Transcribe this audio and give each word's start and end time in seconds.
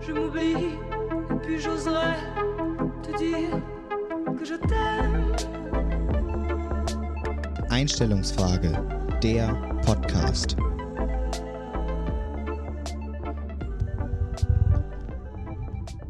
Je 0.00 0.12
m'oublie, 0.12 0.76
et 1.30 1.34
puis 1.42 1.58
j'oserais 1.60 2.16
te 3.02 3.16
dire 3.18 3.60
que 4.38 4.44
je 4.44 4.54
t'aime. 4.54 5.34
Einstellungsfrage, 7.70 8.70
der 9.22 9.54
Podcast. 9.84 10.56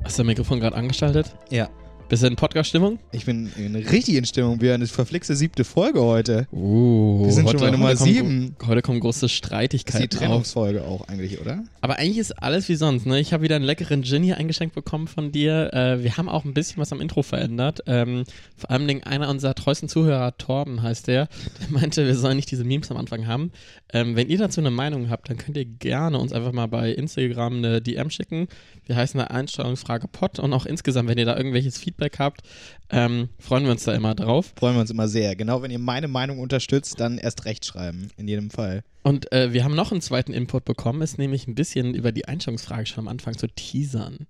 Hast 0.04 0.18
du 0.18 0.22
dein 0.22 0.26
Mikrofon 0.26 0.60
gerade 0.60 0.76
angeschaltet? 0.76 1.26
Ja. 1.50 1.68
Bist 2.08 2.22
du 2.22 2.28
in 2.28 2.36
Podcast-Stimmung? 2.36 3.00
Ich 3.10 3.26
bin 3.26 3.50
in 3.56 3.74
richtig 3.74 4.14
in 4.14 4.24
Stimmung. 4.24 4.60
Wir 4.60 4.74
haben 4.74 4.80
eine 4.80 4.86
verflixte 4.86 5.34
siebte 5.34 5.64
Folge 5.64 6.00
heute. 6.00 6.46
Uh, 6.52 7.24
Wir 7.24 7.32
sind 7.32 7.50
schon 7.50 7.58
bei 7.58 7.72
Nummer 7.72 7.96
kommen, 7.96 8.12
sieben. 8.12 8.56
Heute 8.64 8.80
kommen 8.80 9.00
große 9.00 9.22
Das 9.22 9.32
ist 9.32 9.42
die 9.42 9.46
Streitigkeiten 9.46 10.04
auf. 10.04 10.20
Trennungsfolge 10.20 10.84
auch 10.84 11.08
eigentlich, 11.08 11.40
oder? 11.40 11.64
Aber 11.80 11.98
eigentlich 11.98 12.18
ist 12.18 12.40
alles 12.40 12.68
wie 12.68 12.76
sonst. 12.76 13.06
Ne? 13.06 13.18
Ich 13.18 13.32
habe 13.32 13.42
wieder 13.42 13.56
einen 13.56 13.64
leckeren 13.64 14.04
Gin 14.04 14.22
hier 14.22 14.36
eingeschenkt 14.36 14.76
bekommen 14.76 15.08
von 15.08 15.32
dir. 15.32 15.74
Äh, 15.74 16.04
wir 16.04 16.16
haben 16.16 16.28
auch 16.28 16.44
ein 16.44 16.54
bisschen 16.54 16.78
was 16.78 16.92
am 16.92 17.00
Intro 17.00 17.24
verändert. 17.24 17.80
Ähm, 17.88 18.22
vor 18.56 18.70
allem 18.70 18.86
Dingen 18.86 19.02
einer 19.02 19.28
unserer 19.28 19.56
treuesten 19.56 19.88
Zuhörer, 19.88 20.38
Torben 20.38 20.82
heißt 20.82 21.08
der, 21.08 21.26
der 21.60 21.70
meinte, 21.70 22.06
wir 22.06 22.14
sollen 22.14 22.36
nicht 22.36 22.52
diese 22.52 22.62
Memes 22.62 22.88
am 22.92 22.98
Anfang 22.98 23.26
haben. 23.26 23.50
Ähm, 23.92 24.14
wenn 24.14 24.28
ihr 24.28 24.38
dazu 24.38 24.60
eine 24.60 24.70
Meinung 24.70 25.10
habt, 25.10 25.28
dann 25.28 25.38
könnt 25.38 25.56
ihr 25.56 25.64
gerne 25.64 26.20
uns 26.20 26.32
einfach 26.32 26.52
mal 26.52 26.66
bei 26.66 26.92
Instagram 26.92 27.56
eine 27.56 27.82
DM 27.82 28.10
schicken. 28.10 28.46
Wir 28.84 28.94
heißen 28.94 29.18
da 29.18 29.24
Einstellungsfrage 29.24 30.06
Pod 30.06 30.38
und 30.38 30.52
auch 30.52 30.66
insgesamt, 30.66 31.08
wenn 31.08 31.18
ihr 31.18 31.26
da 31.26 31.36
irgendwelches 31.36 31.76
Feedback 31.78 31.95
habt, 32.18 32.42
ähm, 32.90 33.28
freuen 33.38 33.64
wir 33.64 33.72
uns 33.72 33.84
da 33.84 33.94
immer 33.94 34.14
drauf. 34.14 34.52
Freuen 34.56 34.76
wir 34.76 34.80
uns 34.80 34.90
immer 34.90 35.08
sehr. 35.08 35.34
Genau, 35.36 35.62
wenn 35.62 35.70
ihr 35.70 35.78
meine 35.78 36.08
Meinung 36.08 36.38
unterstützt, 36.38 37.00
dann 37.00 37.18
erst 37.18 37.44
recht 37.44 37.64
schreiben. 37.64 38.08
In 38.16 38.28
jedem 38.28 38.50
Fall. 38.50 38.82
Und 39.02 39.32
äh, 39.32 39.52
wir 39.52 39.64
haben 39.64 39.74
noch 39.74 39.92
einen 39.92 40.00
zweiten 40.00 40.32
Input 40.32 40.64
bekommen, 40.64 41.02
ist 41.02 41.18
nämlich 41.18 41.46
ein 41.46 41.54
bisschen 41.54 41.94
über 41.94 42.12
die 42.12 42.28
Einstellungsfrage 42.28 42.86
schon 42.86 43.04
am 43.04 43.08
Anfang 43.08 43.36
zu 43.36 43.48
teasern. 43.48 44.26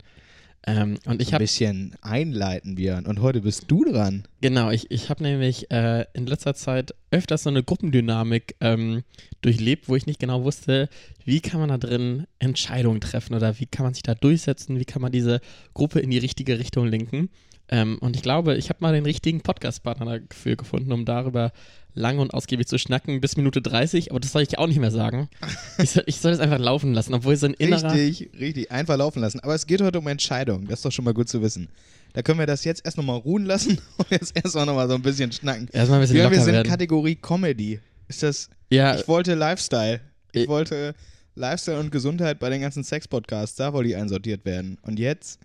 Ähm, 0.68 0.98
und 1.06 1.22
ich 1.22 1.32
Ein 1.32 1.38
bisschen 1.38 1.94
einleiten, 2.02 2.74
Björn. 2.74 3.06
Und 3.06 3.22
heute 3.22 3.40
bist 3.40 3.64
du 3.68 3.84
dran. 3.84 4.24
Genau, 4.40 4.70
ich, 4.70 4.90
ich 4.90 5.10
habe 5.10 5.22
nämlich 5.22 5.70
äh, 5.70 6.06
in 6.12 6.26
letzter 6.26 6.54
Zeit 6.54 6.92
öfters 7.12 7.44
so 7.44 7.50
eine 7.50 7.62
Gruppendynamik 7.62 8.56
ähm, 8.60 9.04
durchlebt, 9.42 9.88
wo 9.88 9.94
ich 9.94 10.06
nicht 10.06 10.18
genau 10.18 10.42
wusste, 10.42 10.88
wie 11.24 11.40
kann 11.40 11.60
man 11.60 11.68
da 11.68 11.78
drin 11.78 12.26
Entscheidungen 12.40 13.00
treffen 13.00 13.34
oder 13.34 13.60
wie 13.60 13.66
kann 13.66 13.84
man 13.84 13.94
sich 13.94 14.02
da 14.02 14.16
durchsetzen, 14.16 14.80
wie 14.80 14.84
kann 14.84 15.02
man 15.02 15.12
diese 15.12 15.40
Gruppe 15.72 16.00
in 16.00 16.10
die 16.10 16.18
richtige 16.18 16.58
Richtung 16.58 16.88
lenken. 16.88 17.30
Ähm, 17.68 17.98
und 17.98 18.14
ich 18.16 18.22
glaube, 18.22 18.56
ich 18.56 18.68
habe 18.68 18.78
mal 18.80 18.92
den 18.92 19.04
richtigen 19.04 19.40
Podcast-Partner 19.40 20.20
dafür 20.20 20.56
gefunden, 20.56 20.92
um 20.92 21.04
darüber 21.04 21.52
lang 21.94 22.18
und 22.18 22.32
ausgiebig 22.34 22.68
zu 22.68 22.78
schnacken, 22.78 23.20
bis 23.20 23.36
Minute 23.36 23.62
30, 23.62 24.10
aber 24.10 24.20
das 24.20 24.30
soll 24.32 24.42
ich 24.42 24.58
auch 24.58 24.66
nicht 24.66 24.78
mehr 24.78 24.90
sagen. 24.90 25.28
Ich 25.82 25.90
soll, 25.90 26.04
ich 26.06 26.20
soll 26.20 26.32
es 26.32 26.40
einfach 26.40 26.58
laufen 26.58 26.94
lassen, 26.94 27.12
obwohl 27.12 27.36
so 27.36 27.46
ein 27.46 27.54
innerer... 27.54 27.92
Richtig, 27.92 28.30
richtig. 28.40 28.70
Einfach 28.70 28.96
laufen 28.96 29.20
lassen. 29.20 29.40
Aber 29.40 29.54
es 29.54 29.66
geht 29.66 29.82
heute 29.82 29.98
um 29.98 30.06
Entscheidungen. 30.06 30.66
Das 30.68 30.78
ist 30.78 30.84
doch 30.84 30.92
schon 30.92 31.04
mal 31.04 31.12
gut 31.14 31.28
zu 31.28 31.42
wissen. 31.42 31.68
Da 32.14 32.22
können 32.22 32.38
wir 32.38 32.46
das 32.46 32.64
jetzt 32.64 32.84
erst 32.84 32.96
nochmal 32.96 33.18
ruhen 33.18 33.44
lassen 33.44 33.78
und 33.98 34.10
jetzt 34.10 34.34
erstmal 34.36 34.64
nochmal 34.64 34.88
so 34.88 34.94
ein 34.94 35.02
bisschen 35.02 35.32
schnacken. 35.32 35.68
Erstmal 35.72 35.98
ein 35.98 36.02
bisschen 36.02 36.16
Björn, 36.16 36.30
wir 36.32 36.40
sind 36.40 36.54
werden. 36.54 36.68
Kategorie 36.68 37.16
Comedy. 37.16 37.80
Ist 38.08 38.22
das. 38.22 38.48
Ja, 38.70 38.96
Ich 38.96 39.06
wollte 39.08 39.34
Lifestyle. 39.34 40.00
Ich 40.32 40.44
Äh, 40.44 40.48
wollte 40.48 40.94
Lifestyle 41.34 41.78
und 41.80 41.90
Gesundheit 41.90 42.38
bei 42.38 42.48
den 42.48 42.60
ganzen 42.62 42.84
Sex-Podcasts. 42.84 43.56
Da 43.56 43.72
wollte 43.74 43.90
ich 43.90 43.96
einsortiert 43.96 44.44
werden. 44.46 44.78
Und 44.82 44.98
jetzt? 44.98 45.40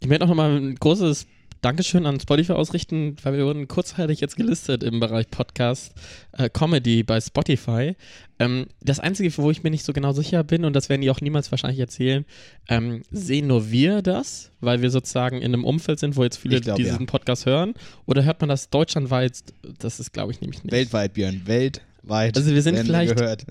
Ich 0.00 0.08
möchte 0.08 0.24
auch 0.24 0.28
nochmal 0.28 0.56
ein 0.56 0.74
großes 0.76 1.26
Dankeschön 1.60 2.06
an 2.06 2.20
Spotify 2.20 2.52
ausrichten, 2.52 3.16
weil 3.22 3.36
wir 3.36 3.44
wurden 3.44 3.66
kurzzeitig 3.66 4.20
jetzt 4.20 4.36
gelistet 4.36 4.82
im 4.82 5.00
Bereich 5.00 5.28
Podcast 5.30 5.92
äh, 6.32 6.48
Comedy 6.48 7.02
bei 7.02 7.20
Spotify. 7.20 7.96
Ähm, 8.38 8.66
das 8.80 9.00
Einzige, 9.00 9.36
wo 9.38 9.50
ich 9.50 9.62
mir 9.64 9.70
nicht 9.70 9.84
so 9.84 9.92
genau 9.92 10.12
sicher 10.12 10.44
bin, 10.44 10.64
und 10.64 10.74
das 10.74 10.88
werden 10.88 11.00
die 11.02 11.10
auch 11.10 11.20
niemals 11.20 11.50
wahrscheinlich 11.50 11.80
erzählen, 11.80 12.24
ähm, 12.68 13.02
sehen 13.10 13.48
nur 13.48 13.70
wir 13.70 14.02
das, 14.02 14.52
weil 14.60 14.82
wir 14.82 14.90
sozusagen 14.90 15.38
in 15.38 15.52
einem 15.52 15.64
Umfeld 15.64 15.98
sind, 15.98 16.16
wo 16.16 16.22
jetzt 16.22 16.36
viele 16.36 16.60
glaub, 16.60 16.76
diesen 16.76 17.00
ja. 17.00 17.06
Podcast 17.06 17.46
hören? 17.46 17.74
Oder 18.06 18.24
hört 18.24 18.40
man 18.40 18.48
das 18.48 18.70
deutschlandweit? 18.70 19.38
Das 19.78 19.98
ist, 19.98 20.12
glaube 20.12 20.32
ich, 20.32 20.40
nämlich 20.40 20.62
nicht. 20.62 20.72
Weltweit, 20.72 21.14
Björn. 21.14 21.42
Weltweit. 21.46 22.36
Also 22.36 22.54
wir 22.54 22.62
sind 22.62 22.78
vielleicht- 22.78 23.16
gehört. 23.16 23.44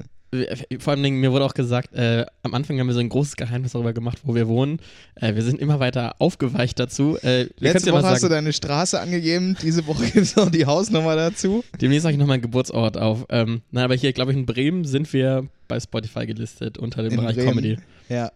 Vor 0.80 0.92
allem, 0.92 1.04
Dingen, 1.04 1.20
mir 1.22 1.32
wurde 1.32 1.46
auch 1.46 1.54
gesagt, 1.54 1.94
äh, 1.94 2.26
am 2.44 2.54
Anfang 2.54 2.78
haben 2.80 2.88
wir 2.88 2.94
so 2.94 3.00
ein 3.00 3.08
großes 3.08 3.38
Geheimnis 3.38 3.72
darüber 3.72 3.94
gemacht, 3.94 4.20
wo 4.24 4.36
wir 4.36 4.48
wohnen. 4.50 4.80
Äh, 5.16 5.36
wir 5.36 5.42
sind 5.44 5.62
immer 5.62 5.80
weiter 5.80 6.16
aufgeweicht 6.20 6.80
dazu. 6.80 7.18
Äh, 7.22 7.48
wir 7.60 7.72
Letzte 7.74 7.90
ja 7.92 7.96
Woche 7.96 8.08
hast 8.08 8.24
du 8.24 8.28
deine 8.28 8.52
Straße 8.52 9.00
angegeben. 9.00 9.56
Diese 9.62 9.88
Woche 9.88 10.04
gibt 10.12 10.18
es 10.18 10.36
noch 10.36 10.50
die 10.52 10.66
Hausnummer 10.66 11.16
dazu. 11.16 11.64
Demnächst 11.80 12.04
sage 12.04 12.14
ich 12.16 12.20
noch 12.20 12.28
meinen 12.28 12.42
Geburtsort 12.42 12.98
auf. 12.98 13.26
Ähm, 13.30 13.62
nein, 13.72 13.86
aber 13.86 13.96
hier, 13.96 14.12
glaube 14.12 14.32
ich, 14.34 14.38
in 14.38 14.46
Bremen 14.46 14.84
sind 14.84 15.12
wir 15.14 15.48
bei 15.70 15.80
Spotify 15.80 16.26
gelistet 16.26 16.78
unter 16.78 17.04
dem 17.04 17.14
In 17.14 17.20
Bereich 17.22 17.36
Bremen. 17.38 17.50
Comedy. 17.50 17.78
Ja. 18.10 18.32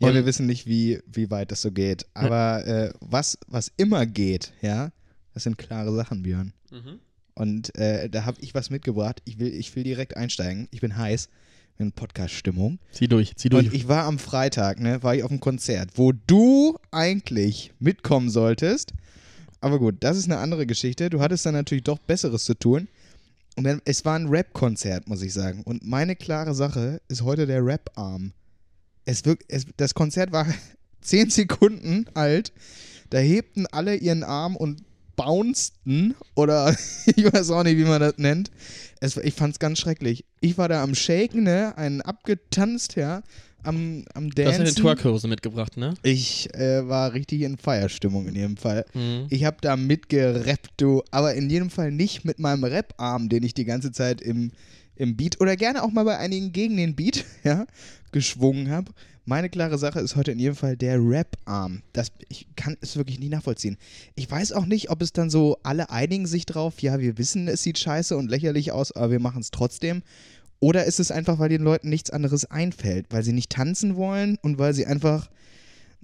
Ja, 0.00 0.08
Und- 0.08 0.14
wir 0.14 0.26
wissen 0.26 0.46
nicht, 0.46 0.66
wie, 0.66 0.98
wie 1.06 1.30
weit 1.30 1.52
das 1.52 1.62
so 1.62 1.70
geht. 1.70 2.06
Aber 2.14 2.66
äh, 2.66 2.92
was, 3.00 3.38
was 3.46 3.70
immer 3.76 4.04
geht, 4.06 4.52
ja, 4.62 4.90
das 5.34 5.44
sind 5.44 5.58
klare 5.58 5.94
Sachen, 5.94 6.22
Björn. 6.22 6.52
Und 7.40 7.74
äh, 7.78 8.10
da 8.10 8.26
habe 8.26 8.36
ich 8.42 8.54
was 8.54 8.68
mitgebracht. 8.68 9.22
Ich 9.24 9.38
will, 9.38 9.48
ich 9.48 9.74
will 9.74 9.82
direkt 9.82 10.14
einsteigen. 10.14 10.68
Ich 10.72 10.82
bin 10.82 10.98
heiß. 10.98 11.30
Bin 11.78 11.86
in 11.86 11.92
Podcast-Stimmung. 11.92 12.78
Zieh 12.92 13.08
durch, 13.08 13.34
zieh 13.36 13.48
durch. 13.48 13.68
Und 13.68 13.74
ich 13.74 13.88
war 13.88 14.04
am 14.04 14.18
Freitag, 14.18 14.78
ne, 14.78 15.02
war 15.02 15.14
ich 15.14 15.22
auf 15.22 15.30
einem 15.30 15.40
Konzert, 15.40 15.92
wo 15.94 16.12
du 16.12 16.76
eigentlich 16.90 17.72
mitkommen 17.78 18.28
solltest. 18.28 18.92
Aber 19.62 19.78
gut, 19.78 19.94
das 20.00 20.18
ist 20.18 20.26
eine 20.26 20.36
andere 20.36 20.66
Geschichte. 20.66 21.08
Du 21.08 21.22
hattest 21.22 21.46
dann 21.46 21.54
natürlich 21.54 21.84
doch 21.84 21.98
Besseres 21.98 22.44
zu 22.44 22.52
tun. 22.52 22.88
Und 23.56 23.64
dann, 23.64 23.80
es 23.86 24.04
war 24.04 24.16
ein 24.16 24.28
Rap-Konzert, 24.28 25.08
muss 25.08 25.22
ich 25.22 25.32
sagen. 25.32 25.62
Und 25.62 25.82
meine 25.82 26.16
klare 26.16 26.54
Sache 26.54 27.00
ist 27.08 27.22
heute 27.22 27.46
der 27.46 27.64
Rap-Arm. 27.64 28.34
Es 29.06 29.22
es, 29.48 29.64
das 29.78 29.94
Konzert 29.94 30.30
war 30.32 30.46
zehn 31.00 31.30
Sekunden 31.30 32.04
alt. 32.12 32.52
Da 33.08 33.16
hebten 33.16 33.66
alle 33.66 33.96
ihren 33.96 34.24
Arm 34.24 34.56
und 34.56 34.82
bounceden 35.24 36.14
oder 36.34 36.76
ich 37.06 37.32
weiß 37.32 37.50
auch 37.50 37.62
nicht, 37.62 37.76
wie 37.76 37.84
man 37.84 38.00
das 38.00 38.18
nennt. 38.18 38.50
Es, 39.00 39.16
ich 39.16 39.34
fand's 39.34 39.58
ganz 39.58 39.78
schrecklich. 39.78 40.24
Ich 40.40 40.58
war 40.58 40.68
da 40.68 40.82
am 40.82 40.94
Shaken, 40.94 41.44
ne, 41.44 41.76
einen 41.76 42.00
abgetanzt, 42.02 42.96
ja, 42.96 43.22
am, 43.62 44.04
am 44.14 44.30
du 44.30 44.44
hast 44.44 44.58
ja 44.58 44.64
Dancen. 44.64 44.82
Twerkhose 44.82 45.28
mitgebracht, 45.28 45.76
ne? 45.76 45.94
Ich 46.02 46.52
äh, 46.54 46.86
war 46.88 47.12
richtig 47.12 47.42
in 47.42 47.58
Feierstimmung 47.58 48.26
in 48.26 48.34
jedem 48.34 48.56
Fall. 48.56 48.86
Mhm. 48.94 49.26
Ich 49.28 49.44
habe 49.44 49.58
da 49.60 49.76
mitgerappt, 49.76 50.72
du, 50.78 51.02
aber 51.10 51.34
in 51.34 51.50
jedem 51.50 51.70
Fall 51.70 51.92
nicht 51.92 52.24
mit 52.24 52.38
meinem 52.38 52.64
Rap-Arm, 52.64 53.28
den 53.28 53.42
ich 53.42 53.54
die 53.54 53.64
ganze 53.64 53.92
Zeit 53.92 54.20
im, 54.20 54.52
im 54.96 55.16
Beat 55.16 55.40
oder 55.40 55.56
gerne 55.56 55.82
auch 55.82 55.90
mal 55.90 56.04
bei 56.04 56.18
einigen 56.18 56.52
gegen 56.52 56.76
den 56.76 56.96
Beat, 56.96 57.24
ja, 57.44 57.66
geschwungen 58.12 58.70
habe. 58.70 58.92
Meine 59.30 59.48
klare 59.48 59.78
Sache 59.78 60.00
ist 60.00 60.16
heute 60.16 60.32
in 60.32 60.40
jedem 60.40 60.56
Fall 60.56 60.76
der 60.76 60.98
Rap-Arm. 60.98 61.82
Ich 62.28 62.48
kann 62.56 62.76
es 62.80 62.96
wirklich 62.96 63.20
nicht 63.20 63.30
nachvollziehen. 63.30 63.76
Ich 64.16 64.28
weiß 64.28 64.50
auch 64.50 64.66
nicht, 64.66 64.90
ob 64.90 65.00
es 65.02 65.12
dann 65.12 65.30
so, 65.30 65.56
alle 65.62 65.88
einigen 65.90 66.26
sich 66.26 66.46
drauf, 66.46 66.82
ja, 66.82 66.98
wir 66.98 67.16
wissen, 67.16 67.46
es 67.46 67.62
sieht 67.62 67.78
scheiße 67.78 68.16
und 68.16 68.28
lächerlich 68.28 68.72
aus, 68.72 68.90
aber 68.90 69.12
wir 69.12 69.20
machen 69.20 69.40
es 69.40 69.52
trotzdem. 69.52 70.02
Oder 70.58 70.84
ist 70.84 70.98
es 70.98 71.12
einfach, 71.12 71.38
weil 71.38 71.48
den 71.48 71.62
Leuten 71.62 71.90
nichts 71.90 72.10
anderes 72.10 72.44
einfällt, 72.46 73.06
weil 73.10 73.22
sie 73.22 73.32
nicht 73.32 73.52
tanzen 73.52 73.94
wollen 73.94 74.36
und 74.42 74.58
weil 74.58 74.74
sie 74.74 74.86
einfach 74.86 75.30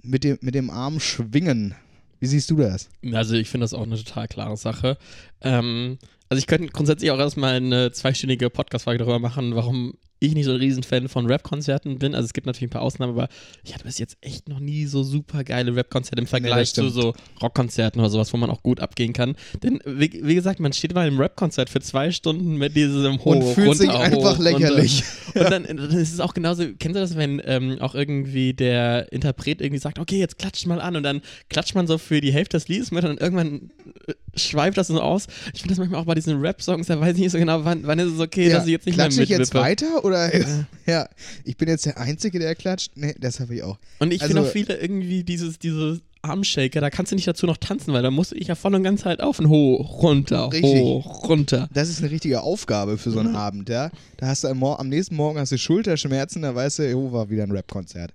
mit 0.01 0.23
dem, 0.23 0.37
mit 0.39 0.55
dem 0.55 0.69
Arm 0.69 1.01
schwingen? 1.01 1.75
Wie 2.21 2.27
siehst 2.27 2.49
du 2.49 2.55
das? 2.55 2.87
Also 3.11 3.35
ich 3.35 3.49
finde 3.49 3.65
das 3.65 3.73
auch 3.73 3.83
eine 3.83 3.97
total 3.97 4.29
klare 4.29 4.55
Sache. 4.55 4.97
Ähm, 5.41 5.97
also 6.29 6.39
ich 6.39 6.47
könnte 6.47 6.69
grundsätzlich 6.69 7.11
auch 7.11 7.19
erstmal 7.19 7.55
eine 7.55 7.91
zweistündige 7.91 8.49
Podcast-Folge 8.49 8.99
darüber 8.99 9.19
machen, 9.19 9.53
warum 9.53 9.95
ich 10.19 10.33
nicht 10.33 10.45
so 10.45 10.51
ein 10.51 10.57
Riesenfan 10.57 11.07
von 11.09 11.27
Rap-Konzerten 11.27 11.99
bin. 11.99 12.15
Also 12.15 12.25
es 12.25 12.33
gibt 12.33 12.47
natürlich 12.47 12.67
ein 12.67 12.71
paar 12.71 12.81
Ausnahmen, 12.81 13.13
aber 13.13 13.27
ich 13.63 13.73
hatte 13.73 13.83
bis 13.83 13.99
jetzt 13.99 14.17
echt 14.21 14.49
noch 14.49 14.59
nie 14.59 14.85
so 14.85 15.03
super 15.03 15.43
geile 15.43 15.75
Rap-Konzerte 15.75 16.21
im 16.21 16.27
Vergleich 16.27 16.73
zu 16.73 16.89
stimmt. 16.89 16.93
so 16.93 17.13
Rockkonzerten 17.41 17.99
oder 18.01 18.09
sowas, 18.09 18.33
wo 18.33 18.37
man 18.37 18.49
auch 18.49 18.63
gut 18.63 18.79
abgehen 18.79 19.13
kann. 19.13 19.35
Denn 19.63 19.79
wie, 19.85 20.21
wie 20.23 20.35
gesagt, 20.35 20.59
man 20.59 20.73
steht 20.73 20.93
mal 20.93 21.07
im 21.07 21.19
Rap-Konzert 21.19 21.69
für 21.69 21.81
zwei 21.81 22.11
Stunden 22.11 22.57
mit 22.57 22.75
diesem 22.75 23.19
hoch, 23.19 23.25
Und 23.25 23.43
fühlt 23.43 23.67
runter, 23.67 23.83
sich 23.83 23.89
einfach 23.89 24.39
lächerlich. 24.39 25.03
Runter. 25.35 25.45
Und 25.45 25.51
dann, 25.51 25.77
dann 25.77 25.91
ist 25.91 26.13
es 26.13 26.19
auch 26.19 26.33
genauso, 26.33 26.63
kennst 26.79 26.95
du 26.95 26.99
das, 26.99 27.15
wenn 27.15 27.41
ähm, 27.45 27.77
auch 27.79 27.95
irgendwie 27.95 28.53
der 28.53 29.11
Interpret 29.11 29.61
irgendwie 29.61 29.79
sagt, 29.79 29.99
okay, 29.99 30.17
jetzt 30.17 30.39
klatscht 30.39 30.65
mal 30.65 30.81
an 30.81 30.95
und 30.95 31.03
dann 31.03 31.21
klatscht 31.49 31.75
man 31.75 31.87
so 31.87 31.97
für 31.97 32.21
die 32.21 32.33
Hälfte 32.33 32.57
des 32.57 32.67
Liedes 32.67 32.91
mit 32.91 33.03
und 33.03 33.19
irgendwann 33.21 33.71
äh, 34.07 34.13
schweift 34.37 34.77
das 34.77 34.87
so 34.87 35.01
aus. 35.01 35.27
Ich 35.53 35.61
finde 35.61 35.69
das 35.73 35.77
manchmal 35.79 36.01
auch 36.01 36.05
bei 36.05 36.15
diesen 36.15 36.39
Rap-Songs, 36.39 36.87
da 36.87 36.99
weiß 36.99 37.15
ich 37.15 37.21
nicht 37.21 37.31
so 37.31 37.37
genau, 37.37 37.63
wann, 37.65 37.85
wann 37.85 37.99
ist 37.99 38.13
es 38.13 38.19
okay, 38.19 38.49
dass 38.49 38.65
ich 38.65 38.71
jetzt 38.71 38.85
nicht 38.85 38.97
mehr 38.97 39.05
klatsche 39.07 39.23
ich 39.23 39.29
jetzt 39.29 39.53
mitwippe. 39.53 39.63
weiter 39.63 40.05
oder 40.05 40.31
ja, 40.85 41.07
ich 41.43 41.57
bin 41.57 41.67
jetzt 41.67 41.85
der 41.85 41.97
Einzige, 41.99 42.39
der 42.39 42.55
klatscht? 42.55 42.91
Nee, 42.95 43.15
das 43.19 43.39
habe 43.39 43.55
ich 43.55 43.63
auch. 43.63 43.77
Und 43.99 44.11
ich 44.13 44.21
Also- 44.21 44.33
finde 44.33 44.47
auch 44.47 44.51
viele 44.51 44.77
irgendwie 44.77 45.23
dieses, 45.23 45.59
dieses 45.59 45.99
Armshaker, 46.23 46.81
da 46.81 46.89
kannst 46.89 47.11
du 47.11 47.15
nicht 47.15 47.27
dazu 47.27 47.45
noch 47.45 47.57
tanzen, 47.57 47.93
weil 47.93 48.01
da 48.03 48.11
musste 48.11 48.35
ich 48.35 48.47
ja 48.47 48.55
voll 48.55 48.75
und 48.75 48.83
ganz 48.83 49.05
halt 49.05 49.21
auf 49.21 49.39
und 49.39 49.47
hoch, 49.49 50.01
runter, 50.03 50.51
Richtig. 50.51 50.81
hoch, 50.81 51.29
runter. 51.29 51.69
Das 51.73 51.89
ist 51.89 52.01
eine 52.01 52.11
richtige 52.11 52.41
Aufgabe 52.41 52.97
für 52.97 53.11
so 53.11 53.19
einen 53.19 53.35
Abend, 53.35 53.69
ja. 53.69 53.91
Da 54.17 54.27
hast 54.27 54.43
du 54.43 54.47
am, 54.49 54.61
am 54.63 54.89
nächsten 54.89 55.15
Morgen 55.15 55.39
hast 55.39 55.51
du 55.51 55.57
Schulterschmerzen, 55.57 56.41
da 56.41 56.53
weißt 56.53 56.79
du, 56.79 56.95
oh, 56.95 57.11
war 57.13 57.29
wieder 57.29 57.43
ein 57.43 57.51
Rap-Konzert. 57.51 58.11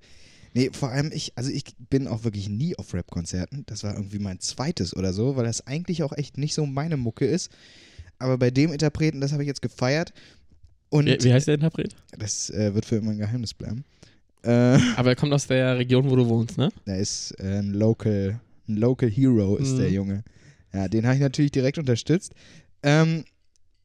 Nee, 0.54 0.70
vor 0.72 0.90
allem 0.90 1.10
ich, 1.12 1.32
also 1.37 1.50
ich 1.50 1.64
bin 1.90 2.06
auch 2.06 2.25
wirklich 2.25 2.49
nie 2.49 2.76
auf 2.76 2.93
Rap-Konzerten. 2.94 3.64
Das 3.66 3.84
war 3.84 3.94
irgendwie 3.94 4.19
mein 4.19 4.38
zweites 4.40 4.94
oder 4.94 5.12
so, 5.12 5.37
weil 5.37 5.44
das 5.44 5.66
eigentlich 5.66 6.02
auch 6.02 6.12
echt 6.12 6.37
nicht 6.37 6.54
so 6.54 6.66
meine 6.66 6.96
Mucke 6.96 7.25
ist. 7.25 7.50
Aber 8.19 8.37
bei 8.38 8.50
dem 8.50 8.72
Interpreten, 8.72 9.20
das 9.20 9.32
habe 9.32 9.43
ich 9.43 9.46
jetzt 9.46 9.62
gefeiert. 9.62 10.12
Und 10.90 11.06
Wie, 11.06 11.25
wie 11.25 11.32
heißt 11.32 11.46
der 11.49 11.54
Interpret? 11.54 11.96
das 12.19 12.50
äh, 12.50 12.75
wird 12.75 12.84
für 12.84 12.96
immer 12.96 13.12
ein 13.12 13.19
Geheimnis 13.19 13.54
bleiben. 13.54 13.84
Äh, 14.43 14.50
Aber 14.96 15.08
er 15.10 15.16
kommt 15.16 15.32
aus 15.32 15.46
der 15.46 15.78
Region, 15.78 16.10
wo 16.10 16.16
du 16.16 16.28
wohnst, 16.28 16.58
ne? 16.58 16.69
der 16.87 16.98
ist 16.98 17.31
äh, 17.40 17.58
ein 17.60 17.72
Local, 17.72 18.38
ein 18.69 18.76
Local 18.76 19.08
Hero 19.08 19.56
ist 19.56 19.72
Mhm. 19.72 19.76
der 19.78 19.90
Junge. 19.90 20.25
Ja, 20.75 20.88
den 20.88 21.05
habe 21.06 21.14
ich 21.16 21.20
natürlich 21.22 21.50
direkt 21.52 21.78
unterstützt. 21.78 22.32
Ähm, 22.82 23.25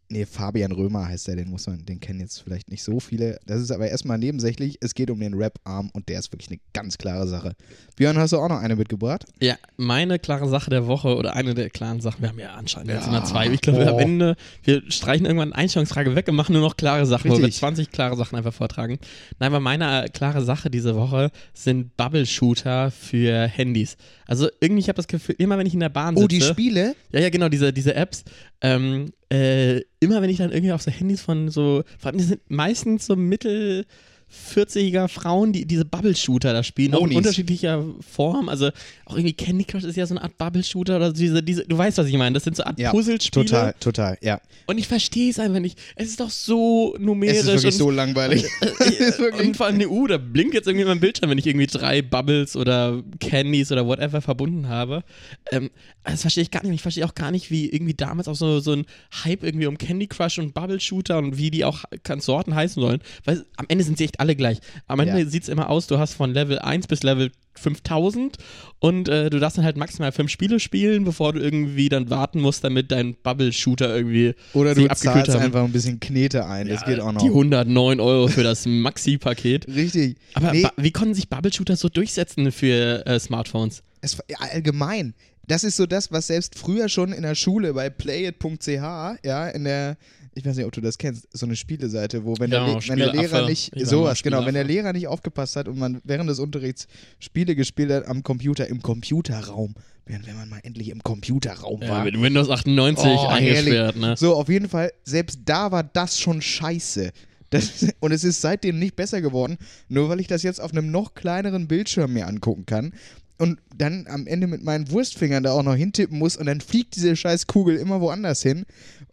nee, 0.09 0.25
Fabian 0.25 0.71
Römer 0.71 1.07
heißt 1.07 1.27
er, 1.29 1.35
den 1.35 1.49
muss 1.49 1.67
man, 1.67 1.85
den 1.85 1.99
kennen 1.99 2.19
jetzt 2.19 2.41
vielleicht 2.41 2.69
nicht 2.69 2.83
so 2.83 2.99
viele. 2.99 3.39
Das 3.45 3.61
ist 3.61 3.71
aber 3.71 3.89
erstmal 3.89 4.17
nebensächlich. 4.17 4.77
Es 4.81 4.93
geht 4.95 5.09
um 5.11 5.19
den 5.19 5.33
Rap-Arm 5.33 5.89
und 5.93 6.09
der 6.09 6.19
ist 6.19 6.31
wirklich 6.31 6.49
eine 6.49 6.59
ganz 6.73 6.97
klare 6.97 7.27
Sache. 7.27 7.53
Björn, 7.95 8.17
hast 8.17 8.33
du 8.33 8.37
auch 8.37 8.49
noch 8.49 8.59
eine 8.59 8.75
mitgebracht? 8.75 9.25
Ja, 9.41 9.55
meine 9.77 10.19
klare 10.19 10.47
Sache 10.47 10.69
der 10.69 10.87
Woche 10.87 11.15
oder 11.15 11.35
eine 11.35 11.53
der 11.53 11.69
klaren 11.69 11.99
Sachen, 12.01 12.21
wir 12.21 12.29
haben 12.29 12.39
ja 12.39 12.53
anscheinend 12.53 12.91
jetzt 12.91 13.03
Ja. 13.03 13.09
immer 13.09 13.23
zwei. 13.25 13.47
Ich 13.47 13.61
glaube, 13.61 13.85
Oh. 13.85 13.95
am 13.95 13.99
Ende, 13.99 14.35
wir 14.63 14.81
streichen 14.91 15.25
irgendwann 15.25 15.53
eine 15.53 15.61
Einstellungsfrage 15.63 16.15
weg 16.15 16.27
und 16.27 16.35
machen 16.35 16.53
nur 16.53 16.61
noch 16.61 16.77
klare 16.77 17.05
Sachen, 17.05 17.29
wo 17.31 17.37
wir 17.37 17.45
Richtig. 17.45 17.59
20 17.59 17.91
klare 17.91 18.15
Sachen 18.15 18.35
einfach 18.37 18.53
vortragen. 18.53 18.99
Nein, 19.39 19.47
aber 19.47 19.59
meine 19.59 20.05
äh, 20.05 20.09
klare 20.09 20.41
Sache 20.43 20.69
diese 20.69 20.95
Woche 20.95 21.31
sind 21.53 21.95
Bubble-Shooter 21.97 22.91
für 22.91 23.47
Handys. 23.47 23.97
Also 24.25 24.47
irgendwie, 24.59 24.81
ich 24.81 24.89
habe 24.89 24.97
das 24.97 25.07
Gefühl, 25.07 25.35
immer 25.37 25.57
wenn 25.57 25.67
ich 25.67 25.73
in 25.73 25.79
der 25.79 25.89
Bahn 25.89 26.15
sitze. 26.15 26.25
Oh, 26.25 26.27
die 26.27 26.41
Spiele? 26.41 26.95
Ja, 27.11 27.19
ja, 27.19 27.29
genau, 27.29 27.49
diese, 27.49 27.71
diese 27.73 27.93
Apps. 27.95 28.23
Ähm, 28.61 29.11
äh, 29.29 29.81
immer 29.99 30.21
wenn 30.21 30.29
ich 30.29 30.37
dann 30.37 30.51
irgendwie 30.51 30.71
auf 30.71 30.81
so 30.81 30.91
Handys 30.91 31.21
von 31.21 31.49
so, 31.49 31.83
vor 31.97 32.09
allem 32.09 32.17
die 32.17 32.23
sind 32.23 32.41
meistens 32.49 33.05
so 33.05 33.15
mittel 33.15 33.85
40er 34.29 35.07
Frauen, 35.07 35.53
die 35.53 35.65
diese 35.65 35.85
Bubble-Shooter 35.85 36.51
da 36.53 36.63
spielen, 36.63 36.93
auch 36.93 37.05
in 37.07 37.15
unterschiedlicher 37.15 37.83
Form. 38.01 38.49
Also 38.49 38.69
auch 39.05 39.15
irgendwie 39.15 39.33
Candy 39.33 39.63
Crush 39.63 39.83
ist 39.83 39.95
ja 39.95 40.05
so 40.05 40.15
eine 40.15 40.23
Art 40.23 40.37
Bubble-Shooter 40.37 40.97
oder 40.97 41.13
diese, 41.13 41.41
diese, 41.41 41.65
du 41.65 41.77
weißt, 41.77 41.97
was 41.97 42.07
ich 42.07 42.17
meine. 42.17 42.33
Das 42.33 42.43
sind 42.43 42.55
so 42.55 42.63
Art 42.63 42.77
Ja, 42.77 42.91
Puzzlespiele. 42.91 43.45
Total, 43.45 43.73
total, 43.79 44.17
ja. 44.21 44.41
Und 44.65 44.77
ich 44.77 44.87
verstehe 44.87 45.29
es 45.29 45.39
einfach 45.39 45.59
nicht. 45.59 45.79
Es 45.95 46.09
ist 46.09 46.19
doch 46.19 46.29
so 46.29 46.95
numerisch. 46.99 47.37
Es 47.37 47.43
ist 47.43 47.47
wirklich 47.47 47.65
und, 47.73 47.79
so 47.79 47.91
langweilig. 47.91 48.45
Es 48.79 48.99
ist 48.99 49.19
wirklich- 49.19 49.47
und 49.47 49.57
vor 49.57 49.67
allem, 49.67 49.81
uh, 49.89 50.07
da 50.07 50.17
blinkt 50.17 50.53
jetzt 50.53 50.67
irgendwie 50.67 50.85
mein 50.85 50.99
Bildschirm, 50.99 51.29
wenn 51.29 51.37
ich 51.37 51.47
irgendwie 51.47 51.67
drei 51.67 52.01
Bubbles 52.01 52.55
oder 52.55 53.03
Candies 53.19 53.71
oder 53.71 53.85
whatever 53.85 54.21
verbunden 54.21 54.67
habe. 54.67 55.03
Ähm, 55.51 55.69
das 56.03 56.21
verstehe 56.21 56.43
ich 56.43 56.51
gar 56.51 56.63
nicht. 56.63 56.73
Ich 56.73 56.81
verstehe 56.81 57.05
auch 57.05 57.15
gar 57.15 57.31
nicht, 57.31 57.51
wie 57.51 57.69
irgendwie 57.69 57.93
damals 57.93 58.27
auch 58.27 58.35
so, 58.35 58.59
so 58.59 58.73
ein 58.73 58.85
Hype 59.23 59.43
irgendwie 59.43 59.67
um 59.67 59.77
Candy 59.77 60.07
Crush 60.07 60.39
und 60.39 60.53
Bubble 60.53 60.79
Shooter 60.79 61.17
und 61.17 61.37
wie 61.37 61.51
die 61.51 61.65
auch 61.65 61.83
Konsorten 62.05 62.55
heißen 62.55 62.81
sollen. 62.81 63.01
Weil 63.25 63.45
am 63.57 63.65
Ende 63.69 63.83
sind 63.83 63.97
sie 63.97 64.05
echt 64.05 64.16
alle 64.19 64.35
gleich. 64.35 64.59
Am 64.87 64.99
Ende 64.99 65.19
Ja. 65.19 65.25
sieht 65.27 65.43
es 65.43 65.49
immer 65.49 65.69
aus, 65.69 65.87
du 65.87 65.97
hast 65.99 66.13
von 66.13 66.33
Level 66.33 66.59
1 66.59 66.87
bis 66.87 67.03
Level 67.03 67.31
5000 67.55 68.37
und 68.79 69.09
äh, 69.09 69.29
du 69.29 69.39
darfst 69.39 69.57
dann 69.57 69.65
halt 69.65 69.77
maximal 69.77 70.11
fünf 70.11 70.29
Spiele 70.31 70.59
spielen, 70.59 71.03
bevor 71.03 71.33
du 71.33 71.39
irgendwie 71.39 71.89
dann 71.89 72.09
warten 72.09 72.39
musst, 72.39 72.63
damit 72.63 72.91
dein 72.91 73.15
Bubble-Shooter 73.15 73.95
irgendwie 73.95 74.35
Oder 74.53 74.75
du 74.75 74.87
zahlst 74.87 75.33
haben. 75.33 75.41
einfach 75.41 75.63
ein 75.63 75.71
bisschen 75.71 75.99
Knete 75.99 76.45
ein. 76.45 76.67
Das 76.67 76.81
Ja, 76.81 76.87
geht 76.87 76.99
auch 76.99 77.11
noch. 77.11 77.21
Die 77.21 77.29
109 77.29 77.99
Euro 77.99 78.27
für 78.27 78.43
das 78.43 78.65
Maxi-Paket. 78.65 79.67
Richtig. 79.75 80.17
Aber 80.35 80.51
Nee, 80.51 80.67
wie 80.77 80.91
konnten 80.91 81.13
sich 81.15 81.29
Bubble-Shooter 81.29 81.75
so 81.75 81.89
durchsetzen 81.89 82.51
für 82.51 83.05
äh, 83.05 83.19
Smartphones? 83.19 83.83
es, 84.01 84.17
allgemein. 84.39 85.13
Das 85.47 85.63
ist 85.63 85.77
so 85.77 85.85
das, 85.85 86.11
was 86.11 86.27
selbst 86.27 86.59
früher 86.59 86.89
schon 86.89 87.13
in 87.13 87.23
der 87.23 87.33
Schule 87.35 87.73
bei 87.73 87.89
playit.ch, 87.89 88.67
ja, 88.67 89.47
in 89.47 89.63
der, 89.63 89.95
ich 90.37 90.45
weiß 90.45 90.55
nicht, 90.57 90.65
ob 90.65 90.71
du 90.71 90.81
das 90.81 90.97
kennst, 90.97 91.27
so 91.35 91.45
eine 91.45 91.55
Spieleseite, 91.55 92.23
wo 92.23 92.35
wenn, 92.39 92.51
Ja, 92.51 92.65
der, 92.65 92.87
wenn 92.87 92.99
der. 92.99 93.13
Lehrer 93.13 93.47
nicht, 93.47 93.75
Ich 93.75 93.87
sowas, 93.87 94.21
genau, 94.21 94.45
wenn 94.45 94.53
der. 94.53 94.63
Lehrer 94.63 94.93
nicht 94.93 95.07
aufgepasst 95.07 95.55
hat 95.55 95.67
und 95.67 95.77
man 95.79 95.99
während 96.03 96.29
des 96.29 96.39
Unterrichts 96.39 96.87
Spiele 97.19 97.55
gespielt 97.55 97.91
hat 97.91 98.07
am 98.07 98.23
Computer, 98.23 98.67
im 98.67 98.81
Computerraum, 98.81 99.73
während 100.05 100.27
wenn 100.27 100.35
man 100.35 100.49
mal 100.49 100.59
endlich 100.63 100.89
im 100.89 101.01
Computerraum 101.03 101.81
war. 101.81 102.03
mit 102.03 102.19
Windows 102.21 102.49
98 102.49 103.05
Oh, 103.05 103.27
eingesperrt, 103.27 103.95
ne? 103.95 104.15
So, 104.17 104.35
auf 104.35 104.49
jeden 104.49 104.69
Fall, 104.69 104.91
selbst 105.03 105.39
da 105.45 105.71
war 105.71 105.83
das 105.83 106.19
schon 106.19 106.41
scheiße. 106.41 107.11
Das, 107.49 107.85
und 108.01 108.11
es 108.11 108.25
ist 108.25 108.41
seitdem 108.41 108.77
nicht 108.77 108.97
besser 108.97 109.21
geworden, 109.21 109.57
nur 109.87 110.09
weil 110.09 110.19
ich 110.19 110.27
das 110.27 110.43
jetzt 110.43 110.59
auf 110.59 110.73
einem 110.73 110.91
noch 110.91 111.13
kleineren 111.13 111.69
Bildschirm 111.69 112.11
mir 112.11 112.27
angucken 112.27 112.65
kann 112.65 112.91
und 113.37 113.59
dann 113.75 114.07
am 114.07 114.27
Ende 114.27 114.47
mit 114.47 114.63
meinen 114.63 114.89
Wurstfingern 114.91 115.43
da 115.43 115.51
auch 115.51 115.63
noch 115.63 115.75
hintippen 115.75 116.17
muss 116.17 116.37
und 116.37 116.45
dann 116.47 116.61
fliegt 116.61 116.95
diese 116.95 117.15
scheiß 117.15 117.47
Kugel 117.47 117.77
immer 117.77 118.01
woanders 118.01 118.41
hin, 118.41 118.65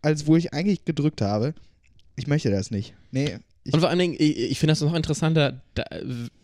als 0.03 0.27
wo 0.27 0.37
ich 0.37 0.53
eigentlich 0.53 0.85
gedrückt 0.85 1.21
habe. 1.21 1.55
Ich 2.17 2.27
möchte 2.27 2.51
das 2.51 2.71
nicht. 2.71 2.95
Nee. 3.11 3.39
Ich, 3.67 3.73
Und 3.73 3.81
vor 3.81 3.89
allen 3.89 3.99
Dingen, 3.99 4.15
ich, 4.19 4.37
ich 4.39 4.59
finde 4.59 4.73
das 4.73 4.83
noch 4.83 4.93
interessanter, 4.95 5.63
da, 5.75 5.85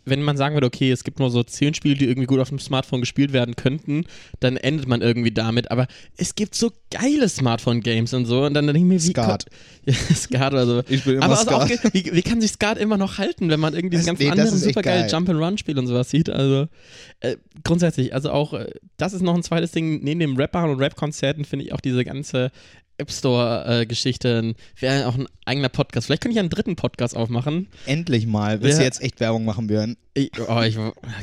wenn 0.05 0.23
man 0.23 0.37
sagen 0.37 0.55
würde, 0.55 0.65
okay, 0.65 0.91
es 0.91 1.03
gibt 1.03 1.19
nur 1.19 1.29
so 1.29 1.43
zehn 1.43 1.75
Spiele, 1.75 1.93
die 1.95 2.05
irgendwie 2.05 2.25
gut 2.25 2.39
auf 2.39 2.49
dem 2.49 2.57
Smartphone 2.57 2.99
gespielt 3.01 3.31
werden 3.31 3.55
könnten, 3.55 4.05
dann 4.39 4.57
endet 4.57 4.87
man 4.87 5.03
irgendwie 5.03 5.31
damit. 5.31 5.69
Aber 5.69 5.85
es 6.17 6.33
gibt 6.33 6.55
so 6.55 6.71
geile 6.89 7.29
Smartphone-Games 7.29 8.15
und 8.15 8.25
so. 8.25 8.45
Und 8.45 8.55
dann 8.55 8.65
denke 8.65 8.79
ich 8.79 8.85
mir, 8.85 8.95
wie. 8.95 9.11
Skat. 9.11 9.45
Ja, 9.85 9.93
Skat 10.15 10.53
oder 10.53 10.65
so. 10.65 10.83
Ich 10.89 11.03
bin 11.03 11.15
immer 11.15 11.25
Aber 11.25 11.37
also 11.39 11.51
auch, 11.51 11.67
Skat. 11.67 11.93
wie, 11.93 12.09
wie 12.11 12.21
kann 12.23 12.41
sich 12.41 12.51
Skat 12.51 12.77
immer 12.79 12.97
noch 12.97 13.17
halten, 13.19 13.49
wenn 13.49 13.59
man 13.59 13.73
irgendwie 13.75 13.97
diese 13.97 14.03
Das- 14.11 14.17
ganzen 14.19 14.23
nee, 14.23 14.29
anderen 14.31 14.57
supergeile 14.57 15.01
geil. 15.01 15.11
Jump-and-Run-Spiele 15.11 15.79
und 15.79 15.87
sowas 15.87 16.09
sieht? 16.09 16.29
Also 16.29 16.67
äh, 17.19 17.37
grundsätzlich, 17.63 18.13
also 18.15 18.31
auch, 18.31 18.53
äh, 18.53 18.65
das 18.97 19.13
ist 19.13 19.21
noch 19.21 19.35
ein 19.35 19.43
zweites 19.43 19.71
Ding, 19.71 20.03
neben 20.03 20.19
dem 20.19 20.37
Rappern 20.37 20.69
und 20.71 20.79
Rap-Konzerten 20.79 21.45
finde 21.45 21.65
ich 21.65 21.73
auch 21.73 21.81
diese 21.81 22.03
ganze 22.03 22.51
App 23.01 23.11
Store-Geschichte 23.11 24.53
wäre 24.79 25.07
auch 25.07 25.15
ein 25.15 25.27
eigener 25.45 25.69
Podcast. 25.69 26.07
Vielleicht 26.07 26.21
könnte 26.21 26.33
ich 26.33 26.39
einen 26.39 26.49
dritten 26.49 26.75
Podcast 26.75 27.15
aufmachen. 27.15 27.67
endlich 27.85 28.25
mal. 28.27 28.61
Willst 28.61 28.77
du 28.77 28.81
Ja. 28.81 28.85
jetzt 28.87 29.01
echt 29.01 29.19
Werbung 29.19 29.45
machen, 29.45 29.67
Björn? 29.67 29.97
Ich, 30.13 30.31
oh, 30.47 30.61
ich, 30.61 30.75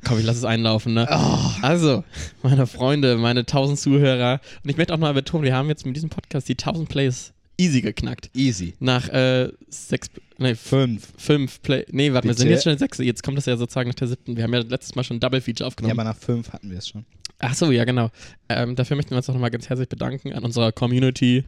komm, 0.05 0.19
ich 0.19 0.25
lass 0.25 0.37
es 0.37 0.45
einlaufen, 0.45 0.95
ne? 0.95 1.07
Oh, 1.11 1.51
Also, 1.63 2.05
meine 2.43 2.67
Freunde, 2.67 3.17
meine 3.17 3.41
1000 3.41 3.79
Zuhörer. 3.79 4.41
Und 4.65 4.71
ich 4.71 4.77
möchte 4.77 4.95
auch 4.95 4.99
mal 4.99 5.15
betonen, 5.15 5.45
wir 5.45 5.55
haben 5.55 5.69
jetzt 5.69 5.85
mit 5.87 5.95
diesem 5.97 6.11
Podcast 6.11 6.49
die 6.49 6.57
1000 6.57 6.89
Plays 6.89 7.33
easy 7.59 7.81
geknackt. 7.81 8.31
easy. 8.35 8.75
Nach 8.79 9.09
äh, 9.09 9.51
sechs, 9.69 10.09
nee, 10.39 10.55
Fünf. 10.55 11.09
fünf 11.17 11.61
Play. 11.63 11.85
Nee, 11.91 12.13
warte, 12.13 12.29
wir 12.29 12.35
sind 12.35 12.45
Bitte? 12.45 12.55
jetzt 12.55 12.63
schon 12.65 12.73
in 12.73 12.79
sechs. 12.79 12.99
Jetzt 12.99 13.23
kommt 13.23 13.37
das 13.37 13.47
ja 13.47 13.57
sozusagen 13.57 13.89
nach 13.89 13.97
der 13.97 14.09
siebten. 14.09 14.37
Wir 14.37 14.45
haben 14.45 14.55
ja 14.55 14.61
letztes 14.61 14.95
Mal 14.95 15.03
schon 15.05 15.17
ein 15.17 15.21
Double 15.21 15.41
Feature 15.41 15.65
Ja, 15.65 15.69
aufgenommen. 15.69 15.99
aber 15.99 16.05
nach 16.05 16.17
fünf 16.17 16.53
hatten 16.53 16.71
wir 16.71 16.79
es 16.79 16.89
schon. 16.89 17.05
Ach 17.41 17.55
so, 17.55 17.71
ja, 17.71 17.85
genau. 17.85 18.11
Ähm, 18.49 18.75
dafür 18.75 18.97
möchten 18.97 19.11
wir 19.13 19.19
uns 19.19 19.29
auch 19.29 19.35
nochmal 19.35 19.53
ganz 19.53 19.69
herzlich 19.69 19.89
bedanken 19.89 20.33
an 20.33 20.43
unserer 20.45 20.73
Community. 20.73 21.45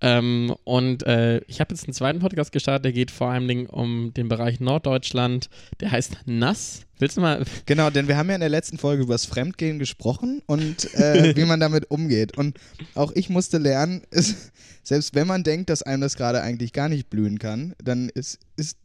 Ähm, 0.00 0.54
und 0.64 1.06
äh, 1.06 1.38
ich 1.46 1.60
habe 1.60 1.74
jetzt 1.74 1.84
einen 1.84 1.92
zweiten 1.92 2.20
Podcast 2.20 2.52
gestartet, 2.52 2.86
der 2.86 2.92
geht 2.92 3.10
vor 3.10 3.28
allen 3.28 3.46
Dingen 3.46 3.66
um 3.66 4.14
den 4.14 4.28
Bereich 4.28 4.60
Norddeutschland. 4.60 5.50
Der 5.80 5.90
heißt 5.92 6.16
Nass. 6.24 6.86
Willst 6.98 7.18
du 7.18 7.20
mal. 7.20 7.44
Genau, 7.66 7.90
denn 7.90 8.08
wir 8.08 8.16
haben 8.16 8.30
ja 8.30 8.34
in 8.36 8.40
der 8.40 8.48
letzten 8.48 8.78
Folge 8.78 9.02
über 9.02 9.12
das 9.14 9.26
Fremdgehen 9.26 9.78
gesprochen 9.78 10.40
und 10.46 10.94
äh, 10.94 11.34
wie 11.36 11.44
man 11.44 11.60
damit 11.60 11.90
umgeht. 11.90 12.38
Und 12.38 12.58
auch 12.94 13.12
ich 13.14 13.28
musste 13.28 13.58
lernen, 13.58 14.02
es, 14.10 14.52
selbst 14.82 15.14
wenn 15.14 15.26
man 15.26 15.42
denkt, 15.42 15.68
dass 15.68 15.82
einem 15.82 16.00
das 16.00 16.16
gerade 16.16 16.40
eigentlich 16.40 16.72
gar 16.72 16.88
nicht 16.88 17.10
blühen 17.10 17.38
kann, 17.38 17.74
dann 17.82 18.08
ist, 18.08 18.38
ist 18.56 18.78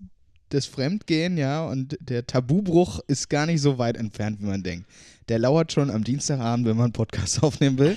das 0.49 0.65
Fremdgehen, 0.65 1.37
ja, 1.37 1.65
und 1.65 1.97
der 2.01 2.27
Tabubruch 2.27 2.99
ist 3.07 3.29
gar 3.29 3.45
nicht 3.45 3.61
so 3.61 3.77
weit 3.77 3.95
entfernt, 3.95 4.41
wie 4.41 4.47
man 4.47 4.63
denkt. 4.63 4.85
Der 5.31 5.39
lauert 5.39 5.71
schon 5.71 5.89
am 5.89 6.03
Dienstagabend, 6.03 6.65
wenn 6.67 6.75
man 6.75 6.87
einen 6.87 6.93
Podcast 6.93 7.41
aufnehmen 7.43 7.77
will. 7.77 7.95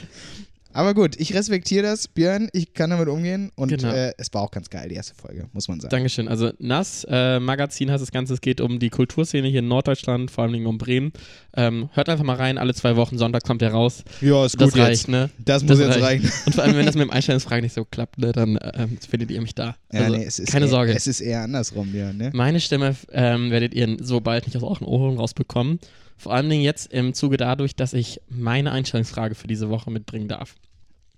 Aber 0.72 0.92
gut, 0.94 1.14
ich 1.20 1.34
respektiere 1.34 1.82
das, 1.84 2.06
Björn, 2.08 2.48
ich 2.52 2.74
kann 2.74 2.90
damit 2.90 3.08
umgehen 3.08 3.50
und 3.56 3.68
Genau. 3.68 3.92
äh, 3.92 4.12
es 4.18 4.32
war 4.34 4.42
auch 4.42 4.50
ganz 4.52 4.70
geil, 4.70 4.88
die 4.88 4.94
erste 4.96 5.14
Folge, 5.14 5.46
muss 5.52 5.66
man 5.68 5.80
sagen. 5.80 5.90
Dankeschön. 5.90 6.26
Also 6.28 6.50
Nass 6.58 7.04
äh, 7.10 7.38
Magazin 7.40 7.90
heißt 7.92 8.02
das 8.02 8.10
Ganze. 8.12 8.34
Es 8.34 8.40
geht 8.40 8.60
um 8.60 8.78
die 8.78 8.90
Kulturszene 8.90 9.46
hier 9.48 9.60
in 9.60 9.68
Norddeutschland, 9.68 10.30
vor 10.32 10.44
allem 10.44 10.64
um 10.66 10.78
Bremen. 10.78 11.12
Ähm, 11.56 11.90
hört 11.92 12.08
einfach 12.08 12.24
mal 12.24 12.34
rein. 12.36 12.56
Alle 12.58 12.72
zwei 12.74 12.94
Wochen 12.96 13.18
Sonntag 13.18 13.42
kommt 13.44 13.62
der 13.62 13.72
raus. 13.72 14.02
Ja, 14.20 14.44
ist 14.46 14.60
Das 14.60 14.72
gut 14.72 14.80
reicht, 14.80 15.02
jetzt. 15.02 15.08
ne? 15.08 15.30
Das 15.44 15.62
muss 15.64 15.78
Das 15.78 15.94
jetzt 15.94 16.02
reichen. 16.04 16.30
Und 16.46 16.54
vor 16.54 16.62
allem, 16.64 16.76
wenn 16.76 16.86
das 16.86 16.94
mit 16.96 17.02
dem 17.04 17.10
Einstellungsfragen 17.10 17.62
nicht 17.64 17.74
so 17.74 17.84
klappt, 17.84 18.18
ne, 18.18 18.30
dann 18.32 18.58
ähm, 18.74 18.98
findet 19.08 19.30
ihr 19.32 19.40
mich 19.42 19.54
da. 19.56 19.76
Ja, 19.92 20.00
Also, 20.00 20.16
nee, 20.16 20.24
es 20.24 20.38
ist 20.40 20.50
keine 20.50 20.64
eher, 20.64 20.70
Sorge. 20.70 20.92
Es 20.92 21.06
ist 21.06 21.20
eher 21.20 21.42
andersrum, 21.42 21.92
Björn, 21.92 22.16
ne? 22.16 22.30
Meine 22.34 22.58
Stimme 22.58 22.96
ähm, 23.12 23.52
werdet 23.52 23.74
ihr 23.74 23.96
so 24.00 24.20
bald 24.20 24.46
nicht 24.46 24.56
aus 24.56 24.64
euren 24.64 24.86
Ohren 24.86 25.18
rausbekommen. 25.18 25.78
Vor 26.24 26.32
allen 26.32 26.48
Dingen 26.48 26.62
jetzt 26.62 26.90
im 26.90 27.12
Zuge 27.12 27.36
dadurch, 27.36 27.76
dass 27.76 27.92
ich 27.92 28.18
meine 28.30 28.72
Einstellungsfrage 28.72 29.34
für 29.34 29.46
diese 29.46 29.68
Woche 29.68 29.90
mitbringen 29.90 30.26
darf. 30.26 30.54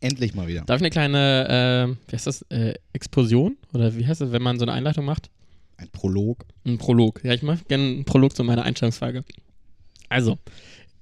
Endlich 0.00 0.34
mal 0.34 0.48
wieder. 0.48 0.62
Darf 0.62 0.78
ich 0.78 0.82
eine 0.82 0.90
kleine, 0.90 1.96
äh, 1.96 2.10
wie 2.10 2.12
heißt 2.12 2.26
das, 2.26 2.42
äh, 2.48 2.74
Explosion? 2.92 3.56
Oder 3.72 3.96
wie 3.96 4.04
heißt 4.04 4.20
das, 4.20 4.32
wenn 4.32 4.42
man 4.42 4.58
so 4.58 4.64
eine 4.64 4.72
Einleitung 4.72 5.04
macht? 5.04 5.30
Ein 5.76 5.90
Prolog. 5.90 6.44
Ein 6.66 6.78
Prolog. 6.78 7.22
Ja, 7.22 7.34
ich 7.34 7.44
mache 7.44 7.60
gerne 7.68 7.84
einen 7.84 8.04
Prolog 8.04 8.34
zu 8.34 8.42
meiner 8.42 8.64
Einstellungsfrage. 8.64 9.22
Also, 10.08 10.38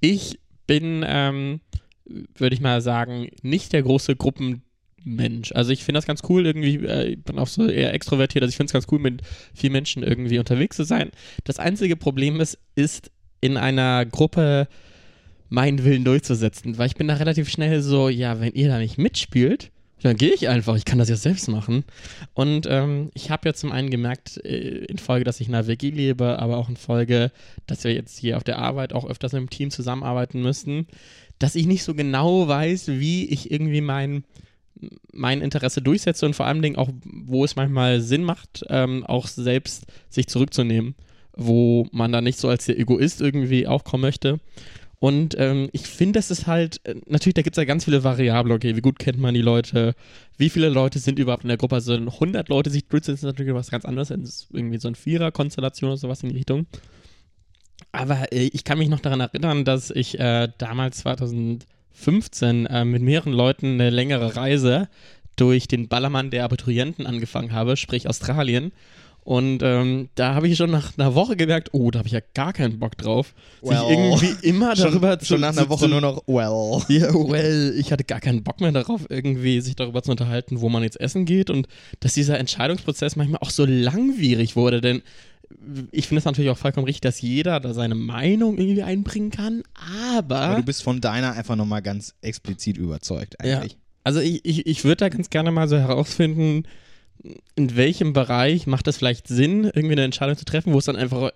ich 0.01 0.39
bin, 0.67 1.03
ähm, 1.07 1.63
würde 2.05 2.55
ich 2.55 2.61
mal 2.61 2.83
sagen, 2.83 3.31
nicht 3.41 3.73
der 3.73 3.85
große 3.85 4.17
Gruppenmensch. 4.17 5.53
Also 5.53 5.71
ich 5.71 5.83
finde 5.83 5.97
das 5.97 6.07
ganz 6.07 6.21
cool 6.29 6.45
irgendwie, 6.45 6.77
äh, 6.85 7.13
ich 7.13 7.25
bin 7.25 7.39
auch 7.39 7.49
so 7.49 7.67
eher 7.67 7.95
extrovertiert, 7.95 8.43
also 8.43 8.51
ich 8.51 8.59
finde 8.59 8.67
es 8.67 8.75
ganz 8.75 8.87
cool, 8.93 8.99
mit 8.99 9.23
vielen 9.55 9.73
Menschen 9.73 10.03
irgendwie 10.03 10.39
unterwegs 10.39 10.77
zu 10.77 10.85
sein. 10.85 11.11
Das 11.45 11.59
einzige 11.59 11.97
Problem 11.97 12.39
ist, 12.39 12.59
ist 12.75 13.11
in 13.45 13.59
einer 13.59 14.07
Gruppe 14.07 14.69
meinen 15.51 15.85
Willen 15.85 16.03
durchzusetzen, 16.03 16.79
weil 16.79 16.87
ich 16.87 16.97
bin 16.97 17.09
da 17.09 17.15
relativ 17.15 17.51
schnell 17.51 17.83
so, 17.83 18.09
ja, 18.09 18.41
wenn 18.41 18.55
ihr 18.55 18.69
da 18.69 18.79
nicht 18.79 18.97
mitspielt, 18.97 19.71
dann 20.01 20.17
gehe 20.17 20.33
ich 20.33 20.49
einfach, 20.49 20.77
ich 20.77 20.87
kann 20.87 20.99
das 20.99 21.11
ja 21.11 21.17
selbst 21.17 21.49
machen. 21.49 21.85
Und 22.33 22.67
ähm, 22.71 23.11
ich 23.13 23.31
habe 23.31 23.47
ja 23.47 23.53
zum 23.53 23.71
einen 23.71 23.91
gemerkt, 23.91 24.43
äh, 24.47 24.87
in 24.87 24.97
Folge, 24.97 25.27
dass 25.27 25.41
ich 25.41 25.49
in 25.49 25.55
einer 25.55 25.67
WG 25.67 25.91
lebe, 25.91 26.39
aber 26.39 26.57
auch 26.57 26.71
in 26.71 26.79
Folge, 26.79 27.33
dass 27.67 27.85
wir 27.85 27.93
jetzt 27.93 28.19
hier 28.19 28.39
auf 28.39 28.45
der 28.45 28.59
Arbeit 28.59 28.95
auch 28.95 29.07
öfters 29.07 29.35
im 29.35 29.51
Team 29.51 29.71
zusammenarbeiten 29.71 30.41
müssten, 30.41 30.87
dass 31.39 31.55
ich 31.55 31.67
nicht 31.67 31.85
so 31.85 31.95
genau 31.95 32.49
weiß, 32.49 32.89
wie 32.89 33.27
ich 33.27 33.51
irgendwie 33.51 33.83
mein, 33.83 34.25
mein 35.13 35.43
Interesse 35.43 35.83
durchsetze 35.83 36.25
und 36.25 36.35
vor 36.35 36.47
allen 36.47 36.63
Dingen 36.63 36.77
auch, 36.77 36.89
wo 37.05 37.45
es 37.45 37.57
manchmal 37.57 38.01
Sinn 38.01 38.25
macht, 38.25 38.65
ähm, 38.71 39.05
auch 39.05 39.27
selbst 39.27 39.85
sich 40.09 40.29
zurückzunehmen. 40.29 40.95
Wo 41.37 41.87
man 41.93 42.13
da 42.13 42.21
nicht 42.21 42.39
so 42.39 42.49
als 42.49 42.67
der 42.67 42.79
Egoist 42.79 43.21
irgendwie 43.21 43.67
aufkommen 43.67 44.03
möchte. 44.03 44.41
Und 45.05 45.35
ähm, 45.39 45.69
ich 45.73 45.83
finde, 45.83 46.19
das 46.19 46.31
ist 46.31 46.47
halt, 46.47 46.81
äh, 46.85 46.95
natürlich, 47.07 47.35
da 47.35 47.43
gibt 47.43 47.57
es 47.57 47.61
ja 47.61 47.67
ganz 47.67 47.85
viele 47.85 48.05
Variablen. 48.05 48.57
Okay, 48.57 48.75
wie 48.75 48.81
gut 48.81 48.99
kennt 48.99 49.19
man 49.19 49.35
die 49.35 49.43
Leute? 49.43 49.95
Wie 50.39 50.49
viele 50.49 50.71
Leute 50.71 50.99
sind 50.99 51.19
überhaupt 51.19 51.45
in 51.45 51.49
der 51.49 51.59
Gruppe? 51.59 51.75
Also 51.75 51.93
100 51.93 52.49
Leute 52.49 52.71
sich 52.71 52.87
durchsetzen, 52.89 53.17
ist 53.17 53.23
natürlich 53.25 53.53
was 53.53 53.71
ganz 53.71 53.85
anderes. 53.85 54.09
Das 54.09 54.19
ist 54.19 54.49
irgendwie 54.51 54.79
so 54.79 54.89
eine 54.89 54.95
Vierer-Konstellation 54.95 55.91
oder 55.91 55.99
sowas 55.99 56.23
in 56.23 56.31
die 56.31 56.37
Richtung. 56.37 56.67
Aber 57.93 58.33
äh, 58.33 58.49
ich 58.53 58.65
kann 58.65 58.79
mich 58.79 58.89
noch 58.89 59.01
daran 59.01 59.21
erinnern, 59.21 59.67
dass 59.67 59.91
ich 59.91 60.19
äh, 60.19 60.49
damals 60.57 60.99
2015 60.99 62.67
äh, 62.67 62.85
mit 62.87 63.03
mehreren 63.03 63.33
Leuten 63.35 63.75
eine 63.75 63.91
längere 63.91 64.37
Reise 64.37 64.89
durch 65.37 65.69
den 65.69 65.89
Ballermann 65.89 66.31
der 66.31 66.45
Abiturienten 66.45 67.07
angefangen 67.07 67.53
habe, 67.53 67.77
sprich 67.77 68.09
Australien. 68.09 68.73
Und 69.25 69.63
ähm, 69.63 70.11
da 70.17 70.35
habe 70.35 70.49
ich 70.49 70.57
schon 70.59 70.71
nach 70.71 70.93
einer 70.99 71.15
Woche 71.15 71.35
gemerkt, 71.37 71.71
oh, 71.73 71.91
da 71.91 71.99
habe 72.01 72.07
ich 72.09 72.13
ja 72.13 72.21
gar 72.35 72.53
keinen 72.53 72.79
Bock 72.79 72.99
drauf, 72.99 73.35
Well. 73.63 73.79
sich 73.79 73.89
irgendwie 73.89 74.47
immer 74.49 74.77
Schon, 74.77 74.85
darüber 74.91 75.19
zu 75.19 75.25
schon 75.25 75.41
nach 75.41 75.57
einer 75.57 75.69
Woche 75.71 75.85
zu, 75.85 75.89
nur 75.89 76.03
noch, 76.03 76.23
well. 76.27 76.83
ja, 76.89 77.13
well, 77.15 77.75
ich 77.79 77.91
hatte 77.91 78.05
gar 78.05 78.21
keinen 78.21 78.43
Bock 78.43 78.61
mehr 78.61 78.71
darauf, 78.73 79.07
irgendwie 79.09 79.61
sich 79.63 79.77
darüber 79.77 80.03
zu 80.03 80.11
unterhalten, 80.11 80.61
wo 80.61 80.69
man 80.69 80.83
jetzt 80.83 81.01
essen 81.01 81.25
geht 81.25 81.49
und 81.49 81.69
dass 82.01 82.13
dieser 82.13 82.39
Entscheidungsprozess 82.39 83.17
manchmal 83.17 83.41
auch 83.41 83.49
so 83.51 83.65
langwierig 83.65 84.57
wurde, 84.57 84.81
denn 84.83 85.01
ich 85.91 86.07
finde 86.09 86.19
es 86.19 86.25
natürlich 86.25 86.51
auch 86.51 86.59
vollkommen 86.59 86.85
richtig, 86.87 87.03
dass 87.03 87.21
jeder 87.21 87.61
da 87.61 87.73
seine 87.75 87.95
Meinung 87.95 88.59
irgendwie 88.59 88.83
einbringen 88.83 89.31
kann, 89.31 89.63
aber, 90.17 90.37
Aber 90.41 90.57
du 90.57 90.63
bist 90.65 90.83
von 90.83 91.01
deiner 91.01 91.33
einfach 91.33 91.57
nochmal 91.57 91.81
ganz 91.83 92.15
explizit 92.23 92.77
überzeugt 92.77 93.37
Ja. 93.43 93.59
eigentlich. 93.61 93.77
also 94.03 94.21
ich, 94.21 94.45
ich, 94.45 94.67
ich 94.67 94.85
würde 94.85 94.97
da 94.97 95.09
ganz 95.09 95.31
gerne 95.31 95.51
mal 95.51 95.69
so 95.69 95.77
herausfinden, 95.79 96.65
in 97.57 97.77
welchem 97.77 98.13
Bereich 98.13 98.67
macht 98.67 98.87
es 98.89 98.97
vielleicht 98.97 99.29
Sinn, 99.29 99.65
irgendwie 99.65 99.93
eine 99.93 100.05
Entscheidung 100.05 100.37
zu 100.37 100.45
treffen, 100.45 100.73
wo 100.73 100.79
es 100.79 100.85
dann 100.85 100.97
einfach 100.97 101.31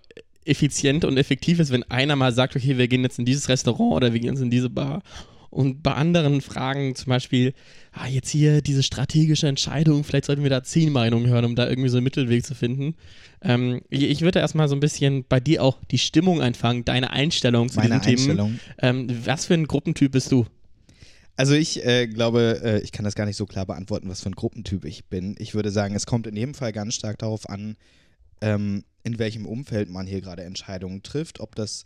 effizient 0.44 1.04
und 1.04 1.16
effektiv 1.16 1.60
ist, 1.60 1.70
wenn 1.70 1.82
einer 1.84 2.16
mal 2.16 2.32
sagt, 2.32 2.56
okay, 2.56 2.78
wir 2.78 2.88
gehen 2.88 3.02
jetzt 3.02 3.18
in 3.18 3.24
dieses 3.24 3.48
Restaurant 3.48 3.94
oder 3.94 4.12
wir 4.12 4.20
gehen 4.20 4.32
jetzt 4.32 4.42
in 4.42 4.50
diese 4.50 4.70
Bar. 4.70 5.02
Und 5.50 5.82
bei 5.82 5.94
anderen 5.94 6.42
Fragen 6.42 6.94
zum 6.94 7.08
Beispiel, 7.10 7.54
ah, 7.92 8.06
jetzt 8.06 8.28
hier 8.28 8.60
diese 8.60 8.82
strategische 8.82 9.48
Entscheidung, 9.48 10.04
vielleicht 10.04 10.26
sollten 10.26 10.42
wir 10.42 10.50
da 10.50 10.62
zehn 10.62 10.92
Meinungen 10.92 11.26
hören, 11.26 11.46
um 11.46 11.56
da 11.56 11.68
irgendwie 11.68 11.88
so 11.88 11.96
einen 11.96 12.04
Mittelweg 12.04 12.44
zu 12.44 12.54
finden. 12.54 12.94
Ähm, 13.42 13.80
ich 13.88 14.20
würde 14.20 14.40
erstmal 14.40 14.68
so 14.68 14.76
ein 14.76 14.80
bisschen 14.80 15.24
bei 15.26 15.40
dir 15.40 15.62
auch 15.62 15.78
die 15.90 15.98
Stimmung 15.98 16.42
einfangen, 16.42 16.84
deine 16.84 17.10
Einstellung 17.10 17.70
zu 17.70 17.76
Meine 17.76 18.00
diesen 18.00 18.02
Themen. 18.02 18.18
Einstellung. 18.40 18.60
Ähm, 18.78 19.08
was 19.24 19.46
für 19.46 19.54
ein 19.54 19.66
Gruppentyp 19.66 20.12
bist 20.12 20.32
du? 20.32 20.44
Also 21.38 21.54
ich 21.54 21.86
äh, 21.86 22.08
glaube, 22.08 22.60
äh, 22.64 22.80
ich 22.80 22.90
kann 22.90 23.04
das 23.04 23.14
gar 23.14 23.24
nicht 23.24 23.36
so 23.36 23.46
klar 23.46 23.64
beantworten, 23.64 24.08
was 24.08 24.22
für 24.22 24.28
ein 24.28 24.34
Gruppentyp 24.34 24.84
ich 24.84 25.04
bin. 25.04 25.36
Ich 25.38 25.54
würde 25.54 25.70
sagen, 25.70 25.94
es 25.94 26.04
kommt 26.04 26.26
in 26.26 26.34
jedem 26.34 26.52
Fall 26.52 26.72
ganz 26.72 26.96
stark 26.96 27.16
darauf 27.18 27.48
an, 27.48 27.76
ähm, 28.40 28.82
in 29.04 29.20
welchem 29.20 29.46
Umfeld 29.46 29.88
man 29.88 30.08
hier 30.08 30.20
gerade 30.20 30.42
Entscheidungen 30.42 31.04
trifft. 31.04 31.38
Ob 31.38 31.54
das 31.54 31.84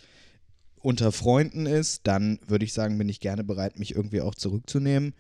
unter 0.81 1.13
Freunden 1.13 1.67
ist, 1.67 2.07
dann 2.07 2.39
würde 2.47 2.65
ich 2.65 2.73
sagen, 2.73 2.97
bin 2.97 3.11
ich 3.11 3.21
gerne 3.21 3.45
bereit, 3.45 3.79
mich 3.79 3.95
irgendwie 3.95 4.23
auch 4.23 4.35
zurückzunehmen. 4.35 5.13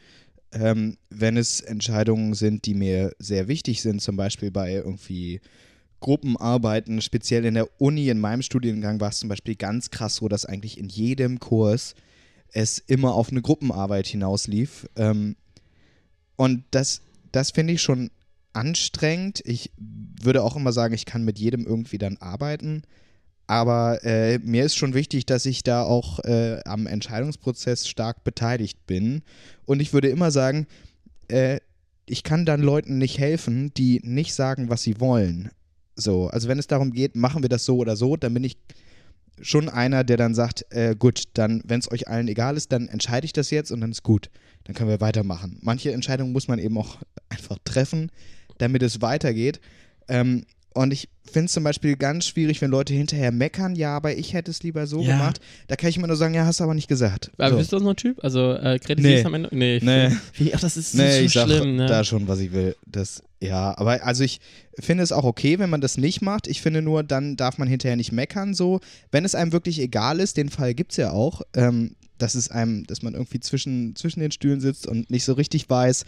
Ähm, 0.53 0.97
wenn 1.11 1.37
es 1.37 1.61
Entscheidungen 1.61 2.33
sind, 2.33 2.65
die 2.65 2.75
mir 2.75 3.12
sehr 3.19 3.49
wichtig 3.49 3.83
sind, 3.83 4.01
zum 4.01 4.17
Beispiel 4.17 4.51
bei 4.51 4.73
irgendwie 4.73 5.43
Gruppenarbeiten, 6.01 7.03
speziell 7.03 7.45
in 7.45 7.53
der 7.53 7.69
Uni, 7.79 8.09
in 8.09 8.19
meinem 8.19 8.41
Studiengang 8.41 8.99
war 8.99 9.11
es 9.11 9.19
zum 9.19 9.29
Beispiel 9.29 9.57
ganz 9.57 9.91
krass 9.91 10.15
so, 10.15 10.29
dass 10.29 10.47
eigentlich 10.47 10.79
in 10.79 10.89
jedem 10.89 11.39
Kurs 11.39 11.95
es 12.52 12.78
immer 12.78 13.14
auf 13.14 13.30
eine 13.30 13.42
Gruppenarbeit 13.42 14.06
hinauslief. 14.06 14.88
Ähm, 14.97 15.37
und 16.37 16.64
das, 16.71 17.02
das 17.32 17.50
finde 17.50 17.75
ich 17.75 17.82
schon 17.82 18.11
anstrengend. 18.52 19.42
Ich 19.44 19.73
würde 19.76 20.42
auch 20.42 20.56
immer 20.56 20.73
sagen, 20.73 20.94
ich 20.94 21.06
kann 21.06 21.25
mit 21.25 21.38
jedem 21.38 21.66
irgendwie 21.66 21.99
dann 21.99 22.16
arbeiten. 22.18 22.82
Aber 23.47 24.04
äh, 24.04 24.38
mir 24.38 24.64
ist 24.64 24.76
schon 24.76 24.94
wichtig, 24.94 25.26
dass 25.26 25.47
ich 25.47 25.62
da 25.62 25.82
auch 25.82 26.21
äh, 26.21 26.61
am 26.64 26.87
Entscheidungsprozess 26.87 27.88
stark 27.88 28.25
beteiligt 28.25 28.87
bin. 28.87 29.23
Und 29.66 29.80
ich 29.80 29.92
würde 29.92 30.09
immer 30.09 30.30
sagen, 30.30 30.66
äh, 31.28 31.61
ich 32.06 32.23
kann 32.23 32.44
dann 32.47 32.62
Leuten 32.62 32.99
nicht 32.99 33.18
helfen, 33.18 33.73
die 33.75 34.00
nicht 34.04 34.35
sagen, 34.35 34.68
was 34.68 34.82
sie 34.82 35.00
wollen. 35.00 35.50
So, 35.97 36.28
also 36.28 36.49
wenn 36.49 36.59
es 36.59 36.66
darum 36.66 36.92
geht, 36.92 37.16
machen 37.16 37.42
wir 37.42 37.49
das 37.49 37.64
so 37.64 37.76
oder 37.76 37.97
so, 37.97 38.16
dann 38.16 38.35
bin 38.35 38.44
ich 38.44 38.56
schon 39.41 39.69
einer, 39.69 40.05
der 40.05 40.17
dann 40.17 40.35
sagt, 40.35 40.67
äh, 40.71 40.95
gut, 40.99 41.25
dann, 41.35 41.62
wenn 41.65 41.81
es 41.81 41.91
euch 41.91 42.09
allen 42.09 42.29
egal 42.29 42.57
ist, 42.57 42.73
dann 42.73 42.89
entscheide 42.89 43.25
ich 43.25 43.33
das 43.33 43.51
jetzt 43.51 43.71
und 43.71 43.81
dann 43.81 43.91
ist 43.91 44.03
gut. 44.03 44.31
Dann 44.65 44.75
können 44.75 44.91
wir 44.91 45.01
weitermachen. 45.01 45.59
Manche 45.61 45.93
Entscheidungen 45.93 46.33
muss 46.33 46.49
man 46.49 46.59
eben 46.59 46.77
auch 46.79 46.99
einfach 47.29 47.59
treffen, 47.65 48.11
damit 48.59 48.83
es 48.83 49.01
weitergeht. 49.01 49.61
Ähm, 50.09 50.45
und 50.75 50.93
ich 50.93 51.09
finde 51.31 51.47
es 51.47 51.52
zum 51.52 51.64
Beispiel 51.64 51.97
ganz 51.97 52.26
schwierig, 52.26 52.61
wenn 52.61 52.71
Leute 52.71 52.93
hinterher 52.95 53.33
meckern, 53.33 53.75
ja, 53.76 53.97
aber 53.97 54.17
ich 54.17 54.33
hätte 54.35 54.50
es 54.50 54.62
lieber 54.62 54.87
so 54.87 55.00
Ja. 55.02 55.12
gemacht. 55.17 55.41
Da 55.69 55.76
kann 55.76 55.88
ich 55.91 55.97
immer 55.97 56.07
nur 56.07 56.17
sagen, 56.17 56.35
ja, 56.35 56.45
hast 56.45 56.61
du 56.61 56.64
aber 56.64 56.75
nicht 56.75 56.88
gesagt. 56.88 57.31
Aber 57.38 57.50
So. 57.50 57.57
bist 57.59 57.73
du 57.73 57.79
so 57.79 57.88
ein 57.88 57.97
Typ? 57.97 58.23
Also 58.23 58.52
äh, 58.55 58.79
kritisierst 58.79 59.23
Nee. 59.23 59.26
am 59.26 59.35
Ende? 59.35 59.49
Nee. 59.52 59.76
ich- 59.76 59.83
Nee. 59.83 60.11
Wie, 60.35 60.55
ach, 60.55 60.61
das 60.61 60.76
ist 60.76 60.95
Nee, 60.95 61.11
so 61.19 61.25
ich 61.25 61.33
sag 61.33 61.47
schlimm, 61.47 61.76
ne? 61.76 61.87
da 61.87 62.05
schon, 62.05 62.29
was 62.29 62.41
ich 62.41 62.52
will. 62.52 62.76
Das, 62.87 63.23
ja, 63.41 63.76
aber 63.79 64.05
also 64.05 64.25
ich 64.25 64.41
finde 64.79 65.05
es 65.05 65.12
auch 65.12 65.25
okay, 65.25 65.59
wenn 65.59 65.71
man 65.71 65.81
das 65.81 65.97
nicht 65.97 66.21
macht. 66.23 66.47
Ich 66.49 66.61
finde 66.61 66.83
nur, 66.83 67.02
dann 67.02 67.37
darf 67.37 67.57
man 67.59 67.69
hinterher 67.69 67.97
nicht 67.97 68.12
meckern. 68.12 68.52
So, 68.55 68.81
wenn 69.11 69.25
es 69.25 69.35
einem 69.35 69.52
wirklich 69.52 69.79
egal 69.81 70.21
ist, 70.21 70.37
den 70.37 70.49
Fall 70.50 70.75
gibt 70.75 70.93
es 70.93 70.97
ja 70.99 71.12
auch, 71.12 71.43
ähm, 71.55 71.95
dass 72.19 72.35
es 72.37 72.50
einem, 72.50 72.85
dass 72.87 73.02
man 73.02 73.14
irgendwie 73.14 73.41
zwischen, 73.41 73.97
zwischen 73.97 74.21
den 74.21 74.31
Stühlen 74.31 74.61
sitzt 74.61 74.87
und 74.87 75.11
nicht 75.11 75.25
so 75.25 75.33
richtig 75.33 75.69
weiß, 75.69 76.05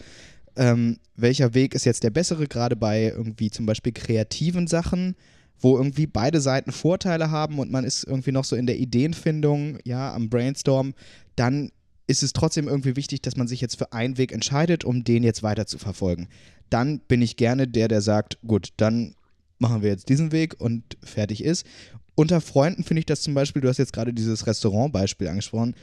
ähm, 0.55 0.97
welcher 1.15 1.53
Weg 1.53 1.73
ist 1.75 1.85
jetzt 1.85 2.03
der 2.03 2.09
bessere, 2.09 2.47
gerade 2.47 2.75
bei 2.75 3.03
irgendwie 3.03 3.49
zum 3.49 3.65
Beispiel 3.65 3.91
kreativen 3.93 4.67
Sachen, 4.67 5.15
wo 5.59 5.77
irgendwie 5.77 6.07
beide 6.07 6.41
Seiten 6.41 6.71
Vorteile 6.71 7.31
haben 7.31 7.59
und 7.59 7.71
man 7.71 7.85
ist 7.85 8.03
irgendwie 8.03 8.31
noch 8.31 8.45
so 8.45 8.55
in 8.55 8.67
der 8.67 8.77
Ideenfindung, 8.77 9.79
ja, 9.83 10.13
am 10.13 10.29
Brainstorm, 10.29 10.93
dann 11.35 11.71
ist 12.07 12.23
es 12.23 12.33
trotzdem 12.33 12.67
irgendwie 12.67 12.95
wichtig, 12.95 13.21
dass 13.21 13.35
man 13.35 13.47
sich 13.47 13.61
jetzt 13.61 13.77
für 13.77 13.91
einen 13.93 14.17
Weg 14.17 14.31
entscheidet, 14.31 14.83
um 14.83 15.03
den 15.03 15.23
jetzt 15.23 15.43
weiter 15.43 15.65
zu 15.65 15.77
verfolgen. 15.77 16.27
Dann 16.69 16.99
bin 16.99 17.21
ich 17.21 17.37
gerne 17.37 17.67
der, 17.67 17.87
der 17.87 18.01
sagt, 18.01 18.37
gut, 18.45 18.69
dann 18.77 19.15
machen 19.57 19.81
wir 19.81 19.89
jetzt 19.89 20.09
diesen 20.09 20.31
Weg 20.31 20.59
und 20.59 20.97
fertig 21.03 21.43
ist. 21.43 21.65
Unter 22.15 22.41
Freunden 22.41 22.83
finde 22.83 22.99
ich 22.99 23.05
das 23.05 23.21
zum 23.21 23.33
Beispiel, 23.33 23.61
du 23.61 23.69
hast 23.69 23.77
jetzt 23.77 23.93
gerade 23.93 24.13
dieses 24.13 24.47
Restaurantbeispiel 24.47 25.27
angesprochen, 25.27 25.75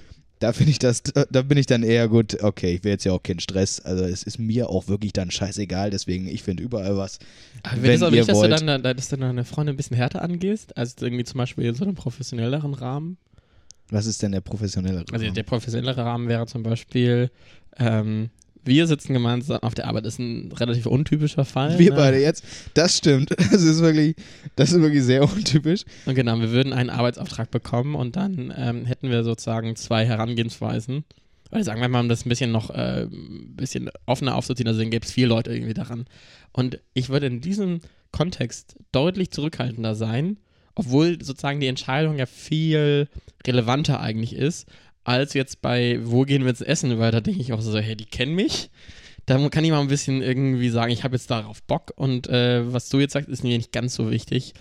da 0.43 0.53
finde 0.53 0.73
ich 0.73 0.79
das, 0.81 1.03
da 1.03 1.43
bin 1.43 1.57
ich 1.57 1.67
dann 1.67 1.85
eher 1.85 2.09
gut, 2.09 2.43
okay, 2.43 2.75
ich 2.75 2.85
will 2.85 2.91
jetzt 2.91 3.05
ja 3.05 3.13
auch 3.13 3.23
keinen 3.23 3.39
Stress, 3.39 3.79
also 3.81 4.05
es 4.05 4.25
ist 4.25 4.39
mir 4.39 4.69
auch 4.69 4.89
wirklich 4.89 5.13
dann 5.13 5.31
scheißegal, 5.31 5.91
deswegen 5.91 6.27
ich 6.27 6.43
finde 6.43 6.65
überall 6.65 6.97
was. 6.97 7.21
Aber 7.63 7.83
wenn 7.83 7.93
das 7.93 8.03
auch 8.03 8.07
ihr 8.11 8.19
nicht, 8.19 8.29
dass 8.29 8.41
du, 8.41 8.51
wollt. 8.51 8.69
dann, 8.69 8.83
dass 8.83 9.09
du 9.09 9.17
deine 9.17 9.45
Freunde 9.45 9.73
ein 9.73 9.77
bisschen 9.77 9.97
härter 9.97 10.23
angehst, 10.23 10.77
als 10.77 10.97
irgendwie 11.01 11.23
zum 11.25 11.39
Beispiel 11.39 11.67
in 11.67 11.75
so 11.75 11.85
einem 11.85 11.95
professionelleren 11.95 12.75
Rahmen? 12.75 13.19
Was 13.91 14.07
ist 14.07 14.23
denn 14.23 14.33
der 14.33 14.41
professionelle 14.41 15.05
Also 15.13 15.25
Rahmen? 15.25 15.35
der 15.35 15.43
professionellere 15.45 16.05
Rahmen 16.05 16.29
wäre 16.29 16.47
zum 16.47 16.65
Beispiel, 16.65 17.31
ähm, 17.79 18.31
wir 18.64 18.87
sitzen 18.87 19.12
gemeinsam 19.12 19.59
auf 19.62 19.75
der 19.75 19.88
Arbeit, 19.88 20.07
das 20.07 20.14
ist 20.14 20.21
ein 20.21 20.52
relativ 20.52 20.87
untypischer 20.87 21.45
Fall. 21.45 21.78
Wir 21.78 21.90
ne? 21.90 21.97
beide 21.97 22.19
jetzt, 22.19 22.45
das 22.75 22.97
stimmt, 22.99 23.31
das 23.37 23.62
ist 23.62 23.81
wirklich, 23.81 24.16
das 24.57 24.73
ist 24.73 24.81
wirklich 24.81 25.02
sehr 25.02 25.23
untypisch. 25.23 25.83
Und 26.07 26.14
genau, 26.14 26.38
wir 26.40 26.50
würden 26.50 26.73
einen 26.73 26.90
Arbeitsauftrag 26.90 27.50
bekommen 27.50 27.95
und 27.95 28.16
dann 28.16 28.52
ähm, 28.57 28.85
hätten 28.85 29.11
wir 29.11 29.25
sozusagen 29.25 29.76
zwei 29.76 30.07
Herangehensweisen. 30.07 31.04
Oder 31.50 31.64
sagen 31.64 31.81
wir 31.81 31.88
mal, 31.88 32.00
um 32.00 32.09
das 32.09 32.25
ein 32.25 32.31
bisschen 32.31 32.50
noch 32.50 32.71
äh, 32.71 33.02
ein 33.02 33.54
bisschen 33.57 33.90
offener 34.07 34.37
aufzuziehen, 34.37 34.69
also 34.69 34.81
dann 34.81 34.90
gäbe 34.90 35.04
es 35.04 35.12
vier 35.12 35.26
Leute 35.26 35.52
irgendwie 35.52 35.75
daran. 35.75 36.07
Und 36.52 36.81
ich 36.95 37.11
würde 37.11 37.26
in 37.26 37.40
diesem 37.40 37.81
Kontext 38.11 38.76
deutlich 38.92 39.31
zurückhaltender 39.31 39.95
sein, 39.95 40.38
obwohl 40.75 41.23
sozusagen 41.23 41.61
die 41.61 41.66
Entscheidung 41.66 42.19
ja 42.19 42.26
viel 42.26 43.09
relevanter 43.47 44.00
eigentlich 44.00 44.35
ist, 44.35 44.66
als 45.05 45.35
jetzt 45.35 45.63
bei, 45.63 45.99
wo 46.03 46.23
gehen 46.23 46.43
wir 46.43 46.49
jetzt 46.49 46.63
essen, 46.63 46.99
weil 46.99 47.11
da 47.11 47.21
denke 47.21 47.41
ich 47.41 47.53
auch 47.53 47.61
so, 47.61 47.79
hey, 47.79 47.97
die 47.97 48.07
kennen 48.07 48.35
mich. 48.35 48.71
Da 49.27 49.49
kann 49.49 49.65
ich 49.65 49.71
mal 49.71 49.81
ein 49.81 49.89
bisschen 49.89 50.21
irgendwie 50.21 50.69
sagen, 50.69 50.93
ich 50.93 51.05
habe 51.05 51.15
jetzt 51.15 51.31
darauf 51.31 51.63
Bock 51.63 51.93
und 51.95 52.29
äh, 52.29 52.73
was 52.73 52.89
du 52.89 52.99
jetzt 52.99 53.13
sagst, 53.13 53.29
ist 53.29 53.45
mir 53.45 53.57
nicht 53.57 53.73
ganz 53.73 53.95
so 53.95 54.11
wichtig. 54.11 54.53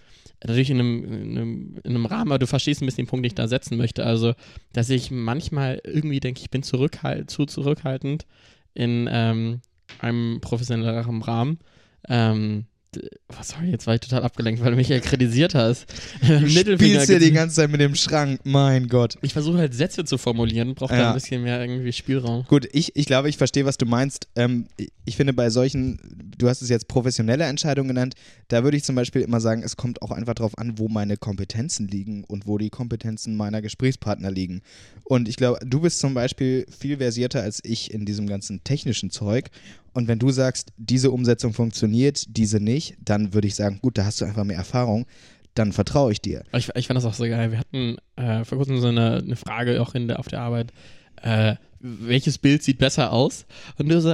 Natürlich 0.43 0.69
in 0.69 0.79
einem, 0.79 1.03
in, 1.03 1.37
einem, 1.37 1.75
in 1.83 1.91
einem 1.91 2.05
Rahmen, 2.05 2.31
aber 2.31 2.39
du 2.39 2.47
verstehst 2.47 2.81
ein 2.81 2.85
bisschen 2.85 3.05
den 3.05 3.09
Punkt, 3.09 3.23
den 3.23 3.29
ich 3.29 3.35
da 3.35 3.47
setzen 3.47 3.77
möchte. 3.77 4.05
Also, 4.05 4.33
dass 4.73 4.89
ich 4.89 5.11
manchmal 5.11 5.81
irgendwie 5.83 6.19
denke, 6.19 6.41
ich 6.41 6.49
bin 6.49 6.63
zurückhalt, 6.63 7.29
zu 7.29 7.45
zurückhaltend 7.45 8.25
in 8.73 9.07
ähm, 9.11 9.61
einem 9.99 10.39
professionelleren 10.41 11.21
Rahmen. 11.21 11.59
Ähm, 12.07 12.65
was 13.29 13.49
sorry, 13.49 13.69
jetzt 13.69 13.87
war 13.87 13.93
ich 13.95 14.01
total 14.01 14.23
abgelenkt, 14.23 14.61
weil 14.61 14.71
du 14.71 14.77
mich 14.77 14.89
ja 14.89 14.99
kritisiert 14.99 15.55
hast. 15.55 15.85
Du 16.21 16.47
spielst 16.49 17.09
ja 17.09 17.19
die 17.19 17.31
ganze 17.31 17.55
Zeit 17.57 17.71
mit 17.71 17.79
dem 17.79 17.95
Schrank, 17.95 18.41
mein 18.43 18.87
Gott. 18.87 19.17
ich 19.21 19.33
versuche 19.33 19.57
halt 19.57 19.73
Sätze 19.73 20.03
zu 20.03 20.17
formulieren, 20.17 20.75
brauche 20.75 20.93
da 20.93 20.99
Ja. 20.99 21.07
ein 21.09 21.13
bisschen 21.13 21.43
mehr 21.43 21.61
irgendwie 21.61 21.91
Spielraum. 21.93 22.45
Gut, 22.47 22.67
ich, 22.73 22.95
ich 22.95 23.05
glaube, 23.05 23.29
ich 23.29 23.37
verstehe, 23.37 23.65
was 23.65 23.77
du 23.77 23.85
meinst. 23.85 24.27
Ähm, 24.35 24.67
ich 25.05 25.15
finde, 25.15 25.33
bei 25.33 25.49
solchen, 25.49 25.99
du 26.37 26.49
hast 26.49 26.61
es 26.61 26.69
jetzt 26.69 26.87
professionelle 26.87 27.45
Entscheidungen 27.45 27.87
genannt, 27.89 28.15
da 28.49 28.63
würde 28.63 28.77
ich 28.77 28.83
zum 28.83 28.95
Beispiel 28.95 29.21
immer 29.21 29.39
sagen, 29.39 29.63
es 29.63 29.77
kommt 29.77 30.01
auch 30.01 30.11
einfach 30.11 30.33
darauf 30.33 30.57
an, 30.57 30.77
wo 30.77 30.87
meine 30.89 31.17
Kompetenzen 31.17 31.87
liegen 31.87 32.23
und 32.25 32.45
wo 32.47 32.57
die 32.57 32.69
Kompetenzen 32.69 33.35
meiner 33.37 33.61
Gesprächspartner 33.61 34.31
liegen. 34.31 34.61
Und 35.05 35.29
ich 35.29 35.37
glaube, 35.37 35.59
du 35.65 35.79
bist 35.81 35.99
zum 35.99 36.13
Beispiel 36.13 36.65
viel 36.77 36.97
versierter 36.97 37.41
als 37.41 37.59
ich 37.63 37.93
in 37.93 38.05
diesem 38.05 38.27
ganzen 38.27 38.63
technischen 38.63 39.11
Zeug. 39.11 39.49
Und 39.93 40.07
wenn 40.07 40.19
du 40.19 40.31
sagst, 40.31 40.71
diese 40.77 41.11
Umsetzung 41.11 41.53
funktioniert, 41.53 42.25
diese 42.29 42.59
nicht, 42.59 42.95
dann 43.03 43.33
würde 43.33 43.47
ich 43.47 43.55
sagen, 43.55 43.79
gut, 43.81 43.97
da 43.97 44.05
hast 44.05 44.21
du 44.21 44.25
einfach 44.25 44.43
mehr 44.43 44.57
Erfahrung. 44.57 45.05
dann 45.53 45.73
vertraue 45.73 46.11
ich 46.11 46.21
dir. 46.21 46.43
Ich, 46.53 46.69
ich 46.75 46.87
fand 46.87 46.97
das 46.97 47.05
auch 47.05 47.13
so 47.13 47.25
geil. 47.25 47.51
Wir 47.51 47.59
hatten 47.59 47.97
äh, 48.15 48.45
vor 48.45 48.57
kurzem 48.57 48.79
so 48.79 48.87
eine, 48.87 49.17
eine 49.17 49.35
Frage 49.35 49.81
auch 49.81 49.95
in 49.95 50.07
der, 50.07 50.19
auf 50.19 50.27
der 50.27 50.41
Arbeit. 50.41 50.71
Äh, 51.21 51.55
welches 51.79 52.37
Bild 52.37 52.63
sieht 52.63 52.77
besser 52.77 53.11
aus? 53.11 53.45
Und 53.77 53.89
du 53.89 53.99
so, 53.99 54.11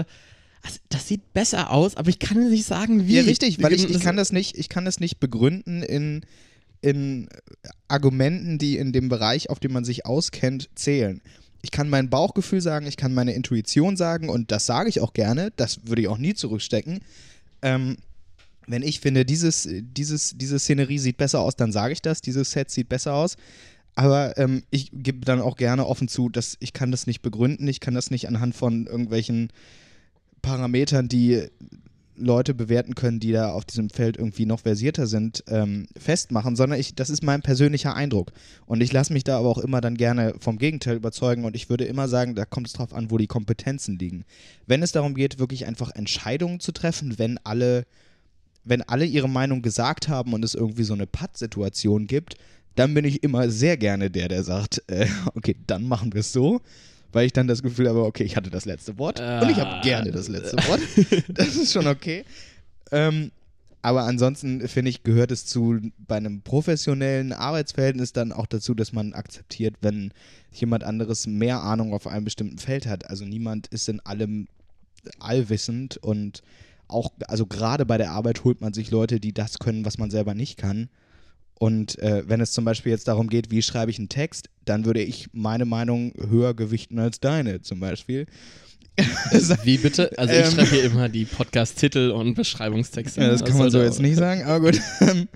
also, 0.64 0.80
das 0.90 1.08
sieht 1.08 1.34
besser 1.34 1.72
aus, 1.72 1.96
aber 1.96 2.10
ich 2.10 2.20
kann 2.20 2.50
nicht 2.50 2.66
sagen, 2.66 3.08
wie. 3.08 3.18
Ja, 3.18 3.24
richtig, 3.24 3.62
weil 3.62 3.74
ich, 3.74 3.90
ich 3.90 4.00
kann 4.00 4.18
das 4.18 4.32
nicht, 4.32 4.58
ich 4.58 4.70
kann 4.70 4.86
das 4.86 5.00
nicht 5.00 5.20
begründen 5.20 5.84
in, 5.84 6.26
in 6.82 7.30
Argumenten, 7.88 8.58
die 8.58 8.78
in 8.78 8.92
dem 8.92 9.10
Bereich, 9.10 9.50
auf 9.50 9.60
dem 9.60 9.74
man 9.74 9.86
sich 9.86 10.06
auskennt, 10.06 10.70
zählen. 10.76 11.22
Ich 11.68 11.72
kann 11.72 11.90
mein 11.90 12.10
Bauchgefühl 12.10 12.62
sagen, 12.62 12.88
ich 12.88 12.96
kann 12.96 13.14
meine 13.14 13.34
Intuition 13.34 13.98
sagen 13.98 14.30
und 14.30 14.54
das 14.54 14.66
sage 14.66 14.88
ich 14.88 15.02
auch 15.02 15.12
gerne, 15.12 15.52
das 15.58 15.86
würde 15.86 16.02
ich 16.02 16.08
auch 16.08 16.18
nie 16.18 16.34
zurückstecken. 16.34 17.02
Ähm, 17.62 17.98
wenn 18.68 18.84
ich 18.84 19.02
finde, 19.02 19.26
dieses, 19.26 19.68
dieses, 19.70 20.38
diese 20.38 20.60
Szenerie 20.60 20.98
sieht 20.98 21.18
besser 21.18 21.42
aus, 21.42 21.58
dann 21.58 21.74
sage 21.74 21.92
ich 21.92 22.02
das, 22.02 22.22
dieses 22.22 22.52
Set 22.52 22.72
sieht 22.72 22.88
besser 22.88 23.16
aus. 23.16 23.36
Aber 23.96 24.38
ähm, 24.38 24.64
ich 24.70 24.92
gebe 24.94 25.26
dann 25.26 25.42
auch 25.42 25.58
gerne 25.58 25.86
offen 25.86 26.08
zu, 26.08 26.30
dass 26.30 26.56
ich 26.62 26.72
kann 26.72 26.90
das 26.90 27.06
nicht 27.06 27.22
begründen, 27.22 27.68
ich 27.68 27.82
kann 27.82 27.96
das 27.96 28.12
nicht 28.12 28.30
anhand 28.30 28.56
von 28.56 28.88
irgendwelchen 28.88 29.52
Parametern, 30.42 31.10
die 31.10 31.50
Leute 32.18 32.54
bewerten 32.54 32.96
können, 32.96 33.20
die 33.20 33.32
da 33.32 33.52
auf 33.52 33.66
diesem 33.66 33.90
Feld 33.90 34.18
irgendwie 34.18 34.46
noch 34.46 34.60
versierter 34.60 35.08
sind, 35.08 35.44
ähm, 35.48 35.88
festmachen, 35.98 36.56
sondern 36.56 36.80
ich, 36.80 36.96
das 36.96 37.10
ist 37.10 37.24
mein 37.24 37.42
persönlicher 37.42 37.96
Eindruck. 37.96 38.32
Und 38.66 38.82
ich 38.82 38.92
lasse 38.92 39.14
mich 39.14 39.24
da 39.24 39.38
aber 39.38 39.50
auch 39.50 39.58
immer 39.60 39.82
dann 39.82 39.96
gerne 39.96 40.36
vom 40.40 40.58
Gegenteil 40.58 40.96
überzeugen 40.96 41.46
und 41.46 41.56
ich 41.56 41.70
würde 41.70 41.86
immer 41.86 42.08
sagen, 42.08 42.36
da 42.36 42.46
kommt 42.46 42.68
es 42.68 42.74
drauf 42.74 42.94
an, 42.94 43.12
wo 43.12 43.18
die 43.18 43.28
Kompetenzen 43.28 43.98
liegen. 43.98 44.26
Wenn 44.66 44.84
es 44.84 44.92
darum 44.92 45.16
geht, 45.16 45.40
wirklich 45.40 45.66
einfach 45.66 45.92
Entscheidungen 45.94 46.60
zu 46.60 46.72
treffen, 46.72 47.18
wenn 47.18 47.38
alle, 47.44 47.86
wenn 48.64 48.82
alle 48.82 49.06
ihre 49.06 49.30
Meinung 49.30 49.62
gesagt 49.62 50.08
haben 50.08 50.34
und 50.34 50.44
es 50.44 50.56
irgendwie 50.56 50.84
so 50.84 50.94
eine 50.94 51.08
Patt-Situation 51.08 52.08
gibt, 52.08 52.36
dann 52.76 52.94
bin 52.94 53.06
ich 53.06 53.24
immer 53.24 53.50
sehr 53.50 53.76
gerne 53.78 54.10
der, 54.12 54.28
der 54.28 54.44
sagt, 54.44 54.84
äh, 54.88 55.08
okay, 55.36 55.56
dann 55.68 55.88
machen 55.88 56.14
wir 56.14 56.22
es 56.22 56.32
so. 56.32 56.62
Weil 57.18 57.26
ich 57.26 57.34
dann 57.34 57.48
das 57.48 57.64
Gefühl 57.64 57.90
habe, 57.90 58.04
okay, 58.06 58.24
ich 58.24 58.36
hatte 58.38 58.52
das 58.52 58.66
letzte 58.66 59.00
Wort 59.00 59.20
und 59.20 59.50
ich 59.50 59.58
habe 59.58 59.72
Ah. 59.72 59.82
gerne 59.82 60.12
das 60.12 60.28
letzte 60.28 60.56
Wort. 60.68 60.80
Das 61.34 61.56
ist 61.56 61.74
schon 61.74 61.88
okay. 61.88 62.24
Ähm, 62.92 63.32
aber 63.82 64.04
ansonsten 64.04 64.68
finde 64.68 64.90
ich, 64.90 65.02
gehört 65.02 65.32
es 65.32 65.48
zu 65.48 65.80
bei 65.98 66.16
einem 66.18 66.42
professionellen 66.44 67.34
Arbeitsverhältnis 67.34 68.14
dann 68.14 68.32
auch 68.32 68.46
dazu, 68.46 68.76
dass 68.76 68.94
man 68.94 69.14
akzeptiert, 69.14 69.78
wenn 69.82 70.12
jemand 70.52 70.84
anderes 70.84 71.26
mehr 71.26 71.64
Ahnung 71.64 71.92
auf 71.92 72.06
einem 72.06 72.24
bestimmten 72.24 72.60
Feld 72.60 72.86
hat. 72.86 73.10
Also 73.10 73.26
niemand 73.26 73.66
ist 73.70 73.90
in 73.90 74.00
allem 74.02 74.48
allwissend 75.20 75.98
und 75.98 76.44
auch, 76.88 77.12
also 77.28 77.48
gerade 77.48 77.88
bei 77.88 77.98
der 77.98 78.12
Arbeit 78.12 78.44
holt 78.44 78.62
man 78.62 78.74
sich 78.74 78.92
Leute, 78.92 79.20
die 79.20 79.34
das 79.34 79.58
können, 79.58 79.86
was 79.86 79.98
man 79.98 80.12
selber 80.12 80.36
nicht 80.36 80.58
kann. 80.58 80.88
Und 81.60 81.98
äh, 82.00 82.24
wenn 82.28 82.40
es 82.40 82.52
zum 82.52 82.66
Beispiel 82.66 82.92
jetzt 82.92 83.08
darum 83.08 83.30
geht, 83.30 83.50
wie 83.50 83.62
schreibe 83.62 83.90
ich 83.90 83.98
einen 83.98 84.10
Text, 84.10 84.50
dann 84.66 84.86
würde 84.86 85.02
ich 85.02 85.28
meine 85.34 85.66
Meinung 85.66 86.14
höher 86.30 86.54
gewichten 86.54 87.00
als 87.00 87.20
deine 87.20 87.62
zum 87.62 87.80
Beispiel. 87.80 88.28
Wie 89.64 89.78
bitte? 89.78 90.12
Also 90.18 90.34
ich 90.34 90.40
Ähm. 90.46 90.52
schreibe 90.54 90.70
hier 90.72 90.84
immer 90.86 91.08
die 91.08 91.26
Podcast-Titel 91.26 92.10
und 92.10 92.34
Beschreibungstexte. 92.34 93.22
Ja, 93.22 93.30
das 93.30 93.46
kann 93.46 93.56
man 93.58 93.70
so 93.70 93.80
jetzt 93.80 94.00
nicht 94.02 94.16
sagen, 94.18 94.42
aber 94.44 94.72
gut. 94.72 94.82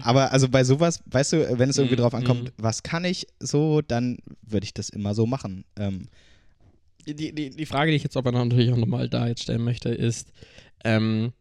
aber 0.00 0.32
also 0.32 0.48
bei 0.48 0.64
sowas, 0.64 1.02
weißt 1.04 1.34
du, 1.34 1.58
wenn 1.58 1.68
es 1.68 1.76
irgendwie 1.76 1.96
Mhm, 1.96 2.00
drauf 2.00 2.14
ankommt, 2.14 2.44
mhm. 2.44 2.50
was 2.56 2.82
kann 2.82 3.04
ich 3.04 3.26
so, 3.38 3.82
dann 3.82 4.16
würde 4.40 4.64
ich 4.64 4.72
das 4.72 4.88
immer 4.88 5.14
so 5.14 5.26
machen. 5.26 5.64
Ähm, 5.78 6.08
die, 7.06 7.34
die, 7.34 7.50
die 7.50 7.66
Frage, 7.66 7.90
die 7.90 7.98
ich 7.98 8.04
jetzt 8.04 8.16
aber 8.16 8.32
natürlich 8.32 8.72
auch 8.72 8.78
nochmal 8.78 9.08
da 9.10 9.28
jetzt 9.28 9.42
stellen 9.42 9.64
möchte, 9.64 9.90
ist, 9.90 10.32
ähm, 10.84 11.32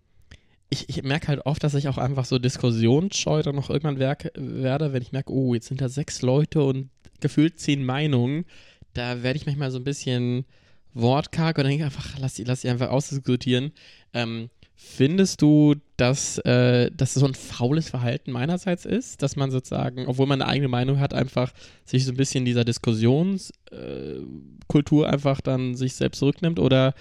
ich, 0.70 0.90
ich 0.90 1.04
merke 1.04 1.30
halt 1.30 1.46
oft, 1.46 1.64
dass 1.64 1.74
ich 1.74 1.88
auch 1.88 1.98
einfach 1.98 2.26
so 2.26 2.38
diskussionsscheu 2.38 3.42
dann 3.42 3.56
noch 3.56 3.70
irgendwann 3.70 4.00
werke, 4.00 4.32
werde, 4.36 4.94
wenn 4.94 5.02
ich 5.02 5.12
merke, 5.12 5.34
oh, 5.34 5.54
jetzt 5.54 5.68
sind 5.68 5.82
da 5.82 5.90
sechs 5.90 6.22
Leute 6.22 6.64
und 6.64 6.90
gefühlt 7.20 7.60
zehn 7.60 7.84
Meinungen. 7.84 8.46
Da 8.94 9.24
werde 9.24 9.38
ich 9.38 9.46
manchmal 9.46 9.72
so 9.72 9.80
ein 9.80 9.84
bisschen 9.84 10.46
wortkarg 10.94 11.58
und 11.58 11.66
denke 11.66 11.86
einfach, 11.86 12.18
lass 12.20 12.36
sie, 12.36 12.44
lass 12.44 12.62
sie 12.62 12.70
einfach 12.70 12.90
ausdiskutieren. 12.90 13.72
Ähm, 14.14 14.50
findest 14.82 15.42
du, 15.42 15.76
dass 15.98 16.38
äh, 16.40 16.90
das 16.96 17.14
so 17.14 17.26
ein 17.26 17.34
faules 17.34 17.90
Verhalten 17.90 18.32
meinerseits 18.32 18.86
ist, 18.86 19.22
dass 19.22 19.36
man 19.36 19.52
sozusagen, 19.52 20.08
obwohl 20.08 20.26
man 20.26 20.42
eine 20.42 20.50
eigene 20.50 20.70
Meinung 20.70 21.02
hat, 21.02 21.14
einfach 21.14 21.52
sich 21.84 22.06
so 22.06 22.14
ein 22.14 22.18
bisschen 22.18 22.46
dieser 22.46 22.64
Diskussionskultur 22.64 25.06
äh, 25.06 25.10
einfach 25.10 25.42
dann 25.42 25.76
sich 25.76 25.96
selbst 25.96 26.20
zurücknimmt? 26.20 26.60
Oder 26.60 26.94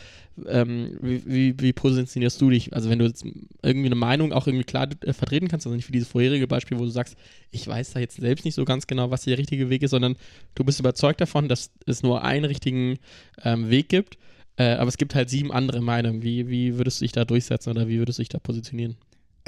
ähm, 0.49 0.99
wie, 1.01 1.25
wie, 1.25 1.55
wie 1.61 1.73
positionierst 1.73 2.41
du 2.41 2.51
dich? 2.51 2.73
Also 2.73 2.91
wenn 2.91 2.99
du 2.99 3.05
jetzt 3.05 3.25
irgendwie 3.62 3.87
eine 3.87 3.95
Meinung 3.95 4.33
auch 4.33 4.49
irgendwie 4.49 4.64
klar 4.64 4.88
äh, 5.05 5.12
vertreten 5.12 5.47
kannst, 5.47 5.64
also 5.64 5.77
nicht 5.77 5.87
wie 5.87 5.93
dieses 5.93 6.09
vorherige 6.09 6.49
Beispiel, 6.49 6.81
wo 6.81 6.85
du 6.85 6.91
sagst, 6.91 7.17
ich 7.53 7.69
weiß 7.69 7.93
da 7.93 8.01
jetzt 8.01 8.21
selbst 8.21 8.45
nicht 8.45 8.57
so 8.57 8.64
ganz 8.64 8.88
genau, 8.88 9.12
was 9.12 9.23
der 9.23 9.38
richtige 9.38 9.71
Weg 9.71 9.85
ist, 9.85 9.93
sondern 9.93 10.17
du 10.57 10.64
bist 10.64 10.81
überzeugt 10.81 11.21
davon, 11.21 11.49
dass 11.49 11.71
es 11.87 12.03
nur 12.03 12.25
einen 12.25 12.45
richtigen 12.45 12.99
ähm, 13.45 13.71
Weg 13.71 13.88
gibt, 13.88 14.19
äh, 14.59 14.75
aber 14.75 14.88
es 14.88 14.99
gibt 14.99 15.14
halt 15.14 15.31
sieben 15.31 15.53
andere 15.53 15.81
Meinungen. 15.81 16.23
Wie, 16.23 16.49
wie 16.49 16.77
würdest 16.77 17.01
du 17.01 17.05
dich 17.05 17.12
da 17.12 17.25
durchsetzen 17.25 17.71
oder 17.71 17.88
wie 17.88 17.99
würdest 17.99 18.18
du 18.18 18.23
dich 18.23 18.29
da 18.29 18.38
positionieren? 18.38 18.97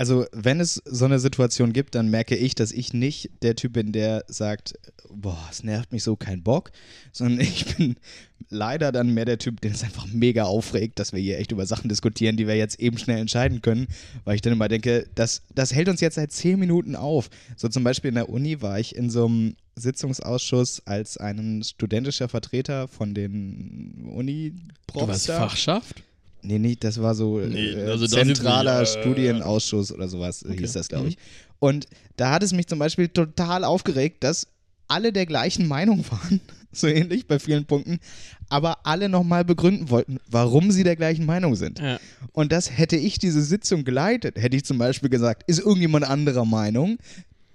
also 0.01 0.25
wenn 0.33 0.61
es 0.61 0.81
so 0.87 1.05
eine 1.05 1.19
Situation 1.19 1.75
gibt, 1.75 1.95
dann 1.95 2.09
merke 2.09 2.35
ich, 2.35 2.55
dass 2.55 2.73
ich 2.73 2.95
nicht 2.95 3.29
der 3.43 3.55
Typ 3.55 3.75
bin, 3.75 3.93
der 3.93 4.25
sagt, 4.29 4.73
boah, 5.11 5.47
es 5.51 5.63
nervt 5.63 5.93
mich 5.93 6.05
so, 6.05 6.17
kein 6.17 6.43
Bock, 6.43 6.73
sondern 7.13 7.41
ich 7.47 7.77
bin 7.77 7.97
leider 8.49 8.93
dann 8.93 9.13
mehr 9.13 9.27
der 9.27 9.37
Typ, 9.37 9.61
den 9.61 9.73
es 9.73 9.85
einfach 9.85 10.07
mega 10.07 10.45
aufregt, 10.45 10.99
dass 10.99 11.13
wir 11.13 11.21
hier 11.21 11.39
echt 11.39 11.53
über 11.53 11.67
Sachen 11.67 11.91
diskutieren, 11.91 12.39
die 12.39 12.47
wir 12.47 12.57
jetzt 12.57 12.81
eben 12.81 12.97
schnell 12.97 13.19
entscheiden 13.19 13.61
können, 13.61 13.89
weil 14.25 14.37
ich 14.37 14.41
dann 14.41 14.55
immer 14.55 14.69
denke, 14.69 15.07
das, 15.15 15.43
das 15.55 15.75
hält 15.75 15.91
uns 15.91 16.01
jetzt 16.01 16.15
seit 16.15 16.33
zehn 16.33 16.59
Minuten 16.59 16.97
auf. 16.97 17.29
So 17.57 17.69
zum 17.69 17.85
Beispiel 17.85 18.09
in 18.09 18.15
der 18.15 18.31
Uni 18.31 18.63
war 18.63 18.81
ich 18.81 18.97
in 18.97 19.11
so 19.11 19.27
einem 19.27 19.57
Sitzungsausschuss 19.77 20.83
als 20.87 21.17
ein 21.17 21.63
studentischer 21.65 22.29
Vertreter 22.29 22.89
von 22.89 23.15
den 23.15 24.11
uni 24.15 24.55
Du 24.93 25.07
warst 25.07 25.27
Fachschaft? 25.27 26.03
Nee, 26.43 26.59
nicht, 26.59 26.83
das 26.85 27.01
war 27.01 27.15
so 27.15 27.39
Nee, 27.39 27.71
äh, 27.73 27.85
also 27.91 28.05
ist 28.07 28.13
zentraler 28.13 28.81
nicht, 28.81 28.97
äh, 28.97 29.01
Studienausschuss 29.01 29.93
oder 29.93 30.09
sowas 30.09 30.45
Okay. 30.45 30.59
hieß 30.59 30.73
das, 30.73 30.89
glaube 30.89 31.05
Mhm. 31.05 31.11
ich. 31.11 31.19
Und 31.59 31.87
da 32.17 32.31
hat 32.31 32.43
es 32.43 32.53
mich 32.53 32.67
zum 32.67 32.79
Beispiel 32.79 33.09
total 33.09 33.65
aufgeregt, 33.65 34.25
dass 34.25 34.47
alle 34.89 35.13
der 35.13 35.27
gleichen 35.27 35.69
Meinung 35.69 36.03
waren, 36.11 36.41
so 36.73 36.87
ähnlich 36.87 37.27
bei 37.27 37.39
vielen 37.39 37.67
Punkten, 37.67 37.99
aber 38.49 38.87
alle 38.87 39.09
nochmal 39.09 39.45
begründen 39.45 39.91
wollten, 39.91 40.19
warum 40.29 40.71
sie 40.71 40.83
der 40.83 40.97
gleichen 40.97 41.27
Meinung 41.27 41.57
sind. 41.57 41.79
Ja. 41.79 42.01
Und 42.33 42.53
das 42.53 42.77
hätte 42.77 42.97
ich 42.97 43.19
diese 43.19 43.43
Sitzung 43.43 43.85
geleitet, 43.85 44.37
hätte 44.39 44.57
ich 44.57 44.65
zum 44.65 44.79
Beispiel 44.79 45.11
gesagt, 45.11 45.43
ist 45.49 45.59
irgendjemand 45.61 46.07
anderer 46.09 46.45
Meinung? 46.47 46.97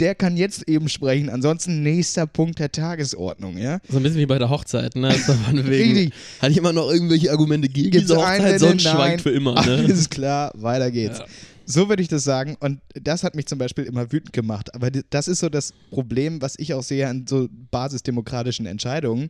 Der 0.02 0.14
kann 0.14 0.36
jetzt 0.36 0.68
eben 0.68 0.90
sprechen, 0.90 1.30
ansonsten 1.30 1.82
nächster 1.82 2.28
Punkt 2.28 2.60
der 2.60 2.70
Tagesordnung, 2.72 3.58
ja? 3.58 3.80
So 3.88 3.98
ein 3.98 4.04
bisschen 4.04 4.20
wie 4.20 4.26
bei 4.26 4.38
der 4.38 4.50
Hochzeit, 4.50 4.96
ne? 4.96 5.12
So 5.26 5.34
von 5.34 5.56
wegen, 5.70 5.94
Richtig. 5.98 6.14
Hat 6.42 6.52
jemand 6.52 6.76
noch 6.76 6.90
irgendwelche 6.92 7.32
Argumente 7.32 7.70
gegen 7.70 7.92
Gibt's 7.92 8.08
diese 8.08 8.18
Hochzeit? 8.20 8.42
der 8.42 8.60
Sonst 8.60 8.72
den 8.86 8.92
schweigt 8.92 9.00
Nein- 9.00 9.20
für 9.20 9.30
immer, 9.32 9.56
Alles 9.58 9.88
ne? 9.88 9.94
ist 9.94 10.12
klar, 10.12 10.52
weiter 10.56 10.92
geht's. 10.92 11.20
Ja. 11.20 11.26
So 11.68 11.88
würde 11.90 12.04
ich 12.04 12.10
das 12.10 12.24
sagen 12.24 12.58
und 12.60 12.80
das 12.94 13.24
hat 13.24 13.36
mich 13.36 13.48
zum 13.48 13.58
Beispiel 13.58 13.86
immer 13.86 14.12
wütend 14.12 14.34
gemacht. 14.34 14.76
Aber 14.76 14.92
das 14.92 15.28
ist 15.28 15.40
so 15.40 15.50
das 15.50 15.74
Problem, 15.90 16.42
was 16.42 16.56
ich 16.60 16.74
auch 16.74 16.84
sehe 16.84 17.08
an 17.08 17.26
so 17.28 17.48
basisdemokratischen 17.72 18.66
Entscheidungen. 18.66 19.30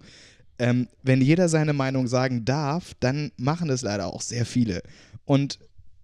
Ähm, 0.58 0.88
wenn 1.04 1.22
jeder 1.22 1.48
seine 1.48 1.74
Meinung 1.74 2.08
sagen 2.08 2.44
darf, 2.44 2.94
dann 3.00 3.32
machen 3.38 3.70
es 3.70 3.84
leider 3.84 4.08
auch 4.08 4.22
sehr 4.22 4.46
viele. 4.46 4.82
Und 5.26 5.60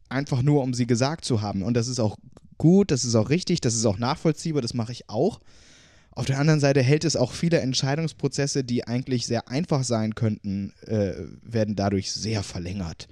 einfach 0.09 0.41
nur, 0.41 0.61
um 0.63 0.73
sie 0.73 0.85
gesagt 0.85 1.25
zu 1.25 1.41
haben. 1.41 1.63
Und 1.63 1.73
das 1.75 1.87
ist 1.87 1.99
auch 1.99 2.15
gut, 2.61 2.91
das 2.91 3.05
ist 3.05 3.15
auch 3.15 3.31
richtig, 3.31 3.59
das 3.59 3.73
ist 3.73 3.87
auch 3.87 3.97
nachvollziehbar, 3.97 4.61
das 4.61 4.75
mache 4.75 4.91
ich 4.91 5.09
auch. 5.09 5.39
Auf 6.11 6.27
der 6.27 6.37
anderen 6.37 6.59
Seite 6.59 6.83
hält 6.83 7.05
es 7.05 7.15
auch 7.15 7.31
viele 7.31 7.59
Entscheidungsprozesse, 7.59 8.63
die 8.63 8.85
eigentlich 8.85 9.25
sehr 9.25 9.49
einfach 9.49 9.83
sein 9.83 10.13
könnten, 10.13 10.71
äh, 10.85 11.13
werden 11.41 11.75
dadurch 11.75 12.11
sehr 12.11 12.43
verlängert. 12.43 13.07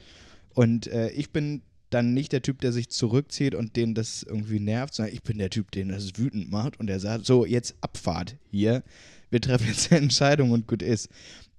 Und 0.54 0.86
äh, 0.86 1.10
ich 1.10 1.32
bin 1.32 1.64
dann 1.90 2.14
nicht 2.14 2.32
der 2.32 2.44
Typ, 2.44 2.62
der 2.62 2.72
sich 2.72 2.90
zurückzieht 2.90 3.56
und 3.56 3.76
den 3.76 3.96
das 3.96 4.22
irgendwie 4.22 4.60
nervt, 4.60 4.94
sondern 4.94 5.16
ich 5.16 5.24
bin 5.24 5.40
der 5.40 5.50
Typ, 5.50 5.72
den 5.72 5.90
das 5.90 6.16
wütend 6.16 6.52
macht 6.52 6.80
und 6.80 6.86
der 6.86 7.00
sagt, 7.00 7.26
so, 7.26 7.44
jetzt 7.44 7.74
Abfahrt 7.82 8.36
hier, 8.52 8.84
wir 9.32 9.42
treffen 9.42 9.66
jetzt 9.66 9.92
eine 9.92 10.02
Entscheidung 10.02 10.52
und 10.52 10.68
gut 10.68 10.84
ist. 10.84 11.10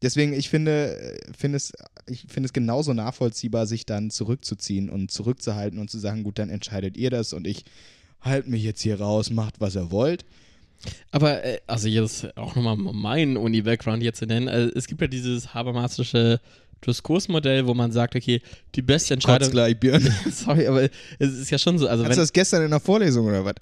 Deswegen, 0.02 0.32
ich 0.32 0.48
finde, 0.48 0.98
äh, 0.98 1.32
finde 1.36 1.56
es, 1.56 1.72
ich 2.06 2.26
finde 2.28 2.46
es 2.46 2.52
genauso 2.52 2.92
nachvollziehbar, 2.94 3.66
sich 3.66 3.86
dann 3.86 4.10
zurückzuziehen 4.10 4.88
und 4.88 5.10
zurückzuhalten 5.10 5.78
und 5.78 5.90
zu 5.90 5.98
sagen, 5.98 6.22
gut, 6.22 6.38
dann 6.38 6.50
entscheidet 6.50 6.96
ihr 6.96 7.10
das 7.10 7.32
und 7.32 7.46
ich 7.46 7.64
halte 8.20 8.50
mich 8.50 8.62
jetzt 8.62 8.80
hier 8.82 9.00
raus, 9.00 9.30
macht, 9.30 9.60
was 9.60 9.76
ihr 9.76 9.90
wollt. 9.90 10.24
Aber, 11.10 11.44
äh, 11.44 11.60
also 11.66 11.88
jetzt 11.88 12.36
auch 12.36 12.56
nochmal 12.56 12.76
meinen 12.76 13.36
Uni-Background 13.36 14.02
hier 14.02 14.14
zu 14.14 14.26
nennen. 14.26 14.48
Also, 14.48 14.74
es 14.74 14.86
gibt 14.86 15.00
ja 15.00 15.06
dieses 15.06 15.52
Habermasische 15.52 16.40
Diskursmodell, 16.86 17.66
wo 17.66 17.74
man 17.74 17.92
sagt, 17.92 18.16
okay, 18.16 18.40
die 18.74 18.82
beste 18.82 19.14
Entscheidung. 19.14 19.50
gleich, 19.50 19.78
Björn. 19.78 20.02
Sorry, 20.30 20.66
aber 20.66 20.88
es 21.18 21.32
ist 21.32 21.50
ja 21.50 21.58
schon 21.58 21.78
so. 21.78 21.86
Also 21.86 22.04
Hast 22.04 22.10
du 22.12 22.16
wenn, 22.16 22.22
das 22.22 22.32
gestern 22.32 22.62
in 22.62 22.70
der 22.70 22.80
Vorlesung 22.80 23.26
oder 23.26 23.44
was? 23.44 23.54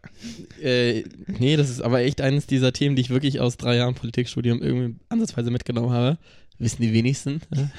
äh, 0.63 1.05
nee, 1.27 1.57
das 1.57 1.71
ist 1.71 1.81
aber 1.81 2.01
echt 2.01 2.21
eines 2.21 2.47
dieser 2.47 2.73
Themen, 2.73 2.97
die 2.97 3.03
ich 3.03 3.11
wirklich 3.11 3.41
aus 3.41 3.57
drei 3.57 3.77
Jahren 3.77 3.95
Politikstudium 3.95 4.63
irgendwie 4.63 4.97
ansatzweise 5.09 5.51
mitgenommen 5.51 5.91
habe. 5.91 6.19
Wissen 6.59 6.83
die 6.83 6.93
wenigsten. 6.93 7.41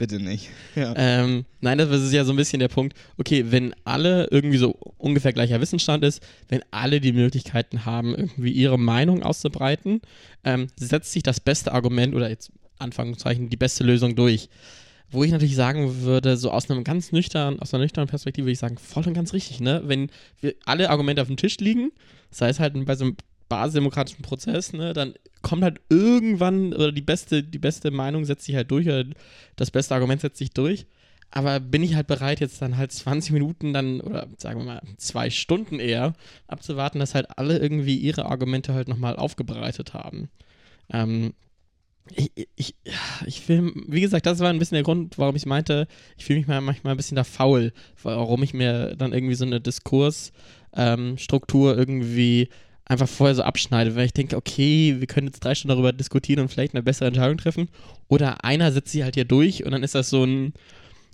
Bitte 0.00 0.18
nicht. 0.18 0.48
Ja. 0.76 0.94
Ähm, 0.96 1.44
nein, 1.60 1.76
das 1.76 1.90
ist 1.90 2.14
ja 2.14 2.24
so 2.24 2.32
ein 2.32 2.36
bisschen 2.36 2.58
der 2.58 2.68
Punkt. 2.68 2.96
Okay, 3.18 3.44
wenn 3.50 3.74
alle 3.84 4.28
irgendwie 4.30 4.56
so 4.56 4.70
ungefähr 4.96 5.34
gleicher 5.34 5.60
Wissensstand 5.60 6.04
ist, 6.04 6.22
wenn 6.48 6.62
alle 6.70 7.02
die 7.02 7.12
Möglichkeiten 7.12 7.84
haben, 7.84 8.14
irgendwie 8.14 8.50
ihre 8.50 8.78
Meinung 8.78 9.22
auszubreiten, 9.22 10.00
ähm, 10.42 10.68
setzt 10.76 11.12
sich 11.12 11.22
das 11.22 11.38
beste 11.38 11.72
Argument 11.72 12.14
oder 12.14 12.30
jetzt 12.30 12.50
Anführungszeichen 12.80 13.50
die 13.50 13.56
beste 13.56 13.84
Lösung 13.84 14.16
durch. 14.16 14.48
Wo 15.12 15.24
ich 15.24 15.32
natürlich 15.32 15.56
sagen 15.56 16.02
würde, 16.02 16.36
so 16.36 16.52
aus 16.52 16.70
einem 16.70 16.84
ganz 16.84 17.10
nüchtern, 17.10 17.58
aus 17.58 17.74
einer 17.74 17.82
nüchternen 17.82 18.08
Perspektive 18.08 18.44
würde 18.44 18.52
ich 18.52 18.60
sagen, 18.60 18.78
voll 18.78 19.06
und 19.06 19.14
ganz 19.14 19.32
richtig, 19.32 19.60
ne? 19.60 19.82
Wenn 19.84 20.08
wir 20.40 20.54
alle 20.64 20.88
Argumente 20.88 21.20
auf 21.20 21.28
dem 21.28 21.36
Tisch 21.36 21.58
liegen, 21.58 21.90
sei 22.30 22.48
es 22.48 22.60
halt 22.60 22.84
bei 22.86 22.94
so 22.94 23.04
einem 23.04 23.16
basisdemokratischen 23.50 24.22
Prozess, 24.22 24.72
ne, 24.72 24.94
dann 24.94 25.14
kommt 25.42 25.62
halt 25.62 25.80
irgendwann, 25.90 26.72
oder 26.72 26.92
die 26.92 27.02
beste, 27.02 27.42
die 27.42 27.58
beste 27.58 27.90
Meinung 27.90 28.24
setzt 28.24 28.44
sich 28.46 28.54
halt 28.54 28.70
durch, 28.70 28.86
oder 28.86 29.04
das 29.56 29.70
beste 29.70 29.94
Argument 29.94 30.22
setzt 30.22 30.38
sich 30.38 30.52
durch. 30.52 30.86
Aber 31.32 31.60
bin 31.60 31.82
ich 31.82 31.94
halt 31.94 32.06
bereit, 32.06 32.40
jetzt 32.40 32.60
dann 32.60 32.76
halt 32.76 32.90
20 32.92 33.32
Minuten 33.32 33.72
dann, 33.72 34.00
oder 34.00 34.26
sagen 34.38 34.60
wir 34.60 34.66
mal 34.66 34.82
zwei 34.96 35.30
Stunden 35.30 35.78
eher, 35.78 36.14
abzuwarten, 36.48 36.98
dass 36.98 37.14
halt 37.14 37.38
alle 37.38 37.58
irgendwie 37.58 37.96
ihre 37.96 38.26
Argumente 38.26 38.74
halt 38.74 38.88
nochmal 38.88 39.16
aufgebreitet 39.16 39.94
haben. 39.94 40.28
Ähm, 40.92 41.34
ich, 42.16 42.48
ich, 42.56 42.74
ich 43.26 43.48
will, 43.48 43.72
wie 43.86 44.00
gesagt, 44.00 44.26
das 44.26 44.40
war 44.40 44.50
ein 44.50 44.58
bisschen 44.58 44.76
der 44.76 44.84
Grund, 44.84 45.18
warum 45.18 45.36
ich 45.36 45.46
meinte, 45.46 45.86
ich 46.16 46.24
fühle 46.24 46.38
mich 46.38 46.48
mal 46.48 46.60
manchmal 46.60 46.94
ein 46.94 46.96
bisschen 46.96 47.16
da 47.16 47.24
faul, 47.24 47.72
warum 48.02 48.42
ich 48.42 48.54
mir 48.54 48.96
dann 48.96 49.12
irgendwie 49.12 49.34
so 49.34 49.44
eine 49.44 49.60
Diskursstruktur 49.60 51.72
ähm, 51.72 51.78
irgendwie 51.78 52.48
einfach 52.90 53.08
vorher 53.08 53.36
so 53.36 53.42
abschneide, 53.42 53.94
weil 53.94 54.06
ich 54.06 54.12
denke, 54.12 54.36
okay, 54.36 54.96
wir 54.98 55.06
können 55.06 55.28
jetzt 55.28 55.40
drei 55.40 55.54
Stunden 55.54 55.76
darüber 55.76 55.92
diskutieren 55.92 56.40
und 56.40 56.48
vielleicht 56.48 56.74
eine 56.74 56.82
bessere 56.82 57.06
Entscheidung 57.06 57.38
treffen. 57.38 57.68
Oder 58.08 58.44
einer 58.44 58.72
setzt 58.72 58.90
sie 58.90 59.04
halt 59.04 59.14
hier 59.14 59.24
durch 59.24 59.64
und 59.64 59.70
dann 59.70 59.84
ist 59.84 59.94
das 59.94 60.10
so 60.10 60.24
ein, 60.24 60.52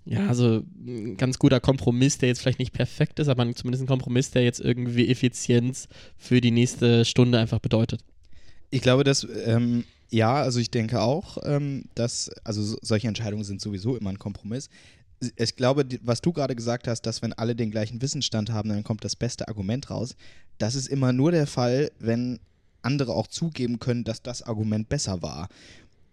ja, 0.07 0.33
so 0.33 0.63
ein 0.87 1.19
ganz 1.19 1.39
guter 1.39 1.61
Kompromiss, 1.61 2.17
der 2.17 2.31
jetzt 2.31 2.41
vielleicht 2.41 2.61
nicht 2.61 2.73
perfekt 2.73 3.19
ist, 3.19 3.29
aber 3.29 3.43
zumindest 3.55 3.85
ein 3.85 3.89
Kompromiss, 3.89 4.31
der 4.31 4.43
jetzt 4.43 4.61
irgendwie 4.61 5.09
Effizienz 5.09 5.89
für 6.17 6.41
die 6.41 6.51
nächste 6.51 7.05
Stunde 7.05 7.39
einfach 7.39 7.59
bedeutet. 7.59 8.01
Ich 8.71 8.81
glaube, 8.81 9.05
dass, 9.05 9.27
ähm, 9.45 9.85
ja, 10.11 10.35
also 10.35 10.61
ich 10.61 10.71
denke 10.71 11.01
auch, 11.01 11.39
ähm, 11.45 11.85
dass, 11.95 12.31
also 12.45 12.77
solche 12.83 13.09
Entscheidungen 13.09 13.45
sind 13.45 13.61
sowieso 13.61 13.97
immer 13.97 14.11
ein 14.11 14.19
Kompromiss 14.19 14.69
ich 15.37 15.57
glaube, 15.57 15.87
was 16.03 16.21
du 16.21 16.33
gerade 16.33 16.55
gesagt 16.55 16.89
hast, 16.89 17.03
dass 17.03 17.23
wenn 17.23 17.33
alle 17.33 17.55
den 17.57 17.71
gleichen 17.71 18.03
Wissensstand 18.03 18.51
haben, 18.51 18.69
dann 18.69 18.85
kommt 18.85 19.05
das 19.05 19.17
beste 19.17 19.49
Argument 19.49 19.91
raus. 19.91 20.15
Das 20.59 20.75
ist 20.75 20.89
immer 20.89 21.13
nur 21.13 21.31
der 21.31 21.47
Fall, 21.47 21.91
wenn 21.99 22.39
andere 22.83 23.15
auch 23.15 23.27
zugeben 23.27 23.79
können, 23.79 24.05
dass 24.05 24.23
das 24.23 24.43
Argument 24.43 24.89
besser 24.89 25.23
war. 25.23 25.49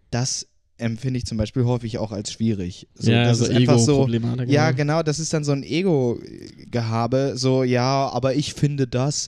Das 0.10 0.48
empfinde 0.78 1.20
ich 1.20 1.26
zum 1.26 1.38
Beispiel 1.38 1.66
häufig 1.66 1.98
auch 1.98 2.12
als 2.12 2.32
schwierig. 2.32 2.88
So, 2.96 3.12
ja, 3.12 3.26
das 3.26 3.40
so 3.40 3.46
ist 3.46 3.52
einfach 3.52 3.78
so. 3.78 4.08
Ja, 4.08 4.72
genau. 4.72 4.76
genau, 4.76 5.04
das 5.04 5.20
ist 5.20 5.34
dann 5.34 5.44
so 5.44 5.52
ein 5.52 5.64
Ego-Gehabe. 5.64 7.34
So, 7.36 7.64
ja, 7.64 8.10
aber 8.10 8.36
ich 8.36 8.54
finde 8.54 8.88
das. 8.88 9.28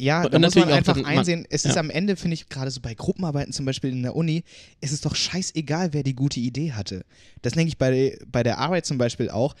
Ja, 0.00 0.24
Und 0.24 0.32
da 0.32 0.38
muss 0.38 0.54
man 0.54 0.70
einfach 0.70 1.02
einsehen, 1.04 1.44
es 1.50 1.64
ist 1.64 1.74
ja. 1.74 1.80
am 1.80 1.90
Ende, 1.90 2.14
finde 2.16 2.34
ich, 2.34 2.48
gerade 2.48 2.70
so 2.70 2.80
bei 2.80 2.94
Gruppenarbeiten 2.94 3.52
zum 3.52 3.66
Beispiel 3.66 3.90
in 3.90 4.02
der 4.02 4.14
Uni, 4.14 4.44
ist 4.80 4.92
es 4.92 5.00
doch 5.00 5.16
scheißegal, 5.16 5.92
wer 5.92 6.04
die 6.04 6.14
gute 6.14 6.38
Idee 6.38 6.72
hatte. 6.72 7.04
Das 7.42 7.54
denke 7.54 7.68
ich 7.68 7.78
bei, 7.78 8.16
bei 8.26 8.44
der 8.44 8.58
Arbeit 8.58 8.86
zum 8.86 8.96
Beispiel 8.96 9.28
auch. 9.28 9.56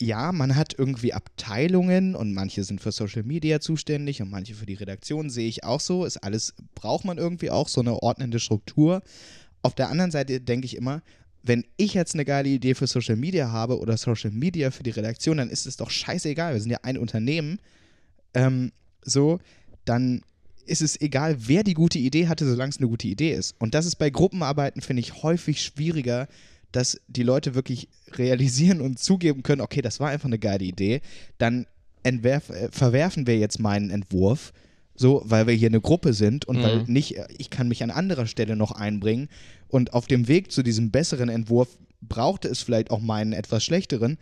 Ja, 0.00 0.32
man 0.32 0.56
hat 0.56 0.74
irgendwie 0.76 1.12
Abteilungen 1.12 2.16
und 2.16 2.34
manche 2.34 2.64
sind 2.64 2.80
für 2.80 2.90
Social 2.90 3.22
Media 3.22 3.60
zuständig 3.60 4.20
und 4.20 4.28
manche 4.28 4.54
für 4.54 4.66
die 4.66 4.74
Redaktion, 4.74 5.30
sehe 5.30 5.48
ich 5.48 5.62
auch 5.62 5.78
so. 5.78 6.04
Ist 6.04 6.16
alles, 6.16 6.54
braucht 6.74 7.04
man 7.04 7.16
irgendwie 7.16 7.50
auch 7.50 7.68
so 7.68 7.80
eine 7.80 8.02
ordnende 8.02 8.40
Struktur. 8.40 9.02
Auf 9.62 9.76
der 9.76 9.88
anderen 9.88 10.10
Seite 10.10 10.40
denke 10.40 10.66
ich 10.66 10.76
immer, 10.76 11.00
wenn 11.44 11.64
ich 11.76 11.94
jetzt 11.94 12.14
eine 12.14 12.24
geile 12.24 12.48
Idee 12.48 12.74
für 12.74 12.88
Social 12.88 13.16
Media 13.16 13.52
habe 13.52 13.78
oder 13.78 13.96
Social 13.96 14.32
Media 14.32 14.72
für 14.72 14.82
die 14.82 14.90
Redaktion, 14.90 15.36
dann 15.36 15.50
ist 15.50 15.66
es 15.66 15.76
doch 15.76 15.90
scheißegal. 15.90 16.54
Wir 16.54 16.60
sind 16.60 16.72
ja 16.72 16.78
ein 16.82 16.98
Unternehmen. 16.98 17.60
Ähm, 18.32 18.72
so, 19.04 19.38
dann 19.84 20.22
ist 20.66 20.82
es 20.82 21.00
egal, 21.00 21.36
wer 21.46 21.62
die 21.62 21.74
gute 21.74 21.98
Idee 21.98 22.28
hatte, 22.28 22.46
solange 22.48 22.70
es 22.70 22.78
eine 22.78 22.88
gute 22.88 23.06
Idee 23.06 23.32
ist. 23.34 23.54
Und 23.58 23.74
das 23.74 23.84
ist 23.86 23.96
bei 23.96 24.10
Gruppenarbeiten, 24.10 24.80
finde 24.80 25.00
ich, 25.00 25.22
häufig 25.22 25.62
schwieriger, 25.62 26.26
dass 26.72 27.00
die 27.06 27.22
Leute 27.22 27.54
wirklich 27.54 27.88
realisieren 28.12 28.80
und 28.80 28.98
zugeben 28.98 29.42
können, 29.42 29.60
okay, 29.60 29.82
das 29.82 30.00
war 30.00 30.08
einfach 30.08 30.26
eine 30.26 30.38
geile 30.38 30.64
Idee. 30.64 31.02
Dann 31.38 31.66
entwerf, 32.02 32.50
äh, 32.50 32.68
verwerfen 32.72 33.26
wir 33.26 33.38
jetzt 33.38 33.60
meinen 33.60 33.90
Entwurf, 33.90 34.52
so, 34.96 35.22
weil 35.24 35.46
wir 35.46 35.54
hier 35.54 35.68
eine 35.68 35.80
Gruppe 35.80 36.14
sind 36.14 36.46
und 36.46 36.58
Mhm. 36.58 36.62
weil 36.62 36.82
nicht, 36.84 37.16
äh, 37.16 37.26
ich 37.36 37.50
kann 37.50 37.68
mich 37.68 37.82
an 37.82 37.90
anderer 37.90 38.26
Stelle 38.26 38.56
noch 38.56 38.72
einbringen. 38.72 39.28
Und 39.68 39.92
auf 39.92 40.06
dem 40.06 40.28
Weg 40.28 40.50
zu 40.50 40.62
diesem 40.62 40.90
besseren 40.90 41.28
Entwurf 41.28 41.68
brauchte 42.00 42.48
es 42.48 42.62
vielleicht 42.62 42.90
auch 42.90 43.00
meinen 43.00 43.32
etwas 43.32 43.64
schlechteren. 43.64 44.18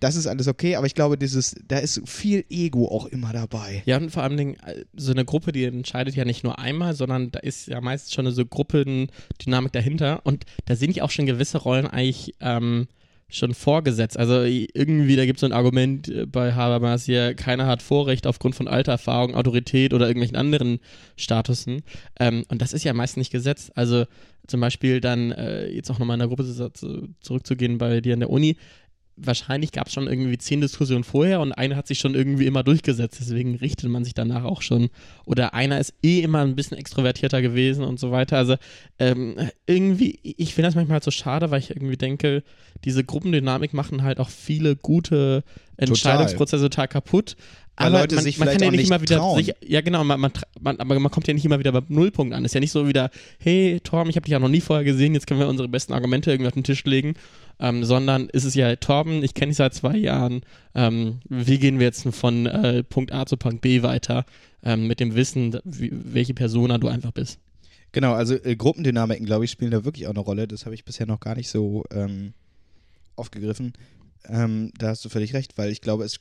Das 0.00 0.14
ist 0.14 0.26
alles 0.28 0.46
okay, 0.46 0.76
aber 0.76 0.86
ich 0.86 0.94
glaube, 0.94 1.18
dieses, 1.18 1.56
da 1.66 1.78
ist 1.78 2.00
viel 2.08 2.44
Ego 2.50 2.86
auch 2.88 3.06
immer 3.06 3.32
dabei. 3.32 3.82
Ja, 3.84 3.96
und 3.96 4.10
vor 4.10 4.22
allem 4.22 4.36
Dingen, 4.36 4.54
äh, 4.64 4.84
so 4.96 5.10
eine 5.10 5.24
Gruppe, 5.24 5.50
die 5.50 5.64
entscheidet 5.64 6.14
ja 6.14 6.24
nicht 6.24 6.44
nur 6.44 6.58
einmal, 6.58 6.94
sondern 6.94 7.32
da 7.32 7.40
ist 7.40 7.66
ja 7.66 7.80
meist 7.80 8.14
schon 8.14 8.26
eine 8.26 8.34
so 8.34 8.46
Gruppendynamik 8.46 9.72
dahinter. 9.72 10.20
Und 10.24 10.44
da 10.66 10.76
sind 10.76 10.94
ja 10.94 11.02
auch 11.02 11.10
schon 11.10 11.26
gewisse 11.26 11.58
Rollen 11.58 11.86
eigentlich 11.86 12.34
ähm, 12.40 12.86
schon 13.28 13.54
vorgesetzt. 13.54 14.16
Also 14.16 14.42
irgendwie, 14.42 15.16
da 15.16 15.26
gibt 15.26 15.38
es 15.38 15.40
so 15.40 15.46
ein 15.46 15.52
Argument 15.52 16.08
äh, 16.08 16.26
bei 16.26 16.54
Habermas 16.54 17.04
hier, 17.04 17.34
keiner 17.34 17.66
hat 17.66 17.82
Vorrecht 17.82 18.26
aufgrund 18.26 18.54
von 18.54 18.68
Alter, 18.68 18.92
Erfahrung, 18.92 19.34
Autorität 19.34 19.92
oder 19.92 20.06
irgendwelchen 20.06 20.36
anderen 20.36 20.78
Statusen. 21.16 21.82
Ähm, 22.20 22.44
und 22.48 22.62
das 22.62 22.72
ist 22.72 22.84
ja 22.84 22.94
meist 22.94 23.16
nicht 23.16 23.32
gesetzt. 23.32 23.72
Also 23.74 24.04
zum 24.46 24.60
Beispiel 24.60 25.00
dann, 25.00 25.32
äh, 25.32 25.68
jetzt 25.68 25.90
auch 25.90 25.98
nochmal 25.98 26.14
in 26.14 26.20
der 26.20 26.28
Gruppe 26.28 26.44
zu- 26.44 26.72
zu- 26.72 27.08
zurückzugehen 27.20 27.78
bei 27.78 28.00
dir 28.00 28.14
in 28.14 28.20
der 28.20 28.30
Uni, 28.30 28.56
wahrscheinlich 29.20 29.72
gab 29.72 29.88
es 29.88 29.92
schon 29.92 30.06
irgendwie 30.06 30.38
zehn 30.38 30.60
Diskussionen 30.60 31.04
vorher 31.04 31.40
und 31.40 31.52
eine 31.52 31.76
hat 31.76 31.86
sich 31.86 31.98
schon 31.98 32.14
irgendwie 32.14 32.46
immer 32.46 32.62
durchgesetzt, 32.62 33.18
deswegen 33.20 33.56
richtet 33.56 33.90
man 33.90 34.04
sich 34.04 34.14
danach 34.14 34.44
auch 34.44 34.62
schon. 34.62 34.90
Oder 35.24 35.54
einer 35.54 35.78
ist 35.78 35.94
eh 36.02 36.20
immer 36.20 36.40
ein 36.40 36.56
bisschen 36.56 36.78
extrovertierter 36.78 37.42
gewesen 37.42 37.84
und 37.84 37.98
so 37.98 38.10
weiter. 38.10 38.36
Also 38.36 38.56
ähm, 38.98 39.36
irgendwie, 39.66 40.18
ich 40.22 40.54
finde 40.54 40.68
das 40.68 40.74
manchmal 40.74 40.94
halt 40.94 41.04
so 41.04 41.10
schade, 41.10 41.50
weil 41.50 41.60
ich 41.60 41.70
irgendwie 41.70 41.96
denke, 41.96 42.42
diese 42.84 43.04
Gruppendynamik 43.04 43.74
machen 43.74 44.02
halt 44.02 44.20
auch 44.20 44.30
viele 44.30 44.76
gute 44.76 45.42
Entscheidungsprozesse 45.78 46.64
total 46.64 46.88
kaputt. 46.88 47.36
Weil 47.78 47.86
aber 47.88 48.00
Leute 48.00 48.16
man, 48.16 48.24
sich 48.24 48.38
man 48.38 48.48
kann 48.48 48.60
ja 48.60 48.70
nicht 48.72 48.80
nicht 48.80 48.88
immer 48.88 49.00
wieder 49.00 49.34
sich, 49.36 49.54
ja 49.64 49.80
genau, 49.82 50.02
man, 50.02 50.18
man, 50.18 50.32
man, 50.60 50.80
aber 50.80 50.98
man 50.98 51.12
kommt 51.12 51.28
ja 51.28 51.34
nicht 51.34 51.44
immer 51.44 51.60
wieder 51.60 51.70
beim 51.70 51.84
Nullpunkt 51.88 52.34
an. 52.34 52.44
Ist 52.44 52.54
ja 52.54 52.60
nicht 52.60 52.72
so 52.72 52.88
wieder, 52.88 53.10
hey 53.38 53.78
Torben, 53.84 54.10
ich 54.10 54.16
habe 54.16 54.24
dich 54.24 54.32
ja 54.32 54.40
noch 54.40 54.48
nie 54.48 54.60
vorher 54.60 54.84
gesehen, 54.84 55.14
jetzt 55.14 55.28
können 55.28 55.38
wir 55.38 55.48
unsere 55.48 55.68
besten 55.68 55.92
Argumente 55.92 56.32
irgendwie 56.32 56.48
auf 56.48 56.54
den 56.54 56.64
Tisch 56.64 56.84
legen, 56.84 57.14
ähm, 57.60 57.84
sondern 57.84 58.28
ist 58.30 58.42
es 58.42 58.56
ja, 58.56 58.74
Torben, 58.74 59.22
ich 59.22 59.34
kenne 59.34 59.50
dich 59.50 59.58
seit 59.58 59.74
zwei 59.74 59.96
Jahren, 59.96 60.40
ähm, 60.74 61.20
wie 61.28 61.58
gehen 61.58 61.78
wir 61.78 61.86
jetzt 61.86 62.08
von 62.10 62.46
äh, 62.46 62.82
Punkt 62.82 63.12
A 63.12 63.26
zu 63.26 63.36
Punkt 63.36 63.60
B 63.60 63.82
weiter, 63.82 64.26
ähm, 64.64 64.88
mit 64.88 64.98
dem 64.98 65.14
Wissen, 65.14 65.56
wie, 65.62 65.92
welche 65.92 66.34
Persona 66.34 66.78
du 66.78 66.88
einfach 66.88 67.12
bist. 67.12 67.38
Genau, 67.92 68.12
also 68.12 68.34
äh, 68.34 68.56
Gruppendynamiken, 68.56 69.24
glaube 69.24 69.44
ich, 69.44 69.52
spielen 69.52 69.70
da 69.70 69.84
wirklich 69.84 70.06
auch 70.06 70.12
eine 70.12 70.20
Rolle. 70.20 70.48
Das 70.48 70.66
habe 70.66 70.74
ich 70.74 70.84
bisher 70.84 71.06
noch 71.06 71.20
gar 71.20 71.36
nicht 71.36 71.48
so 71.48 71.84
ähm, 71.92 72.34
aufgegriffen. 73.16 73.72
Ähm, 74.28 74.72
da 74.78 74.88
hast 74.88 75.04
du 75.04 75.08
völlig 75.08 75.32
recht, 75.34 75.56
weil 75.56 75.70
ich 75.70 75.80
glaube, 75.80 76.04
es 76.04 76.20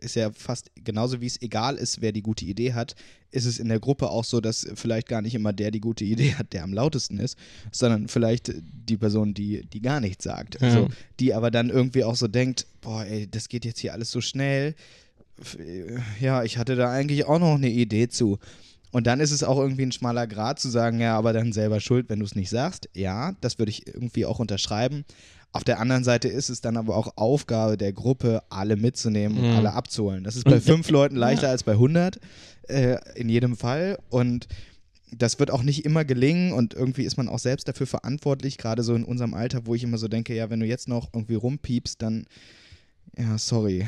ist 0.00 0.16
ja 0.16 0.30
fast 0.32 0.70
genauso 0.82 1.20
wie 1.20 1.26
es 1.26 1.40
egal 1.40 1.76
ist, 1.76 2.00
wer 2.00 2.12
die 2.12 2.22
gute 2.22 2.44
Idee 2.44 2.72
hat, 2.72 2.96
ist 3.30 3.44
es 3.44 3.58
in 3.58 3.68
der 3.68 3.80
Gruppe 3.80 4.10
auch 4.10 4.24
so, 4.24 4.40
dass 4.40 4.66
vielleicht 4.74 5.08
gar 5.08 5.22
nicht 5.22 5.34
immer 5.34 5.52
der 5.52 5.70
die 5.70 5.80
gute 5.80 6.04
Idee 6.04 6.34
hat, 6.34 6.52
der 6.52 6.62
am 6.62 6.72
lautesten 6.72 7.18
ist, 7.18 7.36
sondern 7.72 8.08
vielleicht 8.08 8.52
die 8.54 8.96
Person, 8.96 9.34
die, 9.34 9.66
die 9.66 9.82
gar 9.82 10.00
nichts 10.00 10.24
sagt. 10.24 10.60
Ja. 10.60 10.68
Also, 10.68 10.88
die 11.20 11.34
aber 11.34 11.50
dann 11.50 11.70
irgendwie 11.70 12.04
auch 12.04 12.16
so 12.16 12.28
denkt, 12.28 12.66
boah, 12.80 13.04
ey, 13.04 13.28
das 13.28 13.48
geht 13.48 13.64
jetzt 13.64 13.80
hier 13.80 13.92
alles 13.92 14.10
so 14.10 14.20
schnell. 14.20 14.74
Ja, 16.20 16.44
ich 16.44 16.58
hatte 16.58 16.76
da 16.76 16.90
eigentlich 16.90 17.26
auch 17.26 17.40
noch 17.40 17.54
eine 17.54 17.70
Idee 17.70 18.08
zu. 18.08 18.38
Und 18.92 19.08
dann 19.08 19.18
ist 19.18 19.32
es 19.32 19.42
auch 19.42 19.58
irgendwie 19.58 19.82
ein 19.82 19.90
schmaler 19.90 20.28
Grad 20.28 20.60
zu 20.60 20.68
sagen, 20.70 21.00
ja, 21.00 21.18
aber 21.18 21.32
dann 21.32 21.52
selber 21.52 21.80
schuld, 21.80 22.08
wenn 22.08 22.20
du 22.20 22.24
es 22.24 22.36
nicht 22.36 22.50
sagst. 22.50 22.88
Ja, 22.94 23.34
das 23.40 23.58
würde 23.58 23.70
ich 23.70 23.88
irgendwie 23.88 24.24
auch 24.24 24.38
unterschreiben. 24.38 25.04
Auf 25.54 25.62
der 25.64 25.78
anderen 25.80 26.02
Seite 26.04 26.28
ist 26.28 26.48
es 26.50 26.60
dann 26.60 26.76
aber 26.76 26.96
auch 26.96 27.16
Aufgabe 27.16 27.76
der 27.78 27.92
Gruppe, 27.92 28.42
alle 28.50 28.76
mitzunehmen 28.76 29.38
und 29.38 29.50
Mhm. 29.50 29.56
alle 29.56 29.72
abzuholen. 29.72 30.24
Das 30.24 30.34
ist 30.36 30.44
bei 30.44 30.60
fünf 30.60 30.90
Leuten 30.90 31.14
leichter 31.16 31.44
Ja. 31.46 31.50
als 31.52 31.62
bei 31.62 31.74
100, 31.76 32.18
äh, 32.68 32.96
in 33.14 33.28
jedem 33.28 33.56
Fall. 33.56 33.98
Und 34.10 34.48
das 35.16 35.38
wird 35.38 35.52
auch 35.52 35.62
nicht 35.62 35.84
immer 35.84 36.04
gelingen 36.04 36.52
und 36.52 36.74
irgendwie 36.74 37.04
ist 37.04 37.16
man 37.16 37.28
auch 37.28 37.38
selbst 37.38 37.68
dafür 37.68 37.86
verantwortlich, 37.86 38.58
gerade 38.58 38.82
so 38.82 38.96
in 38.96 39.04
unserem 39.04 39.32
Alter, 39.32 39.64
wo 39.66 39.76
ich 39.76 39.84
immer 39.84 39.96
so 39.96 40.08
denke, 40.08 40.34
ja, 40.34 40.50
wenn 40.50 40.58
du 40.58 40.66
jetzt 40.66 40.88
noch 40.88 41.08
irgendwie 41.14 41.36
rumpiepst, 41.36 42.02
dann, 42.02 42.26
ja, 43.16 43.38
sorry, 43.38 43.86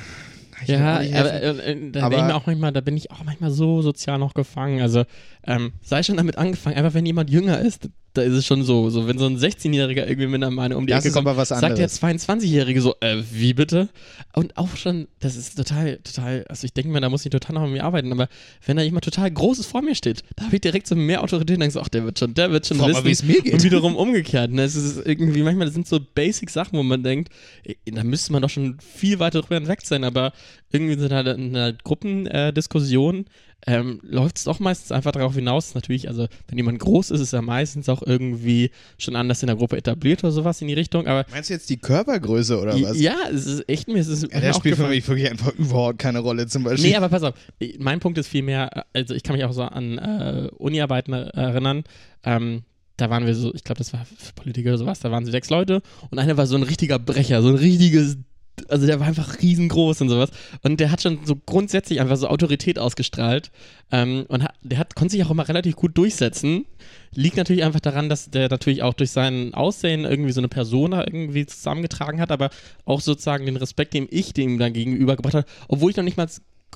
Ich 0.63 0.69
Ja, 0.69 0.97
aber, 0.97 1.33
äh, 1.33 1.73
äh, 1.73 1.91
da, 1.93 2.01
Aber- 2.07 2.11
bin 2.11 2.19
ich 2.21 2.25
mir 2.27 2.35
auch 2.35 2.47
manchmal, 2.47 2.73
da 2.73 2.81
bin 2.81 2.97
ich 2.97 3.11
auch 3.11 3.23
manchmal 3.25 3.51
so 3.51 3.83
sozial 3.83 4.19
noch 4.19 4.35
gefangen. 4.35 4.81
Also 4.81 5.05
ähm, 5.47 5.73
sei 5.83 6.03
schon 6.03 6.17
damit 6.17 6.39
angefangen, 6.39 6.77
einfach 6.77 6.95
wenn 6.95 7.07
jemand 7.07 7.31
jünger 7.31 7.61
ist, 7.61 7.89
da 8.17 8.23
ist 8.23 8.33
es 8.33 8.47
schon 8.47 8.63
so, 8.63 8.89
so 8.89 9.07
wenn 9.07 9.19
so 9.19 9.27
ein 9.27 9.37
16-Jähriger 9.37 10.07
irgendwie 10.07 10.27
mit 10.27 10.43
einer 10.43 10.51
Meinung 10.51 10.79
um 10.79 10.87
die 10.87 10.93
Das 10.93 11.01
Ecke 11.05 11.09
ist 11.09 11.15
kommt, 11.23 11.47
sagt 11.47 11.63
der 11.63 11.69
anderes. 11.69 12.03
22-Jährige 12.03 12.81
so, 12.81 12.95
äh, 13.01 13.23
wie 13.31 13.53
bitte? 13.53 13.89
Und 14.35 14.57
auch 14.57 14.75
schon, 14.77 15.07
das 15.21 15.37
ist 15.37 15.57
total, 15.57 15.99
total, 15.99 16.45
also 16.49 16.65
ich 16.65 16.73
denke 16.73 16.91
mir, 16.91 17.01
da 17.01 17.09
muss 17.11 17.25
ich 17.27 17.31
total 17.31 17.55
noch 17.55 17.63
an 17.63 17.73
mir 17.73 17.85
arbeiten, 17.85 18.11
aber 18.13 18.29
wenn 18.65 18.79
da 18.79 18.83
jemand 18.83 19.05
total 19.05 19.31
Großes 19.31 19.67
vor 19.67 19.83
mir 19.83 19.95
steht, 19.95 20.23
da 20.37 20.45
habe 20.47 20.57
ich 20.57 20.63
direkt 20.63 20.87
so 20.87 20.97
mehr 20.97 21.23
Autorität 21.23 21.57
und 21.57 21.61
denke 21.61 21.75
so, 21.75 21.81
ach, 21.81 21.89
der 21.89 22.05
wird 22.05 22.19
schon, 22.19 22.33
der 22.35 22.51
wird 22.51 22.67
schon 22.67 22.79
mal, 22.79 22.89
wissen. 22.89 23.05
wie 23.05 23.11
es 23.11 23.23
mir 23.23 23.43
geht. 23.43 23.53
Und 23.53 23.63
wiederum 23.63 23.95
umgekehrt, 23.97 24.51
ne? 24.51 24.63
Es 24.63 24.77
ist 24.77 25.05
irgendwie, 25.05 25.43
manchmal 25.43 25.67
das 25.67 25.75
sind 25.75 25.87
so 25.87 26.01
Basic-Sachen, 26.01 26.79
wo 26.79 26.83
man 26.83 27.03
denkt, 27.03 27.31
ey, 27.65 27.77
da 27.85 28.03
müsste 28.03 28.33
man 28.33 28.41
doch 28.43 28.51
schon 28.51 28.79
viel 28.81 29.19
weiter 29.19 29.43
drüber 29.43 29.57
hinweg 29.57 29.81
sein, 29.85 30.05
aber 30.05 30.33
irgendwie 30.71 30.95
in 30.95 31.13
einer, 31.13 31.35
in 31.35 31.57
einer 31.57 31.73
Gruppendiskussion 31.73 33.27
ähm, 33.67 34.01
läuft 34.03 34.39
es 34.39 34.45
doch 34.45 34.61
meistens 34.61 34.93
einfach 34.93 35.13
darauf 35.13 35.35
hinaus, 35.35 35.75
natürlich, 35.75 36.09
also 36.09 36.29
wenn 36.47 36.59
jemand 36.59 36.79
groß 36.79 37.11
ist, 37.11 37.21
ist 37.21 37.33
er 37.33 37.43
meistens 37.43 37.89
auch 37.89 38.03
irgendwie 38.03 38.71
schon 38.99 39.17
anders 39.17 39.43
in 39.43 39.49
der 39.49 39.57
Gruppe 39.57 39.77
etabliert 39.77 40.23
oder 40.23 40.33
sowas 40.33 40.61
in 40.61 40.69
die 40.69 40.75
Richtung, 40.75 41.07
aber 41.07 41.25
Meinst 41.31 41.51
du 41.51 41.55
jetzt 41.55 41.69
die 41.71 41.79
Körpergröße 41.79 42.61
oder 42.61 42.81
was? 42.81 43.01
ja, 43.01 43.17
es 43.33 43.47
ist 43.47 43.69
echt 43.69 43.89
mir, 43.89 43.99
es 43.99 44.09
ist 44.09 44.23
Ja, 44.25 44.29
mir 44.37 44.41
der 44.41 44.51
auch 44.55 44.59
spielt 44.59 44.77
für 44.77 44.87
mich 44.87 45.07
wirklich 45.09 45.29
einfach 45.31 45.53
überhaupt 45.55 45.99
keine 45.99 46.21
Rolle 46.21 46.47
zum 46.47 46.63
Beispiel. 46.65 46.91
Nee, 46.91 46.97
aber 46.97 47.09
pass 47.09 47.23
auf, 47.23 47.35
mein 47.79 47.99
Punkt 47.99 48.19
ist 48.19 48.29
vielmehr, 48.29 48.85
also 48.93 49.15
ich 49.15 49.23
kann 49.23 49.35
mich 49.35 49.45
auch 49.45 49.53
so 49.53 49.63
an 49.63 49.99
äh, 49.99 50.49
Uni-Arbeiten 50.59 51.13
erinnern, 51.13 51.83
ähm, 52.25 52.63
da 52.99 53.11
waren 53.11 53.27
wir 53.27 53.35
so, 53.35 53.53
ich 53.55 53.65
glaube, 53.65 53.79
das 53.79 53.93
war 53.93 54.07
Politiker 54.37 54.71
oder 54.71 54.79
sowas, 54.79 55.01
da 55.01 55.11
waren 55.11 55.25
so 55.25 55.31
sechs 55.31 55.51
Leute 55.51 55.83
und 56.11 56.19
einer 56.19 56.37
war 56.37 56.47
so 56.47 56.57
ein 56.57 56.63
richtiger 56.63 56.99
Brecher, 56.99 57.43
so 57.43 57.49
ein 57.49 57.57
richtiges, 57.57 58.17
also 58.69 58.87
der 58.87 59.01
war 59.01 59.07
einfach 59.07 59.41
riesengroß 59.43 60.01
und 60.01 60.09
sowas 60.09 60.31
und 60.63 60.81
der 60.81 60.91
hat 60.91 61.03
schon 61.03 61.19
so 61.25 61.37
grundsätzlich 61.37 62.01
einfach 62.01 62.17
so 62.17 62.29
Autorität 62.29 62.79
ausgestrahlt 62.79 63.51
ähm, 63.93 64.25
und 64.29 64.43
hat, 64.45 64.55
der 64.63 64.79
hat, 64.79 64.95
konnte 64.95 65.13
sich 65.13 65.25
auch 65.25 65.31
immer 65.31 65.49
relativ 65.49 65.77
gut 65.77 65.97
durchsetzen. 65.99 66.65
Liegt 67.15 67.37
natürlich 67.37 67.65
einfach 67.65 67.81
daran, 67.81 68.09
dass 68.09 68.31
der 68.31 68.49
natürlich 68.49 68.83
auch 68.83 68.95
durch 68.95 69.11
sein 69.11 69.55
Aussehen 69.55 70.05
irgendwie 70.05 70.33
so 70.33 70.41
eine 70.41 70.49
Persona 70.49 71.07
irgendwie 71.07 71.47
zusammengetragen 71.47 72.21
hat, 72.21 72.31
aber 72.31 72.51
auch 72.85 73.01
sozusagen 73.01 73.47
den 73.47 73.57
Respekt, 73.57 73.95
den 73.95 74.07
ich 74.11 74.33
dem 74.33 74.59
dann 74.59 74.73
gegenübergebracht 74.73 75.35
habe, 75.35 75.47
obwohl 75.69 75.91
ich 75.91 75.97
noch 75.97 76.05
nicht 76.05 76.17
mal 76.17 76.29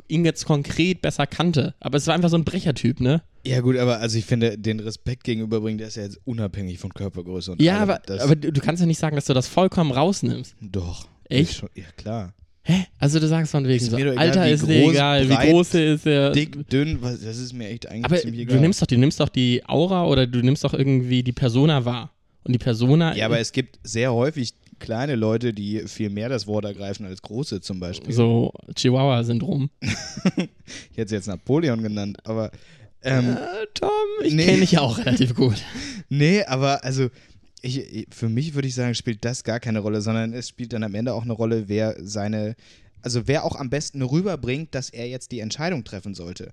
ihn 0.09 0.25
jetzt 0.25 0.45
konkret 0.47 1.03
besser 1.03 1.27
kannte. 1.27 1.75
Aber 1.81 1.99
es 1.99 2.07
war 2.07 2.15
einfach 2.15 2.31
so 2.31 2.37
ein 2.37 2.45
Brechertyp, 2.45 3.01
ne? 3.01 3.23
Ja, 3.45 3.61
gut, 3.61 3.77
aber 3.77 3.99
also 3.99 4.19
ich 4.19 4.25
finde, 4.25 4.57
den 4.59 4.81
Respekt 4.81 5.25
gegenüberbringen, 5.25 5.79
der 5.79 5.89
ist 5.89 5.97
ja 5.97 6.03
jetzt 6.05 6.21
unabhängig 6.25 6.79
von 6.79 6.93
Körpergröße 6.93 7.53
und 7.53 7.63
Ja, 7.63 7.79
allem. 7.81 7.91
aber, 7.91 8.01
aber 8.23 8.37
du 8.37 8.61
kannst 8.61 8.81
ja 8.81 8.87
nicht 8.87 8.99
sagen, 8.99 9.17
dass 9.17 9.25
du 9.27 9.35
das 9.35 9.47
vollkommen 9.49 9.93
rausnimmst. 9.93 10.55
Doch. 10.61 11.07
Echt? 11.31 11.55
Schon, 11.55 11.69
ja, 11.75 11.85
klar. 11.97 12.35
Hä? 12.63 12.85
Also 12.99 13.19
du 13.19 13.27
sagst 13.27 13.51
von 13.53 13.65
wegen 13.67 13.83
Ist 13.83 13.91
so, 13.91 13.97
egal, 13.97 14.19
Alter 14.19 14.49
ist 14.49 14.63
groß, 14.65 14.71
egal, 14.93 15.25
breit, 15.27 15.47
wie 15.47 15.51
groß 15.51 15.75
er 15.75 15.95
ist 15.95 16.07
er. 16.07 16.31
Dick, 16.33 16.69
dünn, 16.69 16.99
was, 17.01 17.21
das 17.23 17.39
ist 17.39 17.53
mir 17.55 17.69
echt 17.69 17.89
eigentlich 17.89 18.05
aber 18.05 18.17
ziemlich 18.19 18.47
du 18.47 18.53
egal. 18.53 18.61
nimmst 18.61 18.83
doch, 18.83 18.87
du 18.87 18.99
nimmst 18.99 19.19
doch 19.19 19.29
die 19.31 19.63
Aura 19.67 20.05
oder 20.07 20.27
du 20.27 20.41
nimmst 20.43 20.63
doch 20.65 20.75
irgendwie 20.75 21.23
die 21.23 21.33
Persona 21.33 21.85
wahr. 21.85 22.11
Und 22.45 22.53
die 22.55 22.59
Persona. 22.59 23.15
ja, 23.17 23.27
aber 23.27 23.39
es 23.39 23.53
gibt 23.53 23.79
sehr 23.83 24.13
häufig 24.15 24.55
kleine 24.79 25.15
Leute, 25.15 25.53
die 25.53 25.83
viel 25.87 26.09
mehr 26.09 26.31
das 26.31 26.47
Wort 26.47 26.65
ergreifen 26.65 27.05
als 27.05 27.21
große 27.21 27.61
zum 27.61 27.81
Beispiel. 27.81 28.13
so 28.15 28.53
Chihuahua-Syndrom. 28.75 29.69
Ich 30.93 30.97
hätte 30.99 31.09
sie 31.11 31.15
jetzt 31.17 31.27
Napoleon 31.29 31.83
genannt, 31.83 32.19
aber 32.25 32.51
ähm, 33.03 33.31
Äh, 33.37 33.67
Tom, 33.75 33.91
ich 34.25 34.33
Nee. 34.35 34.45
kenne 34.45 34.61
dich 34.61 34.73
ja 34.73 34.81
auch 34.81 34.99
relativ 34.99 35.35
gut. 35.35 35.57
Nee, 36.09 36.43
aber 36.45 36.83
also 36.85 37.09
ich, 37.63 38.07
für 38.11 38.29
mich 38.29 38.55
würde 38.55 38.69
ich 38.69 38.75
sagen, 38.75 38.95
spielt 38.95 39.25
das 39.25 39.45
gar 39.45 39.61
keine 39.61 39.81
Rolle, 39.81 40.01
sondern 40.01 40.33
es 40.33 40.49
spielt 40.49 40.73
dann 40.73 40.83
am 40.83 40.95
Ende 40.95 41.15
auch 41.15 41.23
eine 41.23 41.33
Rolle, 41.33 41.69
wer 41.69 41.97
seine, 41.99 42.57
also 43.03 43.27
wer 43.27 43.45
auch 43.45 43.57
am 43.57 43.71
besten 43.71 44.03
rüberbringt, 44.03 44.75
dass 44.75 44.91
er 44.91 45.09
jetzt 45.09 45.33
die 45.33 45.41
Entscheidung 45.41 45.85
treffen 45.85 46.15
sollte. 46.15 46.53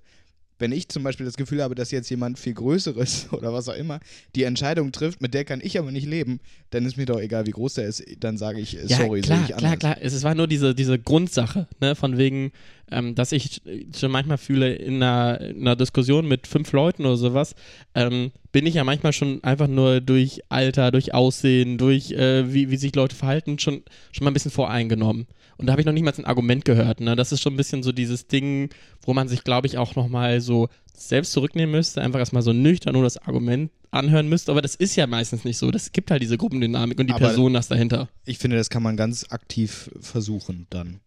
Wenn 0.58 0.72
ich 0.72 0.88
zum 0.88 1.02
Beispiel 1.02 1.24
das 1.24 1.36
Gefühl 1.36 1.62
habe, 1.62 1.74
dass 1.74 1.90
jetzt 1.90 2.10
jemand 2.10 2.38
viel 2.38 2.54
Größeres 2.54 3.28
oder 3.32 3.52
was 3.52 3.68
auch 3.68 3.74
immer 3.76 4.00
die 4.34 4.42
Entscheidung 4.42 4.92
trifft, 4.92 5.20
mit 5.20 5.34
der 5.34 5.44
kann 5.44 5.60
ich 5.62 5.78
aber 5.78 5.90
nicht 5.92 6.06
leben, 6.06 6.40
dann 6.70 6.84
ist 6.84 6.96
mir 6.96 7.06
doch 7.06 7.20
egal, 7.20 7.46
wie 7.46 7.52
groß 7.52 7.74
der 7.74 7.86
ist, 7.86 8.04
dann 8.20 8.36
sage 8.36 8.60
ich, 8.60 8.76
äh, 8.76 8.86
Ja, 8.86 8.98
sorry, 8.98 9.20
klar, 9.20 9.38
sehe 9.38 9.46
ich 9.46 9.54
anders. 9.54 9.78
klar, 9.78 9.94
klar. 9.94 9.96
Es 10.00 10.12
es 10.12 10.22
war 10.24 10.34
nur 10.34 10.46
diese, 10.48 10.74
diese 10.74 10.98
Grundsache, 10.98 11.66
ne, 11.80 11.94
von 11.94 12.18
wegen, 12.18 12.52
ähm, 12.90 13.14
dass 13.14 13.32
ich 13.32 13.62
schon 13.96 14.10
manchmal 14.10 14.38
fühle, 14.38 14.74
in 14.74 15.02
einer, 15.02 15.40
in 15.40 15.60
einer 15.60 15.76
Diskussion 15.76 16.26
mit 16.26 16.46
fünf 16.46 16.72
Leuten 16.72 17.06
oder 17.06 17.16
sowas, 17.16 17.54
ähm, 17.94 18.32
bin 18.50 18.66
ich 18.66 18.74
ja 18.74 18.84
manchmal 18.84 19.12
schon 19.12 19.42
einfach 19.44 19.68
nur 19.68 20.00
durch 20.00 20.40
Alter, 20.48 20.90
durch 20.90 21.14
Aussehen, 21.14 21.78
durch 21.78 22.10
äh, 22.10 22.52
wie, 22.52 22.70
wie 22.70 22.76
sich 22.76 22.94
Leute 22.94 23.14
verhalten, 23.14 23.58
schon, 23.58 23.82
schon 24.12 24.24
mal 24.24 24.30
ein 24.30 24.34
bisschen 24.34 24.50
voreingenommen. 24.50 25.26
Und 25.58 25.66
da 25.66 25.72
habe 25.72 25.82
ich 25.82 25.86
noch 25.86 25.92
nicht 25.92 26.04
mal 26.04 26.14
ein 26.16 26.24
Argument 26.24 26.64
gehört. 26.64 27.00
Ne? 27.00 27.16
Das 27.16 27.32
ist 27.32 27.42
schon 27.42 27.54
ein 27.54 27.56
bisschen 27.56 27.82
so 27.82 27.90
dieses 27.92 28.28
Ding, 28.28 28.70
wo 29.02 29.12
man 29.12 29.28
sich, 29.28 29.42
glaube 29.44 29.66
ich, 29.66 29.76
auch 29.76 29.96
nochmal 29.96 30.40
so 30.40 30.68
selbst 30.94 31.32
zurücknehmen 31.32 31.72
müsste, 31.72 32.00
einfach 32.00 32.20
erstmal 32.20 32.42
so 32.42 32.52
nüchtern 32.52 32.92
nur 32.94 33.02
das 33.02 33.18
Argument 33.18 33.70
anhören 33.90 34.28
müsste. 34.28 34.52
Aber 34.52 34.62
das 34.62 34.74
ist 34.76 34.94
ja 34.96 35.06
meistens 35.06 35.44
nicht 35.44 35.58
so. 35.58 35.70
Das 35.70 35.92
gibt 35.92 36.10
halt 36.10 36.22
diese 36.22 36.38
Gruppendynamik 36.38 36.98
und 37.00 37.08
die 37.08 37.12
Aber- 37.14 37.26
Person 37.26 37.54
das 37.54 37.68
dahinter. 37.68 38.08
Ich 38.24 38.38
finde, 38.38 38.56
das 38.56 38.70
kann 38.70 38.82
man 38.82 38.96
ganz 38.96 39.26
aktiv 39.30 39.90
versuchen 40.00 40.66
dann. 40.70 41.00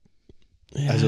Ja. 0.76 0.92
Also, 0.92 1.08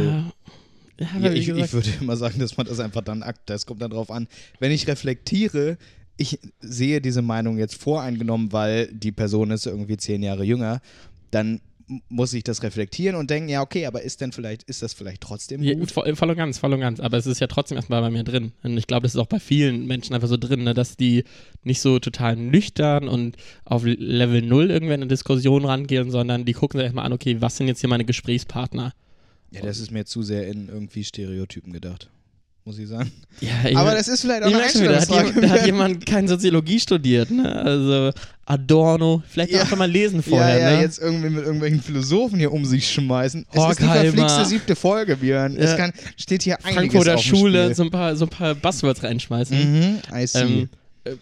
ja, 1.00 1.32
ich, 1.32 1.50
ich 1.50 1.74
würde 1.74 1.90
immer 2.02 2.16
sagen, 2.18 2.40
dass 2.40 2.56
man 2.58 2.66
das 2.66 2.80
einfach 2.80 3.02
dann 3.02 3.24
akt. 3.24 3.50
Das 3.50 3.66
kommt 3.66 3.82
dann 3.82 3.92
drauf 3.92 4.12
an. 4.12 4.28
Wenn 4.60 4.72
ich 4.72 4.88
reflektiere, 4.88 5.78
ich 6.18 6.40
sehe 6.60 7.02
diese 7.02 7.22
Meinung 7.22 7.58
jetzt 7.58 7.76
voreingenommen, 7.76 8.52
weil 8.52 8.88
die 8.94 9.12
Person 9.12 9.52
ist 9.52 9.66
irgendwie 9.66 9.98
zehn 9.98 10.22
Jahre 10.24 10.44
jünger, 10.44 10.82
dann 11.32 11.62
muss 12.10 12.34
ich 12.34 12.44
das 12.44 12.64
reflektieren 12.64 13.16
und 13.16 13.30
denken, 13.30 13.50
ja, 13.50 13.62
okay, 13.62 13.86
aber 13.86 14.02
ist 14.02 14.22
denn 14.22 14.32
vielleicht, 14.32 14.64
ist 14.64 14.82
das 14.82 14.94
vielleicht 14.94 15.22
trotzdem 15.22 15.62
ja, 15.64 15.74
gut? 15.74 15.92
voll, 15.92 16.16
voll 16.16 16.30
und 16.30 16.38
ganz, 16.38 16.58
voll 16.58 16.74
und 16.74 16.80
ganz. 16.80 17.00
Aber 17.00 17.18
es 17.18 17.26
ist 17.26 17.40
ja 17.40 17.48
trotzdem 17.48 17.78
erstmal 17.78 18.02
bei 18.02 18.10
mir 18.10 18.24
drin. 18.24 18.54
Und 18.64 18.78
ich 18.78 18.88
glaube, 18.88 19.04
das 19.04 19.16
ist 19.16 19.20
auch 19.20 19.28
bei 19.28 19.40
vielen 19.40 19.86
Menschen 19.86 20.14
einfach 20.16 20.28
so 20.28 20.38
drin, 20.38 20.64
ne, 20.64 20.74
dass 20.74 20.98
die 20.98 21.24
nicht 21.64 21.82
so 21.82 22.00
total 22.00 22.36
nüchtern 22.36 23.08
und 23.08 23.38
auf 23.66 23.84
Level 23.86 24.42
0 24.42 24.72
irgendwie 24.72 24.94
in 24.94 25.02
eine 25.02 25.08
Diskussion 25.08 25.66
rangehen, 25.66 26.12
sondern 26.12 26.46
die 26.46 26.54
gucken 26.54 26.80
sich 26.80 26.86
erstmal 26.86 27.06
an, 27.06 27.14
okay, 27.14 27.42
was 27.42 27.58
sind 27.58 27.68
jetzt 27.68 27.82
hier 27.82 27.90
meine 27.90 28.06
Gesprächspartner? 28.06 28.94
Ja, 29.52 29.62
das 29.62 29.80
ist 29.80 29.92
mir 29.92 30.06
zu 30.06 30.24
sehr 30.24 30.48
in 30.48 30.68
irgendwie 30.68 31.04
Stereotypen 31.04 31.74
gedacht, 31.74 32.10
muss 32.66 32.80
ich 32.80 32.88
sagen. 32.88 33.12
Ja, 33.42 33.50
ich 33.70 33.76
Aber 33.76 33.88
mein- 33.88 33.98
das 33.98 34.08
ist 34.08 34.22
vielleicht 34.22 34.44
auch 34.44 34.48
eine 34.48 34.62
Einstellungsfrage. 34.64 35.28
jemand, 35.28 35.44
da 35.44 35.50
hat 35.50 35.66
jemand 35.66 36.06
keine 36.06 36.28
Soziologie 36.30 36.80
studiert, 36.80 37.30
ne? 37.32 37.54
Also 37.62 38.12
Adorno, 38.46 39.22
vielleicht 39.28 39.52
Ja. 39.52 39.64
auch 39.64 39.68
schon 39.68 39.80
mal 39.80 39.90
lesen 39.90 40.22
vorher, 40.24 40.60
ja, 40.60 40.70
ja, 40.72 40.76
ne? 40.78 40.82
jetzt 40.84 41.00
irgendwie 41.00 41.30
mit 41.30 41.44
irgendwelchen 41.44 41.82
Philosophen 41.82 42.40
hier 42.40 42.52
um 42.52 42.64
sich 42.66 42.90
schmeißen. 42.92 43.42
Es 43.42 43.48
ist 43.48 43.54
die 43.56 43.60
Horkheimer. 43.86 44.02
verflixte 44.04 44.46
siebte 44.46 44.76
Folge, 44.76 45.16
Björn. 45.18 45.56
Es 45.58 45.72
Ja. 45.72 45.78
kann, 45.78 45.94
steht 46.18 46.44
hier 46.44 46.58
einiges 46.64 46.76
Frankfurter 46.76 47.16
auf 47.16 47.22
Schule, 47.24 47.74
so 47.76 47.84
ein 47.84 47.92
paar, 47.92 48.16
so 48.16 48.26
ein 48.26 48.30
paar 48.30 48.54
Buzzwords 48.56 49.02
reinschmeißen. 49.04 49.58
Mhm, 49.58 50.00
I 50.14 50.28
see. 50.28 50.40
Ähm, 50.40 50.60
äh, 50.64 50.68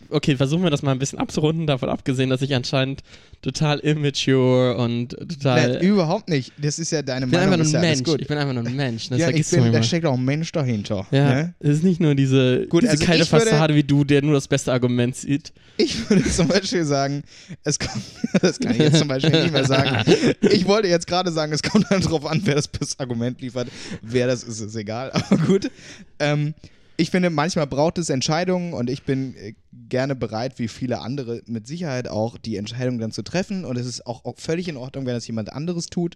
okay, 0.09 0.35
versuchen 0.35 0.63
wir 0.63 0.69
das 0.69 0.81
mal 0.83 0.91
ein 0.91 0.99
bisschen 0.99 1.19
abzurunden, 1.19 1.65
davon 1.67 1.89
abgesehen, 1.89 2.29
dass 2.29 2.41
ich 2.41 2.53
anscheinend 2.53 3.01
total 3.41 3.79
immature 3.79 4.77
und 4.77 5.09
total. 5.17 5.73
Nein, 5.73 5.81
überhaupt 5.81 6.29
nicht. 6.29 6.53
Das 6.61 6.77
ist 6.77 6.91
ja 6.91 7.01
deine 7.01 7.25
ich 7.25 7.31
bin 7.31 7.39
einfach 7.39 7.57
Meinung. 7.57 7.65
nur 7.65 7.67
ist 7.67 7.75
ein 7.75 7.81
ja 7.83 7.87
alles 7.89 7.99
Mensch. 7.99 8.09
gut. 8.11 8.21
Ich 8.21 8.27
bin 8.27 8.37
einfach 8.37 8.53
nur 8.53 8.63
ein 8.65 8.75
Mensch. 8.75 9.09
Das 9.09 9.17
ja, 9.19 9.29
ich 9.29 9.49
bin, 9.49 9.71
da 9.73 9.81
steckt 9.81 10.05
auch 10.05 10.13
ein 10.17 10.23
Mensch 10.23 10.51
dahinter. 10.51 11.07
ja, 11.11 11.29
Ne? 11.33 11.53
es 11.59 11.77
ist 11.77 11.83
nicht 11.83 11.99
nur 11.99 12.13
diese, 12.13 12.67
Gut, 12.67 12.83
diese 12.83 12.91
also 12.91 13.05
kalte 13.05 13.23
ich 13.23 13.31
würde- 13.31 13.45
Fassade 13.45 13.73
wie 13.75 13.83
du, 13.83 14.03
der 14.03 14.21
nur 14.21 14.33
das 14.33 14.47
beste 14.47 14.71
Argument 14.71 15.15
sieht. 15.15 15.51
Ich 15.77 16.07
würde 16.09 16.23
zum 16.29 16.47
Beispiel 16.47 16.85
sagen, 16.85 17.23
es 17.63 17.79
kommt, 17.79 18.03
das 18.41 18.59
kann 18.59 18.73
ich 18.73 18.77
jetzt 18.79 18.99
zum 18.99 19.07
Beispiel 19.07 19.31
nicht 19.41 19.53
mehr 19.53 19.65
sagen. 19.65 20.03
Ich 20.41 20.67
wollte 20.67 20.87
jetzt 20.87 21.07
gerade 21.07 21.31
sagen, 21.31 21.51
es 21.53 21.63
kommt 21.63 21.87
dann 21.89 22.01
drauf 22.01 22.25
an, 22.25 22.41
wer 22.43 22.55
das 22.55 22.67
beste 22.67 22.99
Argument 22.99 23.41
liefert. 23.41 23.67
Wer 24.03 24.27
das 24.27 24.43
ist, 24.43 24.59
ist 24.59 24.75
egal. 24.75 25.09
Aber 25.11 25.37
gut. 25.37 25.71
Ähm, 26.19 26.53
ich 27.01 27.09
finde, 27.09 27.31
manchmal 27.31 27.65
braucht 27.65 27.97
es 27.97 28.11
Entscheidungen 28.11 28.73
und 28.73 28.87
ich 28.87 29.01
bin 29.01 29.35
äh, 29.35 29.55
gerne 29.89 30.15
bereit, 30.15 30.59
wie 30.59 30.67
viele 30.67 30.99
andere 30.99 31.41
mit 31.47 31.65
Sicherheit 31.65 32.07
auch, 32.07 32.37
die 32.37 32.57
Entscheidung 32.57 32.99
dann 32.99 33.11
zu 33.11 33.23
treffen. 33.23 33.65
Und 33.65 33.75
es 33.77 33.87
ist 33.87 34.05
auch, 34.05 34.23
auch 34.23 34.37
völlig 34.37 34.67
in 34.67 34.77
Ordnung, 34.77 35.07
wenn 35.07 35.15
das 35.15 35.25
jemand 35.25 35.51
anderes 35.51 35.87
tut. 35.87 36.15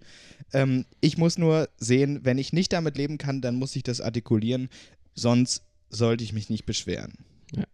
Ähm, 0.52 0.84
ich 1.00 1.18
muss 1.18 1.38
nur 1.38 1.68
sehen, 1.78 2.20
wenn 2.22 2.38
ich 2.38 2.52
nicht 2.52 2.72
damit 2.72 2.96
leben 2.96 3.18
kann, 3.18 3.40
dann 3.40 3.56
muss 3.56 3.74
ich 3.74 3.82
das 3.82 4.00
artikulieren. 4.00 4.68
Sonst 5.14 5.64
sollte 5.90 6.22
ich 6.22 6.32
mich 6.32 6.50
nicht 6.50 6.66
beschweren. 6.66 7.14
Ja. 7.52 7.64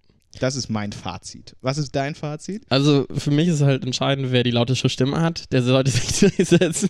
Das 0.40 0.56
ist 0.56 0.70
mein 0.70 0.92
Fazit. 0.92 1.54
Was 1.60 1.76
ist 1.76 1.94
dein 1.94 2.14
Fazit? 2.14 2.64
Also 2.70 3.06
für 3.14 3.30
mich 3.30 3.48
ist 3.48 3.60
halt 3.60 3.84
entscheidend, 3.84 4.32
wer 4.32 4.42
die 4.42 4.50
lauteste 4.50 4.88
Stimme 4.88 5.20
hat, 5.20 5.52
der 5.52 5.62
sollte 5.62 5.90
sich 5.90 6.18
durchsetzen. 6.18 6.88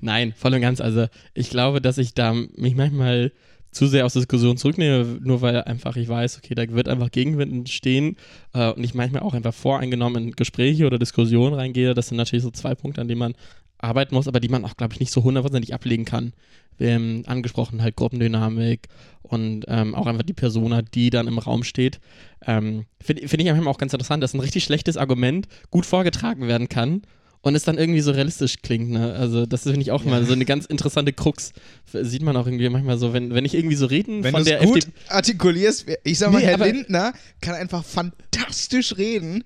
Nein, 0.00 0.34
voll 0.36 0.52
und 0.52 0.60
ganz. 0.60 0.82
Also 0.82 1.06
ich 1.32 1.48
glaube, 1.48 1.80
dass 1.80 1.96
ich 1.96 2.12
da 2.12 2.34
mich 2.34 2.74
manchmal 2.74 3.32
zu 3.74 3.86
sehr 3.86 4.06
aus 4.06 4.12
Diskussion 4.14 4.56
zurücknehme, 4.56 5.18
nur 5.20 5.40
weil 5.42 5.62
einfach 5.62 5.96
ich 5.96 6.08
weiß, 6.08 6.38
okay, 6.38 6.54
da 6.54 6.68
wird 6.68 6.88
einfach 6.88 7.10
Gegenwind 7.10 7.52
entstehen 7.52 8.16
äh, 8.52 8.70
und 8.70 8.82
ich 8.82 8.94
manchmal 8.94 9.22
auch 9.22 9.34
einfach 9.34 9.54
voreingenommen 9.54 10.28
in 10.28 10.32
Gespräche 10.32 10.86
oder 10.86 10.98
Diskussionen 10.98 11.54
reingehe. 11.54 11.94
Das 11.94 12.08
sind 12.08 12.16
natürlich 12.16 12.44
so 12.44 12.50
zwei 12.50 12.74
Punkte, 12.74 13.00
an 13.00 13.08
denen 13.08 13.18
man 13.18 13.34
arbeiten 13.78 14.14
muss, 14.14 14.28
aber 14.28 14.40
die 14.40 14.48
man 14.48 14.64
auch, 14.64 14.76
glaube 14.76 14.94
ich, 14.94 15.00
nicht 15.00 15.12
so 15.12 15.22
hundertprozentig 15.24 15.74
ablegen 15.74 16.04
kann. 16.04 16.32
Ähm, 16.80 17.22
angesprochen 17.26 17.82
halt 17.82 17.94
Gruppendynamik 17.94 18.88
und 19.22 19.64
ähm, 19.68 19.94
auch 19.94 20.06
einfach 20.06 20.24
die 20.24 20.32
Persona, 20.32 20.82
die 20.82 21.10
dann 21.10 21.28
im 21.28 21.38
Raum 21.38 21.62
steht. 21.62 22.00
Ähm, 22.44 22.86
Finde 23.00 23.28
find 23.28 23.42
ich 23.42 23.48
manchmal 23.48 23.72
auch 23.72 23.78
ganz 23.78 23.92
interessant, 23.92 24.22
dass 24.24 24.34
ein 24.34 24.40
richtig 24.40 24.64
schlechtes 24.64 24.96
Argument 24.96 25.46
gut 25.70 25.86
vorgetragen 25.86 26.48
werden 26.48 26.68
kann 26.68 27.02
und 27.44 27.54
es 27.54 27.62
dann 27.62 27.78
irgendwie 27.78 28.00
so 28.00 28.10
realistisch 28.10 28.56
klingt. 28.62 28.90
Ne? 28.90 29.12
Also 29.14 29.44
das 29.46 29.62
finde 29.64 29.80
ich 29.82 29.90
auch 29.90 30.02
Ja. 30.04 30.10
mal 30.10 30.24
so 30.26 30.32
eine 30.32 30.44
ganz 30.44 30.64
interessante 30.66 31.12
Krux. 31.12 31.52
Sieht 31.92 32.22
man 32.22 32.36
auch 32.36 32.46
irgendwie 32.46 32.68
manchmal 32.70 32.98
so, 32.98 33.12
wenn, 33.12 33.34
wenn 33.34 33.44
ich 33.44 33.54
irgendwie 33.54 33.76
so 33.76 33.86
reden 33.86 34.24
Wenn 34.24 34.32
von 34.32 34.44
der 34.44 34.58
gut 34.64 34.78
FDP. 34.78 34.92
artikulierst, 35.08 35.86
ich 36.04 36.18
sag 36.18 36.32
mal, 36.32 36.38
Nee, 36.40 36.46
Herr 36.46 36.58
Lindner 36.58 37.12
kann 37.40 37.54
einfach 37.54 37.84
fantastisch 37.84 38.96
reden. 38.96 39.44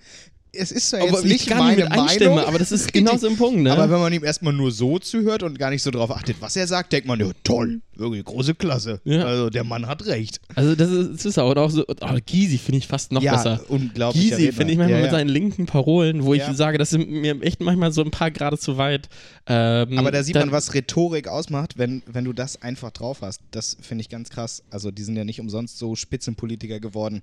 Es 0.59 0.73
ist 0.73 0.91
zwar 0.91 1.01
Aber 1.01 1.11
jetzt 1.11 1.25
ich 1.25 1.33
nicht 1.33 1.47
kann 1.49 1.59
meine 1.59 1.85
mit 1.85 1.93
einstimme, 1.93 2.31
Meinung, 2.35 2.49
aber 2.49 2.59
das 2.59 2.73
ist 2.73 2.93
genau 2.93 3.17
so 3.17 3.29
ein 3.29 3.37
Punkt, 3.37 3.61
ne? 3.61 3.73
aber 3.73 3.91
wenn 3.91 4.01
man 4.01 4.13
ihm 4.13 4.25
erstmal 4.25 4.53
nur 4.53 4.71
so 4.73 4.99
zuhört 4.99 5.43
und 5.43 5.59
gar 5.59 5.71
nicht 5.71 5.83
so 5.83 5.91
drauf 5.91 6.11
achtet, 6.11 6.37
was 6.41 6.57
er 6.57 6.67
sagt, 6.67 6.93
denkt 6.93 7.07
man, 7.07 7.21
ja 7.21 7.31
toll, 7.45 7.81
wirklich 7.95 8.25
große 8.25 8.55
Klasse. 8.55 9.01
Ja. 9.05 9.25
Also 9.25 9.51
der 9.51 9.65
Mann 9.65 9.87
hat 9.87 10.07
recht. 10.07 10.41
also 10.55 10.75
das 10.75 10.91
ist, 10.91 11.15
das 11.15 11.25
ist 11.27 11.39
auch, 11.39 11.71
so, 11.71 11.85
oh, 11.89 12.19
Gysi 12.27 12.59
finde 12.59 12.79
ich 12.79 12.87
fast 12.87 13.13
noch 13.13 13.23
ja, 13.23 13.37
besser. 13.37 13.61
unglaublich. 13.69 14.31
Gysi 14.31 14.53
finde 14.53 14.73
ich 14.73 14.79
manchmal 14.79 14.99
ja, 14.99 15.05
mit 15.05 15.13
ja. 15.13 15.19
seinen 15.19 15.29
linken 15.29 15.67
Parolen, 15.67 16.25
wo 16.25 16.35
Ja. 16.35 16.51
ich 16.51 16.57
sage, 16.57 16.79
das 16.79 16.91
sind 16.91 17.11
mir 17.11 17.41
echt 17.43 17.61
manchmal 17.61 17.93
so 17.93 18.03
ein 18.03 18.11
paar 18.11 18.31
Grade 18.31 18.59
zu 18.59 18.77
weit. 18.77 19.09
Ähm, 19.47 19.99
Aber 19.99 20.11
da 20.11 20.23
sieht 20.23 20.35
man, 20.35 20.53
was 20.53 20.75
Rhetorik 20.75 21.29
ausmacht, 21.29 21.79
wenn, 21.79 22.03
wenn 22.07 22.25
du 22.25 22.33
das 22.33 22.63
einfach 22.63 22.91
drauf 22.91 23.19
hast. 23.23 23.41
Das 23.51 23.77
finde 23.81 24.03
ich 24.03 24.09
ganz 24.09 24.31
krass. 24.31 24.63
Also 24.71 24.91
die 24.91 25.03
sind 25.03 25.17
ja 25.17 25.25
nicht 25.25 25.41
umsonst 25.41 25.79
so 25.79 25.97
Spitzenpolitiker 25.97 26.81
geworden, 26.81 27.23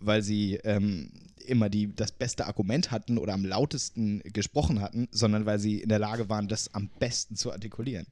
weil 0.00 0.22
sie 0.22 0.58
ähm, 0.64 1.10
immer 1.44 1.68
die, 1.68 1.94
das 1.94 2.12
beste 2.12 2.46
Argument 2.46 2.90
hatten 2.90 3.18
oder 3.18 3.34
am 3.34 3.44
lautesten 3.44 4.20
gesprochen 4.32 4.80
hatten, 4.80 5.08
sondern 5.10 5.46
weil 5.46 5.58
sie 5.58 5.80
in 5.80 5.88
der 5.88 5.98
Lage 5.98 6.28
waren, 6.28 6.48
das 6.48 6.74
am 6.74 6.90
besten 6.98 7.36
zu 7.36 7.52
artikulieren. 7.52 8.06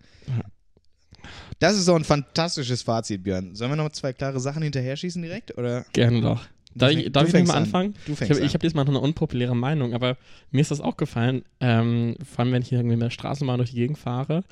Das 1.59 1.77
ist 1.77 1.85
so 1.85 1.95
ein 1.95 2.05
fantastisches 2.05 2.83
Fazit, 2.83 3.23
Björn. 3.23 3.55
Sollen 3.55 3.71
wir 3.71 3.77
noch 3.77 3.91
zwei 3.91 4.13
klare 4.13 4.41
Sachen 4.41 4.63
hinterher 4.63 4.97
schießen 4.97 5.23
direkt? 5.23 5.57
Oder? 5.57 5.85
Gerne 5.93 6.21
doch. 6.21 6.45
Darf 6.75 6.91
ich, 6.91 7.13
darf 7.13 7.29
ich 7.33 7.35
mal 7.47 7.55
an. 7.55 7.65
anfangen? 7.65 7.95
Du 8.07 8.13
Ich 8.13 8.21
habe 8.23 8.41
an. 8.43 8.49
hab 8.49 8.63
jetzt 8.63 8.75
mal 8.75 8.85
noch 8.85 8.93
eine 8.93 9.01
unpopuläre 9.01 9.55
Meinung, 9.55 9.95
aber 9.95 10.17
mir 10.51 10.61
ist 10.61 10.71
das 10.71 10.81
auch 10.81 10.97
gefallen, 10.97 11.45
ähm, 11.61 12.17
vor 12.25 12.45
allem 12.45 12.53
wenn 12.55 12.63
ich 12.63 12.73
irgendwie 12.73 12.97
mit 12.97 13.03
der 13.05 13.11
Straßenbahn 13.11 13.59
durch 13.59 13.71
die 13.71 13.77
Gegend 13.77 13.99
fahre 13.99 14.43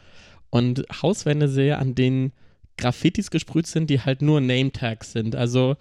und 0.51 0.85
Hauswände 1.03 1.49
sehe, 1.49 1.79
an 1.79 1.95
denen 1.95 2.33
Graffitis 2.81 3.31
gesprüht 3.31 3.67
sind, 3.67 3.89
die 3.91 4.01
halt 4.01 4.23
nur 4.23 4.41
Name-Tags 4.41 5.13
sind. 5.13 5.37
Also 5.37 5.77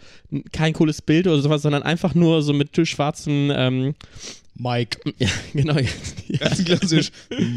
kein 0.52 0.74
cooles 0.74 1.02
Bild 1.02 1.28
oder 1.28 1.42
sowas, 1.42 1.62
sondern 1.64 1.84
einfach 1.84 2.14
nur 2.14 2.44
so 2.44 2.54
mit 2.54 2.70
schwarzen, 2.88 3.52
ähm, 3.56 3.96
Mike. 4.56 5.00
ja, 5.18 5.30
genau, 5.54 5.78
ja, 5.78 6.38
Ganz 6.38 6.64
klassisch. 6.64 7.12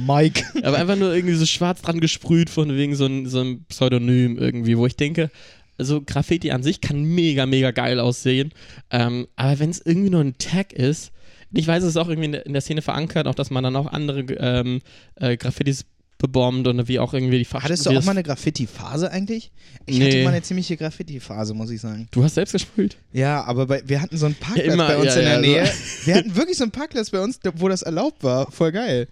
Mike. 0.07 0.45
aber 0.63 0.79
einfach 0.79 0.97
nur 0.97 1.15
irgendwie 1.15 1.35
so 1.35 1.47
schwarz 1.47 1.83
dran 1.83 2.01
gesprüht 2.01 2.49
von 2.49 2.75
wegen 2.77 2.95
so 2.95 3.07
ein, 3.07 3.27
so 3.27 3.41
ein 3.41 3.65
Pseudonym 3.65 4.39
irgendwie, 4.39 4.79
wo 4.79 4.87
ich 4.87 4.97
denke, 4.97 5.31
also 5.79 6.01
Graffiti 6.01 6.53
an 6.53 6.63
sich 6.63 6.81
kann 6.81 7.03
mega, 7.03 7.45
mega 7.47 7.73
geil 7.73 7.99
aussehen. 7.99 8.53
Ähm, 8.91 9.27
aber 9.37 9.59
wenn 9.59 9.71
es 9.71 9.85
irgendwie 9.85 10.11
nur 10.11 10.21
ein 10.21 10.39
Tag 10.39 10.73
ist, 10.73 11.13
ich 11.55 11.67
weiß, 11.67 11.83
es 11.83 11.91
ist 11.91 11.97
auch 11.97 12.09
irgendwie 12.09 12.27
in 12.27 12.33
der, 12.33 12.47
in 12.47 12.53
der 12.53 12.63
Szene 12.63 12.83
verankert, 12.83 13.27
auch 13.27 13.35
dass 13.35 13.51
man 13.51 13.65
dann 13.65 13.77
auch 13.77 13.87
andere 13.87 14.21
ähm, 14.39 14.81
äh, 15.17 15.37
Graffitis 15.37 15.85
bebombt 16.23 16.67
und 16.67 16.89
wie 16.89 16.99
auch 16.99 17.13
irgendwie 17.13 17.39
die 17.39 17.45
Fach 17.45 17.63
Hattest 17.63 17.85
du 17.85 17.91
auch 17.91 18.05
mal 18.05 18.13
eine 18.13 18.23
Graffiti-Phase 18.23 19.11
eigentlich? 19.11 19.53
Ich 19.85 19.99
Nee. 19.99 20.07
hatte 20.07 20.25
mal 20.25 20.31
eine 20.31 20.43
ziemliche 20.43 20.79
Graffiti-Phase, 20.79 21.53
muss 21.53 21.69
ich 21.71 21.81
sagen. 21.83 22.09
Du 22.13 22.25
hast 22.25 22.37
selbst 22.37 22.53
gesprüht? 22.53 22.97
Ja, 23.13 23.45
aber 23.45 23.67
bei, 23.67 23.83
wir 23.85 24.01
hatten 24.01 24.17
so 24.17 24.25
einen 24.27 24.35
Parkplatz 24.37 24.67
Ja, 24.67 24.73
immer, 24.73 24.87
bei 24.89 24.97
uns 24.97 25.15
ja, 25.15 25.21
in 25.21 25.25
der 25.27 25.35
ja, 25.35 25.41
Nähe. 25.41 25.67
so. 25.67 25.73
Wir 26.07 26.15
hatten 26.15 26.35
wirklich 26.35 26.57
so 26.57 26.65
einen 26.65 26.73
Parkplatz 26.73 27.11
bei 27.11 27.21
uns, 27.21 27.39
wo 27.57 27.69
das 27.69 27.83
erlaubt 27.83 28.25
war. 28.25 28.51
Voll 28.51 28.73
geil. 28.73 29.09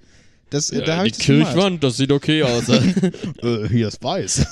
Das, 0.48 0.68
da 0.68 0.96
habe 0.96 1.04
die 1.08 1.10
ich 1.12 1.18
das 1.18 1.26
gemacht. 1.26 1.52
Kirchwand, 1.52 1.84
das 1.84 1.96
sieht 1.98 2.10
okay 2.10 2.42
aus. 2.42 2.64
Äh, 3.42 3.68
hier 3.68 3.88
ist 3.88 4.02
weiß. 4.02 4.46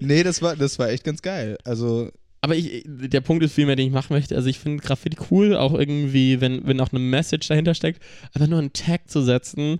nee, 0.00 0.22
das 0.22 0.40
war, 0.42 0.56
das 0.56 0.78
war 0.78 0.88
echt 0.88 1.04
ganz 1.04 1.22
geil. 1.22 1.56
Also, 1.64 2.10
Aber 2.40 2.56
ich, 2.56 2.82
der 2.86 3.20
Punkt 3.20 3.44
ist 3.44 3.54
vielmehr, 3.54 3.76
den 3.76 3.86
ich 3.86 3.92
machen 3.92 4.12
möchte. 4.12 4.34
Also 4.34 4.48
ich 4.48 4.58
finde 4.58 4.82
Graffiti 4.82 5.16
cool, 5.30 5.56
auch 5.56 5.74
irgendwie, 5.74 6.40
wenn, 6.40 6.66
wenn 6.66 6.80
auch 6.80 6.90
eine 6.90 6.98
Message 7.00 7.46
dahinter 7.48 7.74
steckt. 7.74 8.02
Aber 8.34 8.46
nur 8.46 8.58
einen 8.58 8.72
Tag 8.72 9.08
zu 9.08 9.22
setzen, 9.22 9.78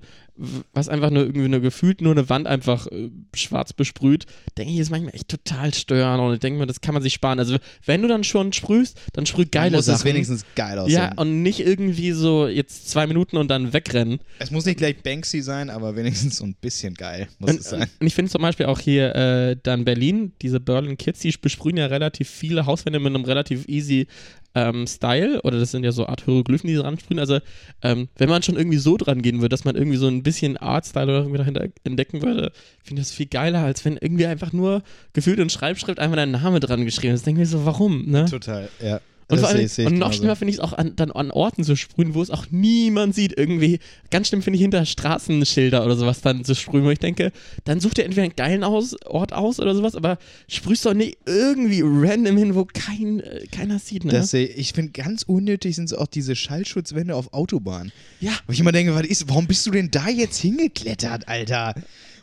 was 0.73 0.89
einfach 0.89 1.11
nur 1.11 1.25
irgendwie 1.25 1.49
nur 1.49 1.61
gefühlt 1.61 2.01
nur 2.01 2.13
eine 2.13 2.29
Wand 2.29 2.47
einfach 2.47 2.87
äh, 2.87 3.11
schwarz 3.35 3.73
besprüht, 3.73 4.27
denke 4.57 4.73
ich, 4.73 4.79
ist 4.79 4.91
manchmal 4.91 5.15
echt 5.15 5.29
total 5.29 5.75
störend. 5.75 6.23
Und 6.23 6.35
ich 6.35 6.41
denke 6.41 6.59
mir, 6.59 6.67
das 6.67 6.81
kann 6.81 6.95
man 6.95 7.03
sich 7.03 7.15
sparen. 7.15 7.39
Also 7.39 7.57
wenn 7.85 8.03
du 8.03 8.09
dann 8.09 8.25
schon 8.25 8.53
sprühst, 8.53 8.99
dann 9.13 9.27
sprüh 9.27 9.45
geile 9.47 9.77
muss 9.77 9.87
Sachen. 9.87 9.99
es 9.99 10.05
wenigstens 10.05 10.45
geil 10.55 10.79
aussehen. 10.79 10.97
ja, 10.97 11.13
und 11.17 11.43
nicht 11.43 11.61
irgendwie 11.61 12.13
so 12.13 12.47
jetzt 12.49 12.89
zwei 12.89 13.07
Minuten 13.07 13.37
und 13.37 13.49
dann 13.49 13.73
wegrennen. 13.73 14.21
es 14.39 14.51
muss 14.51 14.65
nicht 14.65 14.79
gleich 14.79 15.03
Banksy 15.03 15.43
sein, 15.43 15.71
aber 15.71 15.97
wenigstens 15.97 16.39
so 16.39 16.45
ein 16.45 16.55
bisschen 16.61 16.95
geil 16.95 17.29
muss 17.39 17.51
Und, 17.51 17.61
es 17.61 17.71
sein. 17.71 17.87
und 18.01 18.07
ich 18.07 18.15
finde 18.15 18.31
zum 18.31 18.43
Beispiel 18.43 18.67
auch 18.67 18.79
hier 18.81 19.15
äh, 19.15 19.57
dann 19.63 19.85
Berlin, 19.85 20.33
diese 20.43 20.61
Berlin 20.61 20.97
Kids, 20.97 21.21
die 21.21 21.35
besprühen 21.41 21.77
ja 21.77 21.87
relativ 21.87 22.29
viele 22.29 22.67
Hauswände 22.67 22.99
mit 22.99 23.15
einem 23.15 23.25
relativ 23.25 23.69
easy 23.69 24.07
ähm, 24.55 24.87
Style. 24.87 25.41
Oder 25.43 25.59
das 25.59 25.71
sind 25.71 25.85
ja 25.85 25.93
so 25.93 26.07
Art 26.07 26.25
Hieroglyphen, 26.25 26.69
die 26.69 26.75
sie 26.75 26.83
ransprühen. 26.83 27.19
Also, 27.19 27.39
ähm, 27.83 28.09
wenn 28.17 28.29
man 28.29 28.43
schon 28.43 28.57
irgendwie 28.57 28.79
so 28.79 28.97
dran 28.97 29.23
gehen 29.23 29.41
würde, 29.41 29.51
dass 29.51 29.65
man 29.65 29.77
irgendwie 29.77 29.97
so 29.97 30.09
ein 30.09 30.23
bisschen 30.23 30.57
Art-Style 30.57 31.05
oder 31.05 31.19
irgendwie 31.19 31.39
dahinter 31.39 31.67
entdecken 31.85 32.23
würde, 32.23 32.53
finde 32.83 33.03
ich 33.03 33.09
das 33.09 33.17
viel 33.17 33.27
geiler, 33.27 33.61
als 33.65 33.85
wenn 33.85 33.97
irgendwie 33.97 34.27
einfach 34.27 34.53
nur 34.53 34.83
gefühlt 35.13 35.39
in 35.39 35.51
Schreibschrift 35.51 35.99
einfach 35.99 36.17
dein 36.17 36.33
Name 36.33 36.61
dran 36.61 36.85
geschrieben 36.85 37.15
ist. 37.15 37.27
Denke 37.27 37.43
ich 37.43 37.49
mir 37.49 37.59
so, 37.59 37.65
warum, 37.65 38.07
ne? 38.07 38.27
Total, 38.27 38.69
ja. 38.83 39.01
Und, 39.31 39.39
vor 39.39 39.49
allem, 39.49 39.69
und 39.87 39.99
noch 39.99 40.13
schlimmer 40.13 40.37
finde 40.37 40.51
ich 40.51 40.57
es 40.57 40.61
auch 40.61 40.73
an, 40.73 40.95
dann 40.97 41.11
an 41.11 41.31
Orten 41.31 41.65
zu 41.65 41.77
sprühen, 41.77 42.15
wo 42.15 42.23
es 42.23 42.31
auch 42.31 42.47
niemand 42.51 43.15
sieht. 43.15 43.37
Irgendwie, 43.37 43.79
ganz 44.11 44.29
schlimm 44.29 44.43
finde 44.43 44.57
ich 44.57 44.63
hinter 44.63 44.85
Straßenschilder 44.85 45.85
oder 45.85 45.97
sowas 45.97 46.21
dann 46.21 46.45
zu 46.45 46.55
sprühen, 46.55 46.85
wo 46.85 46.91
ich 46.91 46.99
denke, 46.99 47.33
dann 47.65 47.81
such 47.81 47.95
dir 47.95 48.05
entweder 48.05 48.25
einen 48.25 48.37
geilen 48.37 48.65
aus, 48.65 48.97
Ort 49.07 49.33
aus 49.33 49.61
oder 49.61 49.75
sowas, 49.75 49.95
aber 49.95 50.19
sprühst 50.49 50.85
doch 50.87 50.95
nicht 50.95 51.19
irgendwie 51.27 51.83
random 51.85 52.37
hin, 52.37 52.55
wo 52.55 52.65
kein, 52.65 53.21
äh, 53.21 53.47
keiner 53.51 53.79
sieht, 53.79 54.05
ne? 54.05 54.13
Das 54.13 54.35
ich, 54.35 54.73
finde, 54.73 54.93
ganz 54.93 55.23
unnötig 55.23 55.77
sind 55.77 55.97
auch 55.97 56.07
diese 56.07 56.37
Schallschutzwände 56.37 57.15
auf 57.15 57.33
Autobahnen. 57.33 57.93
ja, 58.21 58.33
Wo 58.47 58.53
ich 58.53 58.61
immer 58.61 58.73
denke, 58.73 58.95
was 58.95 59.07
ist, 59.07 59.29
warum 59.29 59.47
bist 59.47 59.67
du 59.67 59.71
denn 59.71 59.91
da 59.91 60.09
jetzt 60.09 60.39
hingeklettert, 60.39 61.29
Alter? 61.29 61.75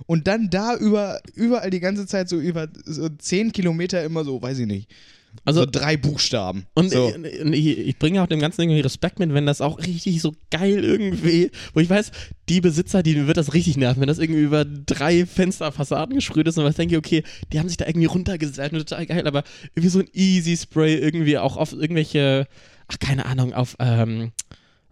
Und 0.05 0.27
dann 0.27 0.49
da 0.49 0.75
über, 0.75 1.21
überall 1.35 1.69
die 1.69 1.79
ganze 1.79 2.05
Zeit 2.05 2.29
so 2.29 2.37
über 2.37 2.67
so 2.85 3.09
10 3.09 3.51
Kilometer 3.51 4.03
immer 4.03 4.23
so, 4.23 4.41
weiß 4.41 4.59
ich 4.59 4.67
nicht, 4.67 4.89
also 5.45 5.61
so 5.61 5.65
drei 5.65 5.97
Buchstaben. 5.97 6.65
Und 6.73 6.91
so. 6.91 7.13
ich, 7.23 7.41
ich, 7.41 7.77
ich 7.79 7.99
bringe 7.99 8.21
auch 8.21 8.27
dem 8.27 8.39
Ganzen 8.39 8.61
irgendwie 8.61 8.81
Respekt 8.81 9.19
mit, 9.19 9.33
wenn 9.33 9.45
das 9.45 9.61
auch 9.61 9.79
richtig 9.79 10.21
so 10.21 10.33
geil 10.51 10.83
irgendwie, 10.83 11.51
wo 11.73 11.79
ich 11.79 11.89
weiß, 11.89 12.11
die 12.49 12.61
Besitzer, 12.61 13.03
die 13.03 13.27
wird 13.27 13.37
das 13.37 13.53
richtig 13.53 13.77
nerven, 13.77 14.01
wenn 14.01 14.07
das 14.07 14.19
irgendwie 14.19 14.41
über 14.41 14.65
drei 14.65 15.25
Fensterfassaden 15.25 16.15
gesprüht 16.15 16.47
ist 16.47 16.57
und 16.57 16.65
was 16.65 16.75
denke 16.75 16.95
ich, 16.95 16.97
okay, 16.99 17.23
die 17.51 17.59
haben 17.59 17.67
sich 17.67 17.77
da 17.77 17.85
irgendwie 17.85 18.07
runtergesetzt 18.07 18.73
und 18.73 18.79
total 18.79 19.05
geil, 19.05 19.27
aber 19.27 19.43
irgendwie 19.75 19.89
so 19.89 19.99
ein 19.99 20.09
Easy 20.13 20.55
Spray 20.55 20.95
irgendwie 20.95 21.37
auch 21.37 21.57
auf 21.57 21.73
irgendwelche, 21.73 22.47
ach 22.87 22.99
keine 22.99 23.25
Ahnung, 23.25 23.53
auf, 23.53 23.75
ähm, 23.79 24.31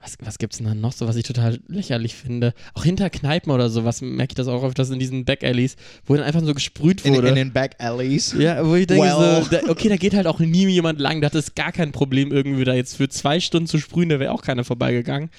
was, 0.05 0.17
was 0.23 0.37
gibt's 0.37 0.57
denn 0.57 0.67
da 0.67 0.75
noch 0.75 0.91
so, 0.91 1.07
was 1.07 1.15
ich 1.15 1.23
total 1.23 1.59
lächerlich 1.67 2.15
finde? 2.15 2.53
Auch 2.73 2.83
hinter 2.83 3.09
Kneipen 3.09 3.51
oder 3.51 3.69
sowas 3.69 4.01
merke 4.01 4.31
ich 4.31 4.35
das 4.35 4.47
auch 4.47 4.63
öfters 4.63 4.89
in 4.89 4.99
diesen 4.99 5.25
Backalleys, 5.25 5.75
wo 6.05 6.15
dann 6.15 6.23
einfach 6.23 6.43
so 6.43 6.53
gesprüht 6.53 7.03
in, 7.05 7.15
wurde. 7.15 7.29
in 7.29 7.35
den 7.35 7.53
Back 7.53 7.75
Alleys. 7.79 8.35
Ja, 8.37 8.65
wo 8.65 8.75
ich 8.75 8.87
denke 8.87 9.03
Well. 9.03 9.43
so, 9.43 9.49
da, 9.49 9.69
okay, 9.69 9.89
da 9.89 9.97
geht 9.97 10.13
halt 10.13 10.27
auch 10.27 10.39
nie 10.39 10.67
jemand 10.67 10.99
lang, 10.99 11.21
da 11.21 11.27
hat 11.27 11.35
es 11.35 11.55
gar 11.55 11.71
kein 11.71 11.91
Problem 11.91 12.31
irgendwie 12.31 12.63
da 12.63 12.73
jetzt 12.73 12.95
für 12.95 13.09
zwei 13.09 13.39
Stunden 13.39 13.67
zu 13.67 13.79
sprühen, 13.79 14.09
da 14.09 14.19
wäre 14.19 14.31
auch 14.31 14.43
keiner 14.43 14.63
vorbeigegangen. 14.63 15.29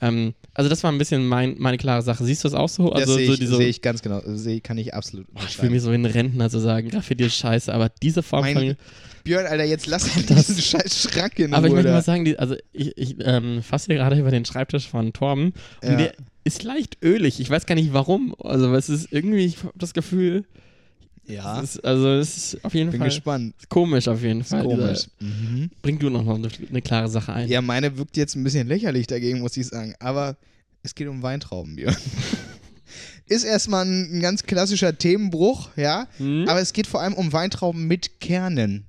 Ähm, 0.00 0.34
also 0.54 0.68
das 0.68 0.82
war 0.82 0.90
ein 0.90 0.98
bisschen 0.98 1.26
mein, 1.26 1.54
meine 1.58 1.78
klare 1.78 2.02
Sache. 2.02 2.24
Siehst 2.24 2.44
du 2.44 2.48
das 2.48 2.58
auch 2.58 2.68
so? 2.68 2.90
Das 2.90 3.02
Also 3.02 3.14
sehe 3.14 3.26
so 3.26 3.32
ich, 3.34 3.38
diese, 3.40 3.56
sehe 3.56 3.68
ich 3.68 3.82
ganz 3.82 4.02
genau. 4.02 4.22
Sehe, 4.24 4.60
kann 4.60 4.78
ich 4.78 4.94
absolut 4.94 5.32
Boah, 5.32 5.44
ich 5.46 5.56
fühle 5.56 5.70
mich 5.70 5.82
so 5.82 5.90
ein 5.90 6.04
Rentner 6.04 6.50
zu 6.50 6.58
sagen, 6.58 6.88
Graffiti 6.88 7.24
ist 7.24 7.36
scheiße, 7.36 7.72
aber 7.72 7.90
diese 8.02 8.22
Form 8.22 8.42
Mein 8.42 8.54
von... 8.54 8.76
Björn, 9.26 9.46
Alter, 9.46 9.64
jetzt 9.64 9.86
lass 9.86 10.04
Das- 10.28 10.46
diesen 10.46 10.62
scheiß 10.62 11.02
Schrank 11.02 11.38
in 11.38 11.52
Aber 11.52 11.66
ich 11.66 11.72
möchte 11.74 11.90
mal 11.90 12.00
sagen, 12.02 12.24
die, 12.24 12.38
also 12.38 12.54
ich, 12.72 12.96
ich 12.96 13.16
ähm, 13.20 13.62
fasse 13.62 13.86
hier 13.86 13.96
gerade 13.96 14.18
über 14.18 14.30
den 14.30 14.44
Schreibtisch 14.44 14.88
von 14.88 15.12
Torben 15.12 15.52
und 15.82 15.90
Ja. 15.90 15.96
der 15.96 16.12
ist 16.44 16.62
leicht 16.62 16.98
ölig. 17.02 17.40
Ich 17.40 17.50
weiß 17.50 17.66
gar 17.66 17.74
nicht 17.74 17.92
warum. 17.92 18.34
Also 18.38 18.72
es 18.74 18.88
ist 18.88 19.08
irgendwie, 19.12 19.44
ich 19.44 19.58
habe 19.58 19.72
das 19.76 19.92
Gefühl, 19.94 20.44
Ja, 21.26 21.60
es 21.60 21.74
ist, 21.76 21.84
also 21.84 22.08
es 22.12 22.36
ist 22.54 22.64
auf 22.64 22.72
jeden 22.72 22.90
bin 22.92 23.00
Fall 23.00 23.08
gespannt. 23.08 23.54
komisch 23.68 24.06
auf 24.06 24.22
jeden 24.22 24.44
Fall. 24.44 24.62
komisch. 24.62 25.08
Mhm. 25.18 25.70
bring 25.82 25.98
du 25.98 26.08
noch 26.08 26.22
mal 26.24 26.36
eine, 26.36 26.48
eine 26.70 26.82
klare 26.82 27.08
Sache 27.08 27.32
ein. 27.32 27.48
Ja, 27.48 27.60
meine 27.62 27.98
wirkt 27.98 28.16
jetzt 28.16 28.36
ein 28.36 28.44
bisschen 28.44 28.68
lächerlich 28.68 29.08
dagegen, 29.08 29.40
muss 29.40 29.56
ich 29.56 29.66
sagen. 29.66 29.94
Aber 29.98 30.36
es 30.84 30.94
geht 30.94 31.08
um 31.08 31.22
Weintrauben, 31.22 31.74
Björn. 31.74 31.96
Ist 33.28 33.42
erstmal 33.42 33.84
ein, 33.84 34.18
ein 34.18 34.20
ganz 34.20 34.44
klassischer 34.44 34.96
Themenbruch, 34.96 35.70
ja. 35.76 36.06
Hm? 36.18 36.44
Aber 36.48 36.60
es 36.60 36.72
geht 36.72 36.86
vor 36.86 37.00
allem 37.02 37.14
um 37.14 37.32
Weintrauben 37.32 37.88
mit 37.88 38.20
Kernen, 38.20 38.86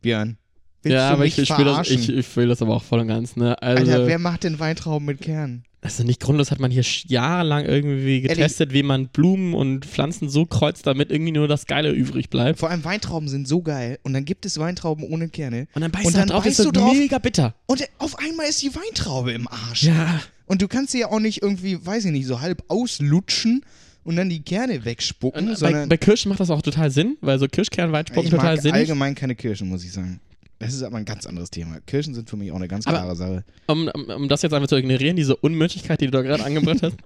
Björn. 0.00 0.36
Willst 0.82 0.94
ja, 0.94 1.08
du 1.08 1.14
aber 1.14 1.24
mich 1.24 1.38
ich, 1.38 1.50
ich, 1.50 1.58
will 1.58 1.64
das, 1.64 1.74
verarschen? 1.74 1.98
ich, 1.98 2.08
ich 2.08 2.36
will 2.36 2.48
das 2.48 2.62
aber 2.62 2.76
auch 2.76 2.82
voll 2.82 3.00
und 3.00 3.08
ganz, 3.08 3.36
ne? 3.36 3.60
Also, 3.62 3.92
Alter, 3.92 4.06
wer 4.06 4.18
macht 4.18 4.44
denn 4.44 4.58
Weintrauben 4.58 5.06
mit 5.06 5.20
Kernen? 5.20 5.64
also 5.82 6.04
nicht 6.04 6.20
grundlos 6.20 6.50
hat 6.50 6.60
man 6.60 6.70
hier 6.70 6.84
jahrelang 7.06 7.64
irgendwie 7.64 8.20
getestet, 8.20 8.72
wie 8.72 8.82
man 8.82 9.08
Blumen 9.08 9.54
und 9.54 9.86
Pflanzen 9.86 10.28
so 10.28 10.44
kreuzt, 10.44 10.86
damit 10.86 11.10
irgendwie 11.10 11.32
nur 11.32 11.48
das 11.48 11.66
Geile 11.66 11.90
übrig 11.90 12.28
bleibt. 12.28 12.58
Vor 12.58 12.70
allem 12.70 12.84
Weintrauben 12.84 13.28
sind 13.28 13.48
so 13.48 13.62
geil. 13.62 13.98
Und 14.02 14.12
dann 14.12 14.24
gibt 14.24 14.44
es 14.44 14.58
Weintrauben 14.58 15.04
ohne 15.04 15.28
Kerne. 15.28 15.68
Und 15.74 15.82
dann 15.82 15.90
beißt 15.90 16.06
Und 16.06 16.14
du 16.14 16.18
dann 16.18 16.28
drauf, 16.28 16.44
beißt 16.44 16.60
ist 16.60 16.66
du 16.66 16.72
drauf. 16.72 16.92
mega 16.92 17.18
bitter. 17.18 17.54
Und 17.66 17.82
auf 17.98 18.18
einmal 18.18 18.46
ist 18.46 18.62
die 18.62 18.74
Weintraube 18.74 19.32
im 19.32 19.48
Arsch. 19.48 19.84
Ja. 19.84 20.20
Und 20.46 20.60
du 20.62 20.68
kannst 20.68 20.92
sie 20.92 21.00
ja 21.00 21.10
auch 21.10 21.20
nicht 21.20 21.42
irgendwie, 21.42 21.84
weiß 21.84 22.04
ich 22.06 22.12
nicht, 22.12 22.26
so 22.26 22.40
halb 22.40 22.64
auslutschen 22.68 23.64
und 24.04 24.16
dann 24.16 24.28
die 24.28 24.42
Kerne 24.42 24.84
wegspucken, 24.84 25.56
bei, 25.60 25.86
bei 25.86 25.96
Kirschen 25.96 26.28
macht 26.30 26.40
das 26.40 26.50
auch 26.50 26.62
total 26.62 26.90
Sinn, 26.90 27.16
weil 27.20 27.38
so 27.38 27.46
Kirschkernweitspucken 27.46 28.24
ich 28.24 28.30
total 28.30 28.60
Sinn. 28.60 28.72
allgemein 28.72 29.14
keine 29.14 29.34
Kirschen, 29.34 29.68
muss 29.68 29.84
ich 29.84 29.92
sagen. 29.92 30.20
Das 30.58 30.74
ist 30.74 30.82
aber 30.82 30.98
ein 30.98 31.06
ganz 31.06 31.26
anderes 31.26 31.50
Thema. 31.50 31.80
Kirschen 31.86 32.14
sind 32.14 32.28
für 32.28 32.36
mich 32.36 32.52
auch 32.52 32.56
eine 32.56 32.68
ganz 32.68 32.86
Aber- 32.86 32.98
klare 32.98 33.16
Sache. 33.16 33.44
Um, 33.66 33.88
um, 33.88 34.04
um 34.10 34.28
das 34.28 34.42
jetzt 34.42 34.52
einfach 34.52 34.68
zu 34.68 34.76
ignorieren, 34.76 35.16
diese 35.16 35.36
Unmöglichkeit, 35.36 36.00
die 36.00 36.06
du 36.06 36.10
da 36.12 36.22
gerade 36.22 36.44
angebracht 36.44 36.82
hast. 36.82 36.96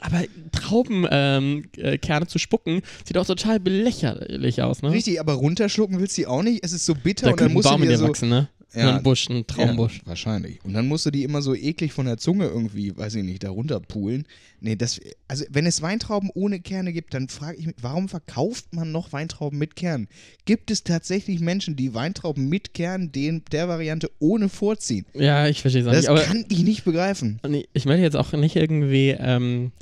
Aber 0.00 0.22
Traubenkerne 0.52 1.38
ähm, 1.40 1.64
äh, 1.76 2.26
zu 2.26 2.38
spucken, 2.38 2.82
sieht 3.04 3.18
auch 3.18 3.26
total 3.26 3.58
belächerlich 3.58 4.62
aus, 4.62 4.80
ne? 4.80 4.92
Richtig, 4.92 5.20
aber 5.20 5.32
runterschlucken 5.32 5.98
willst 5.98 6.16
du 6.16 6.22
die 6.22 6.26
auch 6.28 6.44
nicht. 6.44 6.64
Es 6.64 6.70
ist 6.72 6.86
so 6.86 6.94
bitter 6.94 7.26
Da 7.26 7.32
und 7.32 7.40
dann 7.40 7.52
musst 7.52 7.66
du 7.66 7.70
Baum 7.70 7.82
dir 7.82 7.88
dir 7.88 7.98
so 7.98 8.06
wachsen, 8.06 8.28
ne? 8.28 8.48
Ja. 8.74 8.96
Ein 8.96 9.02
Busch, 9.02 9.30
ein 9.30 9.46
Traumbusch. 9.46 9.98
Ja, 9.98 10.06
wahrscheinlich. 10.06 10.62
Und 10.62 10.74
dann 10.74 10.86
musst 10.88 11.06
du 11.06 11.10
die 11.10 11.24
immer 11.24 11.40
so 11.40 11.54
eklig 11.54 11.92
von 11.92 12.04
der 12.04 12.18
Zunge 12.18 12.46
irgendwie, 12.46 12.94
weiß 12.94 13.14
ich 13.14 13.24
nicht, 13.24 13.42
da 13.42 13.50
runterpulen. 13.50 14.26
Nee, 14.60 14.76
das, 14.76 15.00
also 15.26 15.44
wenn 15.48 15.64
es 15.64 15.80
Weintrauben 15.80 16.30
ohne 16.34 16.60
Kerne 16.60 16.92
gibt, 16.92 17.14
dann 17.14 17.28
frage 17.28 17.56
ich 17.58 17.66
mich, 17.66 17.76
warum 17.80 18.08
verkauft 18.08 18.74
man 18.74 18.92
noch 18.92 19.12
Weintrauben 19.12 19.58
mit 19.58 19.74
Kernen? 19.74 20.08
Gibt 20.44 20.70
es 20.70 20.84
tatsächlich 20.84 21.40
Menschen, 21.40 21.76
die 21.76 21.94
Weintrauben 21.94 22.48
mit 22.48 22.74
Kernen 22.74 23.10
den, 23.10 23.42
der 23.52 23.68
Variante 23.68 24.10
ohne 24.18 24.50
vorziehen? 24.50 25.06
Ja, 25.14 25.46
ich 25.46 25.62
verstehe 25.62 25.82
es 25.82 25.88
auch 25.88 25.92
Das 25.92 26.00
nicht. 26.02 26.10
Aber 26.10 26.20
kann 26.20 26.44
ich 26.50 26.62
nicht 26.62 26.84
begreifen. 26.84 27.40
Ich 27.72 27.86
möchte 27.86 28.02
jetzt 28.02 28.16
auch 28.16 28.32
nicht 28.32 28.56
irgendwie 28.56 29.16
ähm, 29.18 29.72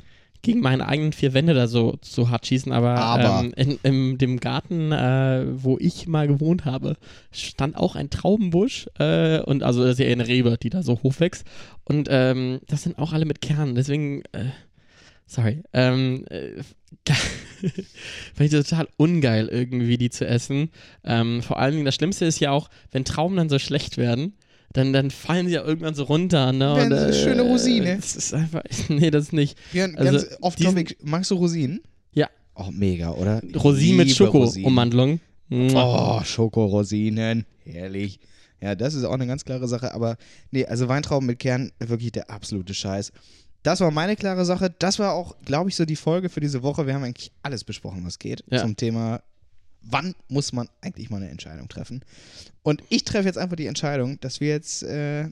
gegen 0.47 0.61
meine 0.61 0.87
eigenen 0.87 1.11
vier 1.11 1.33
Wände 1.33 1.53
da 1.53 1.67
so, 1.67 1.97
so 2.01 2.29
hart 2.29 2.47
schießen, 2.47 2.71
aber, 2.71 2.95
Aber. 2.95 3.43
Ähm, 3.43 3.53
in, 3.57 3.79
in 3.83 4.17
dem 4.17 4.39
Garten, 4.39 4.93
äh, 4.93 5.43
wo 5.61 5.77
ich 5.77 6.07
mal 6.07 6.25
gewohnt 6.25 6.63
habe, 6.63 6.95
stand 7.31 7.75
auch 7.75 7.97
ein 7.97 8.09
Traubenbusch 8.09 8.87
äh, 8.97 9.41
und 9.41 9.61
also 9.61 9.83
das 9.83 9.99
ist 9.99 10.05
ja 10.05 10.09
eine 10.09 10.25
Rebe, 10.25 10.57
die 10.57 10.69
da 10.69 10.83
so 10.83 11.03
hochwächst 11.03 11.45
und 11.83 12.07
ähm, 12.09 12.61
das 12.67 12.83
sind 12.83 12.97
auch 12.97 13.11
alle 13.11 13.25
mit 13.25 13.41
Kernen, 13.41 13.75
deswegen 13.75 14.21
äh, 14.31 14.45
sorry, 15.25 15.63
ähm, 15.73 16.23
äh, 16.29 16.63
Fand 18.33 18.39
ich 18.39 18.51
total 18.51 18.87
ungeil, 18.95 19.49
irgendwie 19.49 19.97
die 19.97 20.09
zu 20.09 20.25
essen. 20.25 20.69
Ähm, 21.03 21.41
vor 21.41 21.59
allen 21.59 21.73
Dingen, 21.73 21.85
das 21.85 21.95
Schlimmste 21.95 22.23
ist 22.23 22.39
ja 22.39 22.51
auch, 22.51 22.69
wenn 22.91 23.03
Trauben 23.03 23.35
dann 23.35 23.49
so 23.49 23.59
schlecht 23.59 23.97
werden, 23.97 24.37
dann, 24.73 24.93
dann 24.93 25.11
fallen 25.11 25.47
sie 25.47 25.53
ja 25.53 25.63
irgendwann 25.63 25.95
so 25.95 26.03
runter. 26.03 26.51
Ne? 26.51 26.75
Werden 26.75 26.93
Und, 26.93 27.13
so 27.13 27.19
schöne 27.19 27.41
Rosine. 27.41 27.95
Das 27.95 28.15
ist 28.15 28.33
einfach, 28.33 28.63
nee, 28.89 29.09
das 29.11 29.25
ist 29.25 29.33
nicht. 29.33 29.57
Ja, 29.73 29.85
Also, 29.85 30.03
ganz 30.27 30.37
off-topic. 30.41 30.97
Magst 31.03 31.31
du 31.31 31.35
Rosinen? 31.35 31.81
Ja. 32.13 32.29
Oh, 32.55 32.69
mega, 32.71 33.11
oder? 33.11 33.41
Rosinen 33.55 33.97
mit 33.97 34.07
Liebe 34.07 34.17
Schoko-Umwandlung. 34.17 35.19
Oh, 35.51 36.21
Schokorosinen. 36.23 37.45
Herrlich. 37.65 38.19
Ja, 38.61 38.75
das 38.75 38.93
ist 38.95 39.03
auch 39.03 39.13
eine 39.13 39.27
ganz 39.27 39.45
klare 39.45 39.67
Sache. 39.67 39.93
Aber 39.93 40.17
nee, 40.51 40.65
also 40.65 40.87
Weintrauben 40.87 41.27
mit 41.27 41.39
Kern, 41.39 41.71
wirklich 41.79 42.11
der 42.11 42.29
absolute 42.29 42.73
Scheiß. 42.73 43.11
Das 43.63 43.79
war 43.81 43.91
meine 43.91 44.15
klare 44.15 44.45
Sache. 44.45 44.73
Das 44.79 44.97
war 44.99 45.13
auch, 45.13 45.35
glaube 45.45 45.69
ich, 45.69 45.75
so 45.75 45.85
die 45.85 45.95
Folge 45.95 46.29
für 46.29 46.39
diese 46.39 46.63
Woche. 46.63 46.87
Wir 46.87 46.93
haben 46.93 47.03
eigentlich 47.03 47.31
alles 47.43 47.63
besprochen, 47.63 48.01
was 48.05 48.17
geht 48.19 48.43
Ja. 48.49 48.59
zum 48.61 48.75
Thema, 48.75 49.21
wann 49.89 50.13
muss 50.29 50.53
man 50.53 50.67
eigentlich 50.81 51.09
mal 51.09 51.17
eine 51.17 51.29
Entscheidung 51.29 51.67
treffen. 51.67 52.01
Und 52.63 52.81
ich 52.89 53.03
treffe 53.03 53.27
jetzt 53.27 53.37
einfach 53.37 53.55
die 53.55 53.67
Entscheidung, 53.67 54.19
dass 54.19 54.39
wir 54.41 54.49
jetzt 54.49 54.83
äh, 54.83 55.25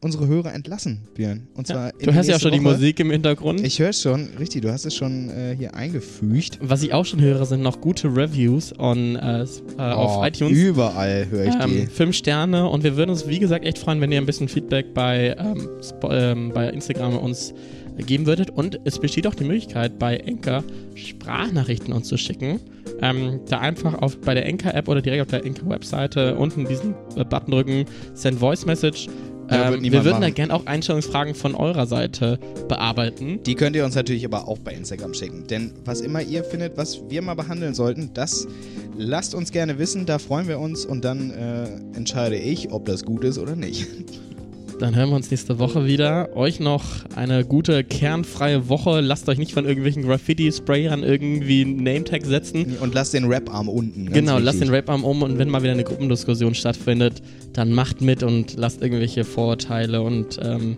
unsere 0.00 0.26
Hörer 0.26 0.54
entlassen, 0.54 1.08
Björn. 1.14 1.48
Und 1.54 1.66
zwar 1.66 1.86
Ja. 1.86 1.92
Du 2.00 2.14
hörst 2.14 2.28
ja 2.28 2.36
auch 2.36 2.40
schon 2.40 2.52
die 2.52 2.62
Woche. 2.62 2.74
Musik 2.74 3.00
im 3.00 3.10
Hintergrund. 3.10 3.60
Ich 3.60 3.78
höre 3.78 3.90
es 3.90 4.00
schon, 4.02 4.28
richtig, 4.38 4.62
du 4.62 4.70
hast 4.70 4.84
es 4.84 4.94
schon 4.94 5.30
äh, 5.30 5.54
hier 5.56 5.74
eingefügt. 5.74 6.58
Was 6.62 6.82
ich 6.82 6.92
auch 6.92 7.04
schon 7.04 7.20
höre, 7.20 7.44
sind 7.46 7.62
noch 7.62 7.80
gute 7.80 8.08
Reviews 8.08 8.78
on, 8.78 9.16
äh, 9.16 9.42
äh, 9.42 9.46
auf 9.80 10.18
Oh, 10.18 10.24
iTunes. 10.24 10.52
Überall 10.56 11.26
höre 11.30 11.46
ich 11.46 11.54
die. 11.54 11.78
Ähm, 11.80 11.88
fünf 11.88 12.14
Sterne 12.14 12.68
und 12.68 12.84
wir 12.84 12.96
würden 12.96 13.10
uns, 13.10 13.26
wie 13.26 13.38
gesagt, 13.38 13.64
echt 13.64 13.78
freuen, 13.78 14.00
wenn 14.00 14.12
ihr 14.12 14.20
ein 14.20 14.26
bisschen 14.26 14.48
Feedback 14.48 14.94
bei, 14.94 15.34
ähm, 15.38 15.68
ähm, 16.10 16.52
bei 16.54 16.68
Instagram 16.70 17.16
uns 17.18 17.54
geben 17.96 18.26
würdet. 18.26 18.50
Und 18.50 18.80
es 18.84 18.98
besteht 18.98 19.26
auch 19.26 19.34
die 19.34 19.44
Möglichkeit, 19.44 19.98
bei 19.98 20.16
Enker 20.16 20.64
Sprachnachrichten 20.94 21.92
uns 21.92 22.08
zu 22.08 22.16
schicken. 22.16 22.60
Ähm, 23.02 23.40
da 23.48 23.58
einfach 23.58 23.94
auf, 23.94 24.18
bei 24.20 24.34
der 24.34 24.46
Enker-App 24.46 24.88
oder 24.88 25.02
direkt 25.02 25.22
auf 25.22 25.28
der 25.28 25.44
Enker-Webseite 25.44 26.36
unten 26.36 26.66
diesen 26.66 26.94
äh, 27.16 27.24
Button 27.24 27.50
drücken, 27.50 27.84
Send 28.14 28.38
Voice 28.38 28.64
Message. 28.66 29.08
Ja, 29.50 29.72
Ähm, 29.72 29.82
wir 29.82 29.92
würden 29.92 30.14
da 30.14 30.20
machen. 30.20 30.34
gerne 30.34 30.54
auch 30.54 30.66
Einstellungsfragen 30.66 31.34
von 31.34 31.54
eurer 31.54 31.86
Seite 31.86 32.38
bearbeiten. 32.68 33.40
Die 33.44 33.54
könnt 33.54 33.76
ihr 33.76 33.84
uns 33.84 33.94
natürlich 33.94 34.24
aber 34.24 34.48
auch 34.48 34.58
bei 34.58 34.72
Instagram 34.72 35.14
schicken. 35.14 35.46
Denn 35.46 35.72
was 35.84 36.00
immer 36.00 36.20
ihr 36.22 36.42
findet, 36.42 36.76
was 36.76 37.00
wir 37.08 37.22
mal 37.22 37.34
behandeln 37.34 37.74
sollten, 37.74 38.10
das 38.14 38.48
lasst 38.96 39.34
uns 39.34 39.52
gerne 39.52 39.78
wissen. 39.78 40.04
Da 40.06 40.18
freuen 40.18 40.48
wir 40.48 40.58
uns 40.58 40.84
und 40.84 41.04
dann 41.04 41.30
äh, 41.30 41.66
entscheide 41.96 42.36
ich, 42.36 42.72
ob 42.72 42.86
das 42.86 43.04
gut 43.04 43.22
ist 43.24 43.38
oder 43.38 43.54
nicht. 43.56 43.86
Dann 44.78 44.94
hören 44.94 45.08
wir 45.08 45.16
uns 45.16 45.30
nächste 45.30 45.58
Woche 45.58 45.86
wieder. 45.86 46.36
Euch 46.36 46.60
noch 46.60 46.84
eine 47.14 47.46
gute, 47.46 47.82
kernfreie 47.82 48.68
Woche. 48.68 49.00
Lasst 49.00 49.26
euch 49.28 49.38
nicht 49.38 49.54
von 49.54 49.64
irgendwelchen 49.64 50.02
Graffiti-Sprayern 50.02 51.02
irgendwie 51.02 51.64
Nametag 51.64 52.26
setzen. 52.26 52.76
Und 52.80 52.92
lasst 52.92 53.14
den 53.14 53.24
Rap-Arm 53.24 53.70
unten. 53.70 54.12
genau, 54.12 54.38
lasst 54.38 54.56
den 54.56 54.68
wichtig. 54.68 54.74
Rap-Arm 54.74 55.04
um 55.04 55.22
und 55.22 55.38
wenn 55.38 55.48
mal 55.48 55.62
wieder 55.62 55.72
eine 55.72 55.84
Gruppendiskussion 55.84 56.54
stattfindet, 56.54 57.22
dann 57.54 57.72
macht 57.72 58.02
mit 58.02 58.22
und 58.22 58.56
lasst 58.56 58.82
irgendwelche 58.82 59.24
Vorurteile 59.24 60.02
und 60.02 60.38
ähm, 60.42 60.76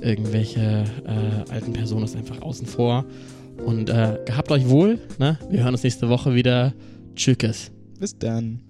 irgendwelche 0.00 0.84
äh, 1.04 1.52
alten 1.52 1.74
Personen 1.74 2.08
einfach 2.16 2.40
außen 2.40 2.66
vor. 2.66 3.04
Und 3.66 3.90
äh, 3.90 4.18
gehabt 4.24 4.50
euch 4.50 4.66
wohl. 4.68 4.98
Ne? 5.18 5.38
Wir 5.50 5.62
hören 5.62 5.74
uns 5.74 5.82
nächste 5.82 6.08
Woche 6.08 6.34
wieder. 6.34 6.72
Tschüss. 7.14 7.70
Bis 7.98 8.18
dann. 8.18 8.65